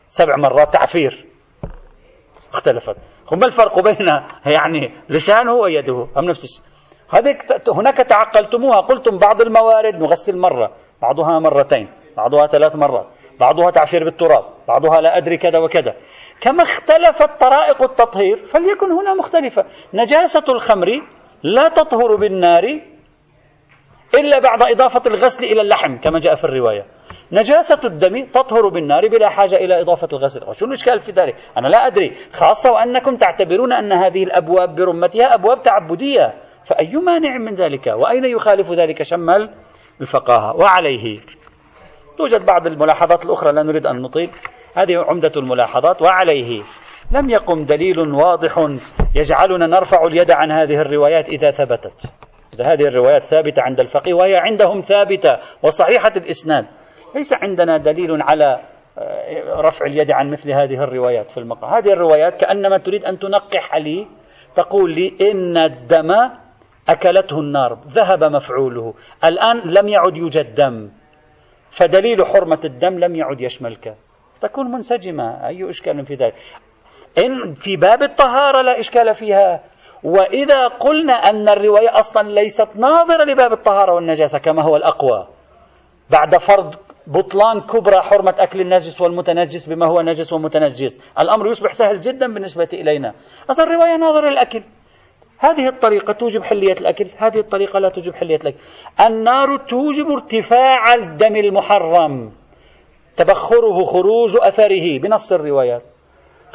سبع 0.08 0.36
مرات 0.36 0.72
تعفير. 0.72 1.26
اختلفت. 2.52 2.96
ما 3.32 3.46
الفرق 3.46 3.78
بين 3.78 3.96
يعني 4.46 4.94
لسانه 5.08 5.54
ويده؟ 5.54 6.08
هم 6.16 6.24
نفس 6.24 6.44
الشيء؟ 6.44 6.64
هذه 7.10 7.36
هناك 7.68 7.96
تعقلتموها. 7.96 8.80
قلتم 8.80 9.18
بعض 9.18 9.40
الموارد 9.40 9.94
نغسل 9.94 10.38
مرة 10.38 10.72
بعضها 11.02 11.38
مرتين 11.38 11.88
بعضها 12.16 12.46
ثلاث 12.46 12.76
مرات 12.76 13.06
بعضها 13.40 13.70
تعفير 13.70 14.04
بالتراب 14.04 14.44
بعضها 14.68 15.00
لا 15.00 15.16
أدري 15.16 15.36
كذا 15.36 15.58
وكذا. 15.58 15.94
كما 16.40 16.62
اختلفت 16.62 17.40
طرائق 17.40 17.82
التطهير 17.82 18.36
فليكن 18.36 18.92
هنا 18.92 19.14
مختلفة. 19.14 19.64
نجاسة 19.94 20.44
الخمر 20.52 20.86
لا 21.42 21.68
تطهر 21.68 22.16
بالنار 22.16 22.80
إلا 24.14 24.38
بعد 24.38 24.62
إضافة 24.62 25.02
الغسل 25.06 25.44
إلى 25.44 25.60
اللحم 25.60 25.96
كما 25.96 26.18
جاء 26.18 26.34
في 26.34 26.44
الرواية. 26.44 26.86
نجاسة 27.32 27.80
الدم 27.84 28.24
تطهر 28.24 28.68
بالنار 28.68 29.08
بلا 29.08 29.28
حاجة 29.28 29.56
إلى 29.56 29.80
إضافة 29.80 30.08
الغسل. 30.12 30.48
وشو 30.48 30.66
الإشكال 30.66 31.00
في 31.00 31.12
ذلك؟ 31.12 31.34
أنا 31.58 31.68
لا 31.68 31.86
أدري. 31.86 32.12
خاصة 32.32 32.72
وأنكم 32.72 33.16
تعتبرون 33.16 33.72
أن 33.72 33.92
هذه 33.92 34.24
الأبواب 34.24 34.74
برمتها 34.74 35.34
أبواب 35.34 35.62
تعبدية. 35.62 36.34
فأي 36.64 36.96
مانع 36.96 37.38
من 37.38 37.54
ذلك؟ 37.54 37.86
وأين 37.86 38.24
يخالف 38.24 38.70
ذلك 38.70 39.02
شمل 39.02 39.50
الفقاهة؟ 40.00 40.56
وعليه. 40.56 41.16
توجد 42.18 42.46
بعض 42.46 42.66
الملاحظات 42.66 43.24
الأخرى 43.24 43.52
لا 43.52 43.62
نريد 43.62 43.86
أن 43.86 44.02
نطيل. 44.02 44.30
هذه 44.74 45.04
عمدة 45.08 45.32
الملاحظات 45.36 46.02
وعليه 46.02 46.62
لم 47.12 47.30
يقم 47.30 47.64
دليل 47.64 47.98
واضح 47.98 48.68
يجعلنا 49.14 49.66
نرفع 49.66 50.06
اليد 50.06 50.30
عن 50.30 50.50
هذه 50.50 50.80
الروايات 50.80 51.28
إذا 51.28 51.50
ثبتت. 51.50 52.12
إذا 52.54 52.72
هذه 52.72 52.82
الروايات 52.82 53.22
ثابتة 53.22 53.62
عند 53.62 53.80
الفقيه 53.80 54.14
وهي 54.14 54.36
عندهم 54.36 54.78
ثابتة 54.78 55.38
وصحيحة 55.62 56.12
الإسناد. 56.16 56.66
ليس 57.14 57.32
عندنا 57.32 57.78
دليل 57.78 58.22
على 58.22 58.60
آه، 58.98 59.60
رفع 59.60 59.86
اليد 59.86 60.10
عن 60.10 60.30
مثل 60.30 60.52
هذه 60.52 60.84
الروايات 60.84 61.30
في 61.30 61.38
المقام. 61.38 61.74
هذه 61.74 61.92
الروايات 61.92 62.40
كأنما 62.40 62.78
تريد 62.78 63.04
أن 63.04 63.18
تنقح 63.18 63.76
لي 63.76 64.06
تقول 64.54 64.94
لي 64.94 65.16
إن 65.20 65.56
الدم 65.56 66.10
أكلته 66.88 67.40
النار 67.40 67.78
ذهب 67.88 68.24
مفعوله. 68.24 68.94
الآن 69.24 69.60
لم 69.64 69.88
يعد 69.88 70.16
يوجد 70.16 70.54
دم 70.54 70.90
فدليل 71.70 72.26
حرمة 72.26 72.60
الدم 72.64 72.98
لم 72.98 73.16
يعد 73.16 73.40
يشملك. 73.40 73.94
تكون 74.46 74.70
منسجمة. 74.70 75.46
أي 75.48 75.70
إشكال 75.70 76.06
في 76.06 76.14
ذلك؟ 76.14 76.34
إن 77.18 77.54
في 77.54 77.76
باب 77.76 78.02
الطهارة 78.02 78.62
لا 78.62 78.80
إشكال 78.80 79.14
فيها. 79.14 79.60
وإذا 80.04 80.68
قلنا 80.68 81.12
أن 81.12 81.48
الرواية 81.48 81.98
أصلا 81.98 82.28
ليست 82.28 82.76
ناظرة 82.76 83.24
لباب 83.24 83.52
الطهارة 83.52 83.94
والنجاسة 83.94 84.38
كما 84.38 84.62
هو 84.62 84.76
الأقوى 84.76 85.28
بعد 86.10 86.36
فرض 86.36 86.74
بطلان 87.06 87.60
كبرى 87.60 88.00
حرمة 88.00 88.34
أكل 88.38 88.60
النجس 88.60 89.00
والمتنجس 89.00 89.66
بما 89.68 89.86
هو 89.86 90.00
نجس 90.00 90.32
ومتنجس 90.32 91.12
الأمر 91.18 91.46
يصبح 91.46 91.72
سهل 91.72 91.98
جدا 91.98 92.34
بالنسبة 92.34 92.68
إلينا. 92.72 93.14
أصلا 93.50 93.66
الرواية 93.66 93.96
ناظرة 93.96 94.28
للأكل. 94.28 94.62
هذه 95.38 95.68
الطريقة 95.68 96.12
توجب 96.12 96.42
حلية 96.42 96.72
الأكل 96.72 97.06
هذه 97.18 97.38
الطريقة 97.38 97.78
لا 97.78 97.88
توجب 97.88 98.14
حلية 98.14 98.36
الأكل. 98.36 98.58
النار 99.06 99.56
توجب 99.56 100.06
ارتفاع 100.06 100.94
الدم 100.94 101.36
المحرم. 101.36 102.32
تبخره 103.16 103.84
خروج 103.84 104.36
أثره 104.40 104.98
بنص 104.98 105.32
الروايات. 105.32 105.82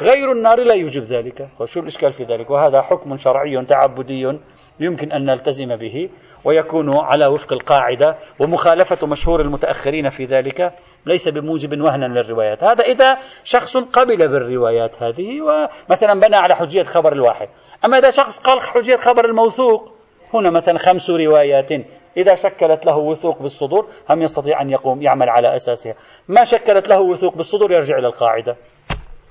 غير 0.00 0.32
النار 0.32 0.60
لا 0.60 0.74
يوجب 0.74 1.02
ذلك. 1.02 1.48
وشو 1.60 1.80
الإشكال 1.80 2.12
في 2.12 2.24
ذلك؟ 2.24 2.50
وهذا 2.50 2.80
حكم 2.80 3.16
شرعي 3.16 3.64
تعبدي 3.64 4.38
يمكن 4.80 5.12
أن 5.12 5.24
نلتزم 5.24 5.76
به 5.76 6.10
ويكون 6.44 6.98
على 6.98 7.26
وفق 7.26 7.52
القاعدة 7.52 8.16
ومخالفة 8.40 9.06
مشهور 9.06 9.40
المتأخرين 9.40 10.08
في 10.08 10.24
ذلك. 10.24 10.72
ليس 11.06 11.28
بموجب 11.28 11.80
وهنا 11.80 12.06
للروايات. 12.06 12.64
هذا 12.64 12.84
إذا 12.84 13.16
شخص 13.44 13.76
قبل 13.76 14.16
بالروايات 14.16 15.02
هذه 15.02 15.40
ومثلا 15.40 16.20
بنى 16.20 16.36
على 16.36 16.54
حجية 16.54 16.82
خبر 16.82 17.12
الواحد. 17.12 17.48
أما 17.84 17.98
إذا 17.98 18.10
شخص 18.10 18.48
قال 18.48 18.60
حجية 18.60 18.96
خبر 18.96 19.24
الموثوق 19.24 19.92
هنا 20.34 20.50
مثلا 20.50 20.78
خمس 20.78 21.10
روايات 21.10 21.72
إذا 22.16 22.34
شكلت 22.34 22.86
له 22.86 22.96
وثوق 22.96 23.42
بالصدور 23.42 23.86
هم 24.10 24.22
يستطيع 24.22 24.62
أن 24.62 24.70
يقوم 24.70 25.02
يعمل 25.02 25.28
على 25.28 25.54
أساسها. 25.54 25.94
ما 26.28 26.44
شكلت 26.44 26.88
له 26.88 27.00
وثوق 27.00 27.36
بالصدور 27.36 27.72
يرجع 27.72 27.98
إلى 27.98 28.06
القاعدة. 28.06 28.56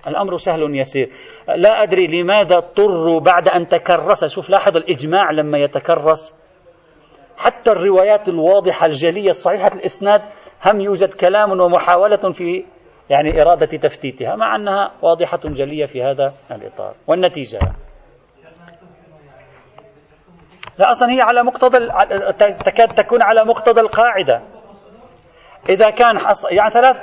الأمر 0.07 0.35
سهل 0.35 0.75
يسير. 0.75 1.09
لا 1.55 1.83
أدري 1.83 2.07
لماذا 2.07 2.57
اضطروا 2.57 3.19
بعد 3.19 3.47
أن 3.47 3.67
تكرس. 3.67 4.25
شوف 4.25 4.49
لاحظ 4.49 4.77
الإجماع 4.77 5.31
لما 5.31 5.57
يتكرس. 5.57 6.39
حتى 7.37 7.71
الروايات 7.71 8.29
الواضحة 8.29 8.85
الجلية 8.85 9.27
الصحيحة 9.27 9.67
الإسناد 9.67 10.21
هم 10.65 10.81
يوجد 10.81 11.13
كلام 11.13 11.59
ومحاولة 11.59 12.31
في 12.31 12.65
يعني 13.09 13.41
إرادة 13.41 13.77
تفتيتها 13.77 14.35
مع 14.35 14.55
أنها 14.55 14.91
واضحة 15.01 15.39
جلية 15.45 15.85
في 15.85 16.03
هذا 16.03 16.33
الإطار. 16.51 16.93
والنتيجة؟ 17.07 17.59
لا 20.79 20.91
أصلا 20.91 21.11
هي 21.11 21.21
على 21.21 21.43
مقتضى 21.43 21.77
تكاد 22.65 22.87
تكون 22.87 23.21
على 23.21 23.45
مقتضى 23.45 23.81
القاعدة. 23.81 24.41
إذا 25.69 25.89
كان 25.89 26.19
حص... 26.19 26.51
يعني 26.51 26.71
ثلاث 26.71 26.95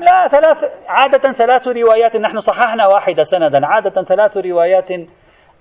لا 0.00 0.28
ثلاث 0.28 0.56
عادة 0.88 1.32
ثلاث 1.32 1.68
روايات 1.68 2.16
نحن 2.16 2.38
صححنا 2.38 2.86
واحدة 2.86 3.22
سندا. 3.22 3.66
عادة 3.66 4.02
ثلاث 4.02 4.36
روايات 4.36 4.90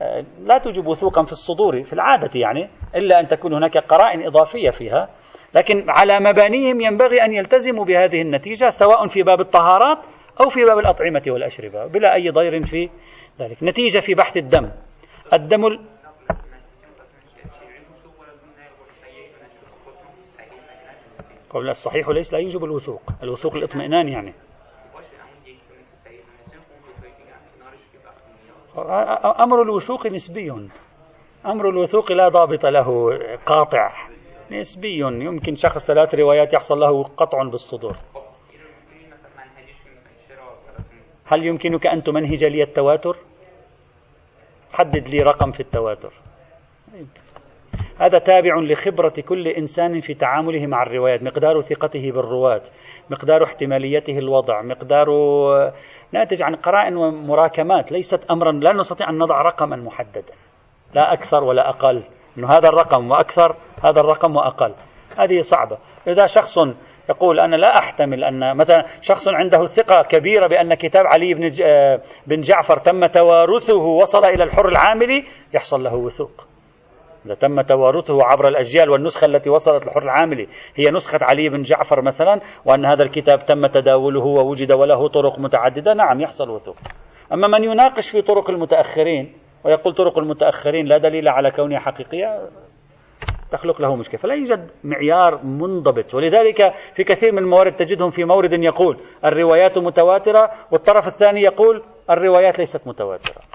آه، 0.02 0.26
لا 0.42 0.58
توجب 0.58 0.88
وثوقا 0.88 1.24
في 1.24 1.32
الصدور 1.32 1.84
في 1.84 1.94
العادة 1.94 2.30
يعني 2.36 2.70
إلا 2.96 3.20
أن 3.20 3.28
تكون 3.28 3.54
هناك 3.54 3.78
قرائن 3.78 4.28
إضافية 4.28 4.70
فيها. 4.70 5.10
لكن 5.54 5.86
على 5.90 6.20
مبانيهم 6.20 6.82
ينبغي 6.82 7.26
أن 7.26 7.34
يلتزموا 7.34 7.86
بهذه 7.86 8.22
النتيجة 8.22 8.68
سواء 8.70 9.08
في 9.08 9.24
باب 9.24 9.42
الطهارات 9.42 9.98
أو 10.42 10.50
في 10.50 10.64
باب 10.64 10.80
الأطعمة 10.80 11.24
والأشربة 11.28 11.86
بلا 11.86 12.14
أي 12.14 12.30
ضير 12.30 12.66
في 12.66 12.90
ذلك. 13.40 13.58
نتيجة 13.64 14.00
في 14.00 14.14
بحث 14.14 14.38
الدم. 14.38 14.72
الدم 15.34 15.62
قول 21.50 21.70
الصحيح 21.70 22.10
ليس 22.10 22.34
لا 22.34 22.40
يوجب 22.40 22.64
الوثوق. 22.64 23.02
الوثوق 23.24 23.56
الاطمئنان 23.56 24.08
يعني. 24.08 24.34
أمر 29.40 29.62
الوثوق 29.62 30.08
نسبي. 30.08 30.70
أمر 31.46 31.70
الوثوق 31.70 32.12
لا 32.12 32.30
ضابط 32.30 32.66
له 32.66 33.18
قاطع. 33.46 33.92
نسبي. 34.52 35.00
يمكن 35.00 35.56
شخص 35.56 35.86
ثلاث 35.86 36.16
روايات 36.16 36.54
يحصل 36.54 36.80
له 36.80 37.04
قطع 37.04 37.44
بالصدور. 37.44 37.98
هل 41.26 41.46
يمكنك 41.46 41.88
أن 41.88 42.04
تمنهج 42.04 42.46
لي 42.46 42.64
التواتر؟ 42.64 43.18
حدد 44.74 45.08
لي 45.08 45.24
رقم 45.24 45.52
في 45.52 45.60
التواتر. 45.60 46.14
هذا 48.00 48.20
تابع 48.20 48.60
لخبرة 48.60 49.14
كل 49.28 49.48
إنسان 49.48 50.00
في 50.00 50.14
تعامله 50.14 50.68
مع 50.68 50.84
الروايات 50.84 51.24
مقدار 51.24 51.62
ثقته 51.62 52.12
بالرواة 52.12 52.62
مقدار 53.10 53.44
احتماليته 53.44 54.18
الوضع 54.18 54.62
مقدار 54.62 55.08
ناتج 56.12 56.44
عن 56.44 56.56
قرائن 56.56 56.98
ومراكمات 56.98 57.92
ليست 57.92 58.32
أمرا 58.32 58.52
لا 58.52 58.74
نستطيع 58.74 59.10
أن 59.10 59.18
نضع 59.18 59.42
رقما 59.42 59.76
محددا. 59.76 60.34
لا 60.96 61.14
أكثر 61.14 61.44
ولا 61.44 61.70
أقل. 61.70 62.04
أنه 62.38 62.58
هذا 62.58 62.70
الرقم 62.70 63.12
وأكثر 63.12 63.56
هذا 63.84 64.00
الرقم 64.00 64.36
وأقل. 64.36 64.74
هذه 65.18 65.40
صعبة. 65.40 65.78
إذا 66.08 66.26
شخص 66.26 66.58
يقول 67.10 67.40
أنا 67.40 67.56
لا 67.56 67.78
أحتمل 67.78 68.24
أن 68.24 68.58
مثلا 68.58 68.86
شخص 69.02 69.28
عنده 69.28 69.66
ثقة 69.66 70.02
كبيرة 70.02 70.48
بأن 70.48 70.74
كتاب 70.74 71.08
علي 71.08 71.34
بن 71.34 71.52
بن 72.28 72.42
جعفر 72.42 72.78
تم 72.78 73.06
توارثه 73.06 73.76
وصل 73.76 74.26
إلى 74.26 74.44
الحر 74.44 74.68
العاملي 74.68 75.24
يحصل 75.54 75.84
له 75.84 75.96
وثوق. 75.96 76.49
إذا 77.30 77.38
تم 77.38 77.62
توارثه 77.62 78.24
عبر 78.24 78.48
الأجيال 78.48 78.90
والنسخة 78.90 79.26
التي 79.26 79.50
وصلت 79.50 79.86
للحر 79.86 80.04
العاملي. 80.04 80.48
هي 80.76 80.92
نسخة 80.92 81.20
علي 81.22 81.50
بن 81.50 81.62
جعفر 81.62 82.02
مثلا 82.02 82.42
وأن 82.66 82.86
هذا 82.86 83.04
الكتاب 83.04 83.38
تم 83.46 83.68
تداوله 83.68 84.26
ووجد 84.26 84.72
وله 84.72 85.08
طرق 85.08 85.40
متعددة. 85.40 85.94
نعم 85.94 86.22
يحصل 86.22 86.50
وثوق. 86.50 86.76
أما 87.34 87.48
من 87.48 87.64
يناقش 87.64 88.10
في 88.10 88.22
طرق 88.22 88.50
المتأخرين 88.50 89.34
ويقول 89.64 89.94
طرق 89.94 90.20
المتأخرين 90.20 90.86
لا 90.86 90.98
دليل 90.98 91.28
على 91.28 91.52
كونها 91.52 91.80
حقيقية 91.80 92.50
تخلق 93.52 93.82
له 93.82 93.96
مشكلة. 93.96 94.20
فلا 94.20 94.34
يوجد 94.34 94.72
معيار 94.84 95.44
منضبط. 95.44 96.16
ولذلك 96.16 96.74
في 96.74 97.04
كثير 97.04 97.32
من 97.32 97.40
الموارد 97.40 97.72
تجدهم 97.72 98.10
في 98.10 98.24
مورد 98.24 98.54
يقول 98.54 98.98
الروايات 99.26 99.78
متواترة 99.78 100.50
والطرف 100.72 101.08
الثاني 101.08 101.42
يقول 101.42 101.84
الروايات 102.10 102.60
ليست 102.60 102.88
متواترة. 102.88 103.49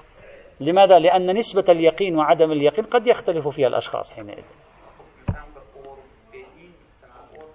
لماذا؟ 0.59 0.99
لأن 0.99 1.37
نسبة 1.37 1.65
اليقين 1.69 2.17
وعدم 2.17 2.51
اليقين 2.51 2.85
قد 2.85 3.07
يختلف 3.07 3.47
فيها 3.47 3.67
الأشخاص 3.67 4.11
حينئذ. 4.11 4.43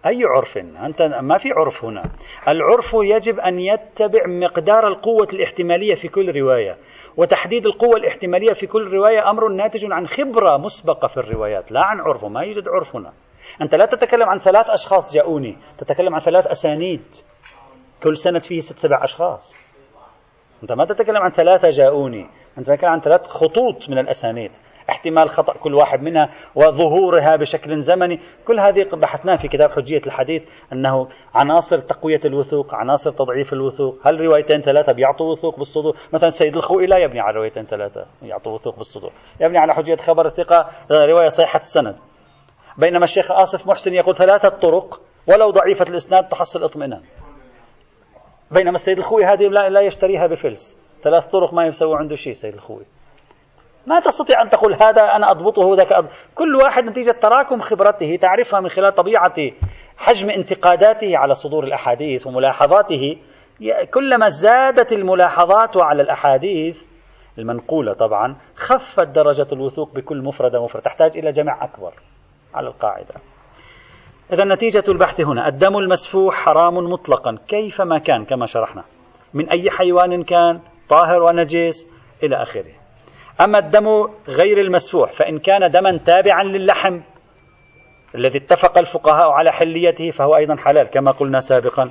أي 0.07 0.25
عرف؟ 0.25 0.59
أنت 0.59 1.03
ما 1.03 1.39
في 1.39 1.49
عرف 1.53 1.85
هنا. 1.85 2.03
العرف 2.49 2.95
يجب 2.95 3.41
أن 3.41 3.59
يتبع 3.59 4.27
مقدار 4.27 4.89
القوة 4.89 5.29
الاحتمالية 5.33 5.95
في 5.95 6.09
كل 6.09 6.41
رواية. 6.41 6.77
وتحديد 7.17 7.67
القوة 7.67 7.97
الاحتمالية 7.97 8.53
في 8.53 8.67
كل 8.67 8.93
رواية 8.93 9.31
أمر 9.31 9.49
ناتج 9.49 9.93
عن 9.93 10.07
خبرة 10.07 10.57
مسبقة 10.57 11.09
في 11.09 11.17
الروايات 11.17 11.73
لا 11.73 11.81
عن 11.81 12.01
عرف 12.01 12.25
ما 12.25 12.43
يوجد 12.43 12.69
عرف 12.69 12.97
هنا. 12.97 13.13
أنت 13.63 13.75
لا 13.75 13.87
تتكلم 13.87 14.29
عن 14.29 14.39
ثلاث 14.39 14.71
أشخاص 14.71 15.15
جاءوني 15.15 15.57
تتكلم 15.79 16.15
عن 16.15 16.21
ثلاث 16.21 16.47
أسانيد. 16.47 17.05
كل 18.03 18.17
سند 18.17 18.43
فيه 18.43 18.61
ست 18.61 18.79
سبع 18.79 19.05
أشخاص. 19.05 19.70
أنت 20.63 20.73
ما 20.73 20.85
تتكلم 20.85 21.17
عن 21.17 21.31
ثلاثة 21.31 21.69
جاءوني. 21.69 22.27
أنت 22.59 22.67
تتكلم 22.67 22.91
عن 22.91 23.01
ثلاث 23.01 23.27
خطوط 23.27 23.91
من 23.91 23.99
الأسانيد. 23.99 24.51
احتمال 24.91 25.29
خطأ 25.29 25.53
كل 25.53 25.75
واحد 25.75 26.03
منها 26.03 26.31
وظهورها 26.55 27.37
بشكل 27.37 27.81
زمني. 27.81 28.21
كل 28.47 28.61
هذه 28.61 28.87
بحثناها 28.93 29.37
في 29.37 29.49
كتاب 29.49 29.71
حجية 29.71 30.03
الحديث 30.07 30.43
أنه 30.73 31.09
عناصر 31.35 31.79
تقوية 31.79 32.21
الوثوق 32.25 32.75
عناصر 32.75 33.11
تضعيف 33.11 33.53
الوثوق. 33.53 33.99
هل 34.07 34.21
روايتين 34.21 34.61
ثلاثة 34.61 34.93
بيعطوا 34.93 35.33
وثوق 35.33 35.59
بالصدور؟ 35.59 35.97
مثلا 36.13 36.29
السيد 36.29 36.57
الخوئي 36.57 36.87
لا 36.87 36.99
يبني 36.99 37.21
على 37.21 37.37
روايتين 37.37 37.65
ثلاثة 37.65 38.07
يعطوا 38.23 38.53
وثوق 38.53 38.77
بالصدور. 38.77 39.13
يبني 39.41 39.59
على 39.59 39.75
حجية 39.75 39.97
خبر 39.97 40.27
الثقة 40.27 40.71
رواية 40.91 41.27
صحيحة 41.27 41.59
السند. 41.59 41.97
بينما 42.79 43.05
الشيخ 43.05 43.33
آصف 43.33 43.67
محسن 43.67 43.95
يقول 43.95 44.15
ثلاثة 44.15 44.49
طرق 44.49 45.01
ولو 45.27 45.51
ضعيفة 45.51 45.85
الإسناد 45.89 46.29
تحصل 46.29 46.65
اطمئنان. 46.65 47.03
بينما 48.51 48.75
السيد 48.75 48.99
الخوي 48.99 49.25
هذه 49.25 49.49
لا 49.49 49.81
يشتريها 49.81 50.27
بفلس. 50.27 50.91
ثلاث 51.03 51.27
طرق 51.27 51.55
ما 51.55 51.67
يسوي 51.67 51.97
عنده 51.97 52.17
شيء 52.17 52.33
سيد 52.33 52.55
الخوي. 52.55 52.85
ما 53.87 54.01
تستطيع 54.01 54.43
أن 54.43 54.49
تقول 54.49 54.75
هذا 54.75 55.03
أنا 55.03 55.31
أضبطه 55.31 55.75
ذاك 55.77 55.93
أضبط. 55.93 56.11
كل 56.35 56.57
واحد 56.57 56.85
نتيجة 56.85 57.11
تراكم 57.11 57.61
خبرته 57.61 58.19
تعرفها 58.21 58.61
من 58.61 58.69
خلال 58.69 58.95
طبيعة 58.95 59.35
حجم 59.99 60.31
انتقاداته 60.31 61.19
على 61.19 61.35
صدور 61.35 61.65
الأحاديث 61.65 62.27
وملاحظاته. 62.27 63.17
كلما 63.95 64.29
زادت 64.29 64.93
الملاحظات 64.93 65.77
على 65.77 66.03
الأحاديث 66.03 66.83
المنقولة 67.39 67.93
طبعا 67.93 68.37
خفت 68.55 69.09
درجة 69.09 69.47
الوثوق 69.53 69.95
بكل 69.95 70.23
مفردة 70.23 70.65
مفردة. 70.65 70.85
تحتاج 70.85 71.19
إلى 71.19 71.31
جمع 71.31 71.65
أكبر 71.65 71.93
على 72.55 72.69
القاعدة. 72.69 73.15
إذا 74.33 74.45
نتيجة 74.45 74.85
البحث 74.89 75.21
هنا. 75.21 75.49
الدم 75.49 75.77
المسفوح 75.77 76.35
حرام 76.35 76.75
مطلقا. 76.75 77.39
كيفما 77.49 77.99
كان 77.99 78.25
كما 78.25 78.47
شرحنا. 78.47 78.85
من 79.35 79.51
أي 79.51 79.71
حيوان 79.71 80.23
كان؟ 80.23 80.61
طاهر 80.89 81.23
ونجس 81.23 81.87
إلى 82.23 82.43
آخره. 82.43 82.73
أما 83.41 83.59
الدم 83.59 84.09
غير 84.29 84.61
المسفوح 84.61 85.13
فإن 85.13 85.39
كان 85.39 85.71
دما 85.71 85.99
تابعا 86.07 86.45
للحم 86.45 87.01
الذي 88.15 88.39
اتفق 88.39 88.79
الفقهاء 88.79 89.31
على 89.31 89.53
حليته 89.53 90.11
فهو 90.11 90.37
أيضا 90.37 90.57
حلال 90.57 90.87
كما 90.87 91.11
قلنا 91.11 91.39
سابقا. 91.39 91.91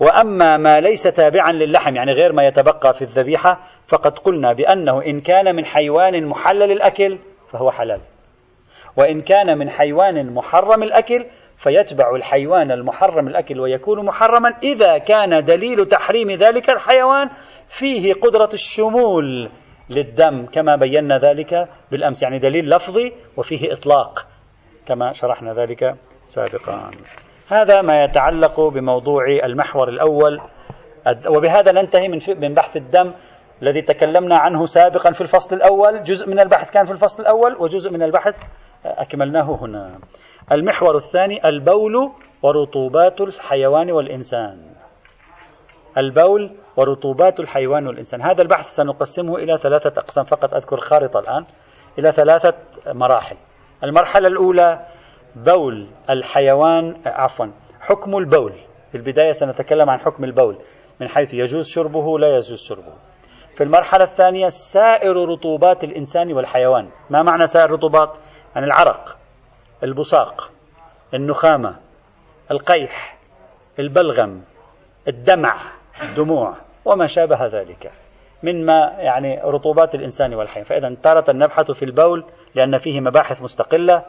وأما 0.00 0.56
ما 0.56 0.80
ليس 0.80 1.02
تابعا 1.02 1.52
للحم 1.52 1.96
يعني 1.96 2.12
غير 2.12 2.32
ما 2.32 2.46
يتبقى 2.46 2.94
في 2.94 3.02
الذبيحة 3.02 3.60
فقد 3.86 4.18
قلنا 4.18 4.52
بأنه 4.52 5.02
إن 5.02 5.20
كان 5.20 5.56
من 5.56 5.64
حيوان 5.64 6.26
محلل 6.26 6.72
الأكل 6.72 7.18
فهو 7.52 7.70
حلال. 7.70 8.00
وإن 8.96 9.20
كان 9.20 9.58
من 9.58 9.70
حيوان 9.70 10.34
محرم 10.34 10.82
الأكل 10.82 11.26
فيتبع 11.60 12.16
الحيوان 12.16 12.70
المحرم 12.70 13.28
الأكل 13.28 13.60
ويكون 13.60 14.04
محرما 14.04 14.48
إذا 14.62 14.98
كان 14.98 15.44
دليل 15.44 15.86
تحريم 15.86 16.30
ذلك 16.30 16.70
الحيوان 16.70 17.28
فيه 17.66 18.12
قدرة 18.14 18.48
الشمول 18.52 19.50
للدم 19.90 20.46
كما 20.46 20.76
بينا 20.76 21.18
ذلك 21.18 21.68
بالأمس 21.90 22.22
يعني 22.22 22.38
دليل 22.38 22.70
لفظي 22.70 23.12
وفيه 23.36 23.72
إطلاق 23.72 24.26
كما 24.86 25.12
شرحنا 25.12 25.52
ذلك 25.52 25.94
سابقا. 26.26 26.90
هذا 27.48 27.82
ما 27.82 28.04
يتعلق 28.04 28.60
بموضوع 28.60 29.22
المحور 29.44 29.88
الأول. 29.88 30.40
وبهذا 31.28 31.72
ننتهي 31.72 32.08
من 32.08 32.18
من 32.28 32.54
بحث 32.54 32.76
الدم 32.76 33.12
الذي 33.62 33.82
تكلمنا 33.82 34.38
عنه 34.38 34.64
سابقا 34.64 35.12
في 35.12 35.20
الفصل 35.20 35.56
الأول. 35.56 36.02
جزء 36.02 36.30
من 36.30 36.40
البحث 36.40 36.70
كان 36.70 36.84
في 36.84 36.92
الفصل 36.92 37.22
الأول 37.22 37.56
وجزء 37.58 37.92
من 37.92 38.02
البحث 38.02 38.34
أكملناه 38.84 39.58
هنا. 39.62 39.98
المحور 40.52 40.96
الثاني 40.96 41.48
البول 41.48 42.12
ورطوبات 42.42 43.20
الحيوان 43.20 43.90
والإنسان. 43.90 44.62
البول 45.98 46.56
ورطوبات 46.76 47.40
الحيوان 47.40 47.86
والإنسان. 47.86 48.22
هذا 48.22 48.42
البحث 48.42 48.66
سنقسمه 48.66 49.36
إلى 49.36 49.58
ثلاثة 49.58 50.00
أقسام. 50.00 50.24
فقط 50.24 50.54
أذكر 50.54 50.80
خارطة 50.80 51.20
الآن. 51.20 51.44
إلى 51.98 52.12
ثلاثة 52.12 52.54
مراحل. 52.86 53.36
المرحلة 53.84 54.28
الأولى 54.28 54.86
بول 55.36 55.88
الحيوان 56.10 56.96
عفوا 57.06 57.46
حكم 57.80 58.16
البول. 58.16 58.52
في 58.90 58.96
البداية 58.96 59.32
سنتكلم 59.32 59.90
عن 59.90 60.00
حكم 60.00 60.24
البول 60.24 60.58
من 61.00 61.08
حيث 61.08 61.34
يجوز 61.34 61.66
شربه 61.66 62.18
لا 62.18 62.28
يجوز 62.28 62.62
شربه. 62.62 62.92
في 63.54 63.64
المرحلة 63.64 64.04
الثانية 64.04 64.48
سائر 64.48 65.28
رطوبات 65.28 65.84
الإنسان 65.84 66.32
والحيوان. 66.32 66.88
ما 67.10 67.22
معنى 67.22 67.46
سائر 67.46 67.66
الرطوبات؟ 67.66 68.10
يعني 68.54 68.66
العرق. 68.66 69.19
البصاق 69.82 70.50
النخامة 71.14 71.76
القيح 72.50 73.18
البلغم 73.78 74.42
الدمع 75.08 75.60
الدموع 76.02 76.54
وما 76.84 77.06
شابه 77.06 77.46
ذلك 77.46 77.92
مما 78.42 78.94
يعني 78.98 79.40
رطوبات 79.44 79.94
الإنسان 79.94 80.34
والحيوان 80.34 80.64
فإذا 80.64 80.96
تارة 81.02 81.32
نبحث 81.32 81.70
في 81.70 81.84
البول 81.84 82.24
لأن 82.54 82.78
فيه 82.78 83.00
مباحث 83.00 83.42
مستقلة 83.42 84.04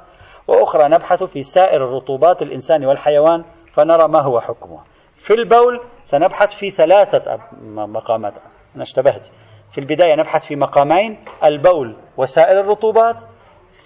وأخرى 0.48 0.90
نبحث 0.90 1.24
في 1.24 1.42
سائر 1.42 1.82
رطوبات 1.82 2.42
الإنسان 2.42 2.86
والحيوان 2.86 3.44
فنرى 3.74 4.08
ما 4.08 4.22
هو 4.22 4.40
حكمه. 4.40 4.80
في 5.16 5.34
البول 5.34 5.82
سنبحث 6.04 6.56
في 6.56 6.70
ثلاثة 6.70 7.40
مقامات. 7.64 8.34
أنا 8.76 8.84
اشتبهت. 8.84 9.28
في 9.72 9.78
البداية 9.78 10.16
نبحث 10.16 10.46
في 10.46 10.56
مقامين 10.56 11.26
البول 11.44 11.96
وسائر 12.18 12.60
الرطوبات 12.60 13.24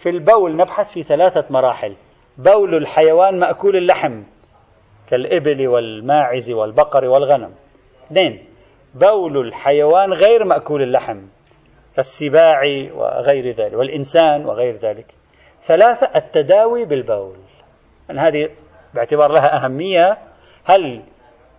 في 0.05 0.11
البول 0.11 0.57
نبحث 0.57 0.93
في 0.93 1.03
ثلاثة 1.03 1.45
مراحل. 1.49 1.95
بول 2.37 2.75
الحيوان 2.75 3.39
مأكول 3.39 3.75
اللحم 3.75 4.23
كالإبل 5.09 5.67
والماعز 5.67 6.51
والبقر 6.51 7.05
والغنم. 7.05 7.51
اثنين 8.05 8.33
بول 8.95 9.47
الحيوان 9.47 10.13
غير 10.13 10.45
مأكول 10.45 10.81
اللحم 10.81 11.21
كالسباع 11.95 12.61
وغير 12.93 13.51
ذلك 13.51 13.73
والإنسان 13.73 14.45
وغير 14.45 14.75
ذلك. 14.75 15.05
ثلاثة 15.61 16.09
التداوي 16.15 16.85
بالبول. 16.85 17.37
أن 18.11 18.19
هذه 18.19 18.49
باعتبار 18.93 19.31
لها 19.31 19.65
أهمية. 19.65 20.17
هل 20.65 21.01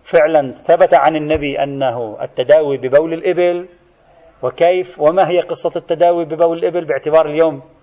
فعلا 0.03 0.51
ثبت 0.51 0.93
عن 0.93 1.15
النبي 1.15 1.63
أنه 1.63 2.17
التداوي 2.21 2.77
ببول 2.77 3.13
الإبل؟ 3.13 3.67
وكيف؟ 4.43 5.01
وما 5.01 5.29
هي 5.29 5.39
قصة 5.39 5.71
التداوي 5.75 6.25
ببول 6.25 6.57
الإبل 6.57 6.85
باعتبار 6.85 7.25
اليوم؟ 7.25 7.76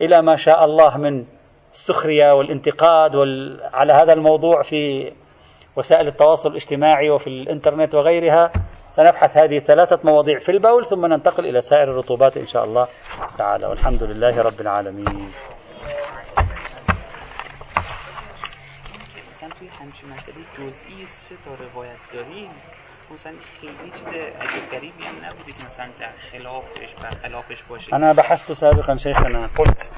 إلى 0.00 0.22
ما 0.22 0.36
شاء 0.36 0.64
الله 0.64 0.96
من 0.96 1.24
السخرية 1.72 2.34
والانتقاد 2.34 3.14
وال... 3.14 3.60
على 3.72 3.92
هذا 3.92 4.12
الموضوع 4.12 4.62
في 4.62 5.12
وسائل 5.76 6.08
التواصل 6.08 6.50
الاجتماعي 6.50 7.10
وفي 7.10 7.26
الإنترنت 7.26 7.94
وغيرها. 7.94 8.52
سنبحث 8.90 9.36
هذه 9.36 9.58
ثلاثة 9.58 9.98
مواضيع 10.04 10.38
في 10.38 10.48
البول 10.48 10.86
ثم 10.86 11.06
ننتقل 11.06 11.46
إلى 11.46 11.60
سائر 11.60 11.90
الرطوبات 11.90 12.36
إن 12.36 12.46
شاء 12.46 12.64
الله 12.64 12.88
تعالى. 13.38 13.66
والحمد 13.66 14.02
لله 14.02 14.42
رب 14.42 14.60
العالمين. 14.60 15.30
همچین 19.84 20.08
مسئله 20.10 20.42
جزئی 20.58 21.06
سه 21.06 21.34
تا 21.44 21.50
روایت 21.50 21.98
داریم 22.12 22.50
مثلا 23.10 23.32
خیلی 23.60 23.90
چیز 23.90 24.08
عجب 24.40 24.70
غریبی 24.70 25.04
هم 25.04 25.24
نبوده 25.24 25.52
که 25.52 25.66
مثلا 25.66 25.88
در 26.00 26.12
خلافش 26.32 26.94
برخلافش 27.02 27.62
باشه. 27.62 27.94
أنا 27.94 28.12
بحثت 28.14 28.52
سابقا 28.52 28.96
شيخنا 28.96 29.46
قلت. 29.56 29.90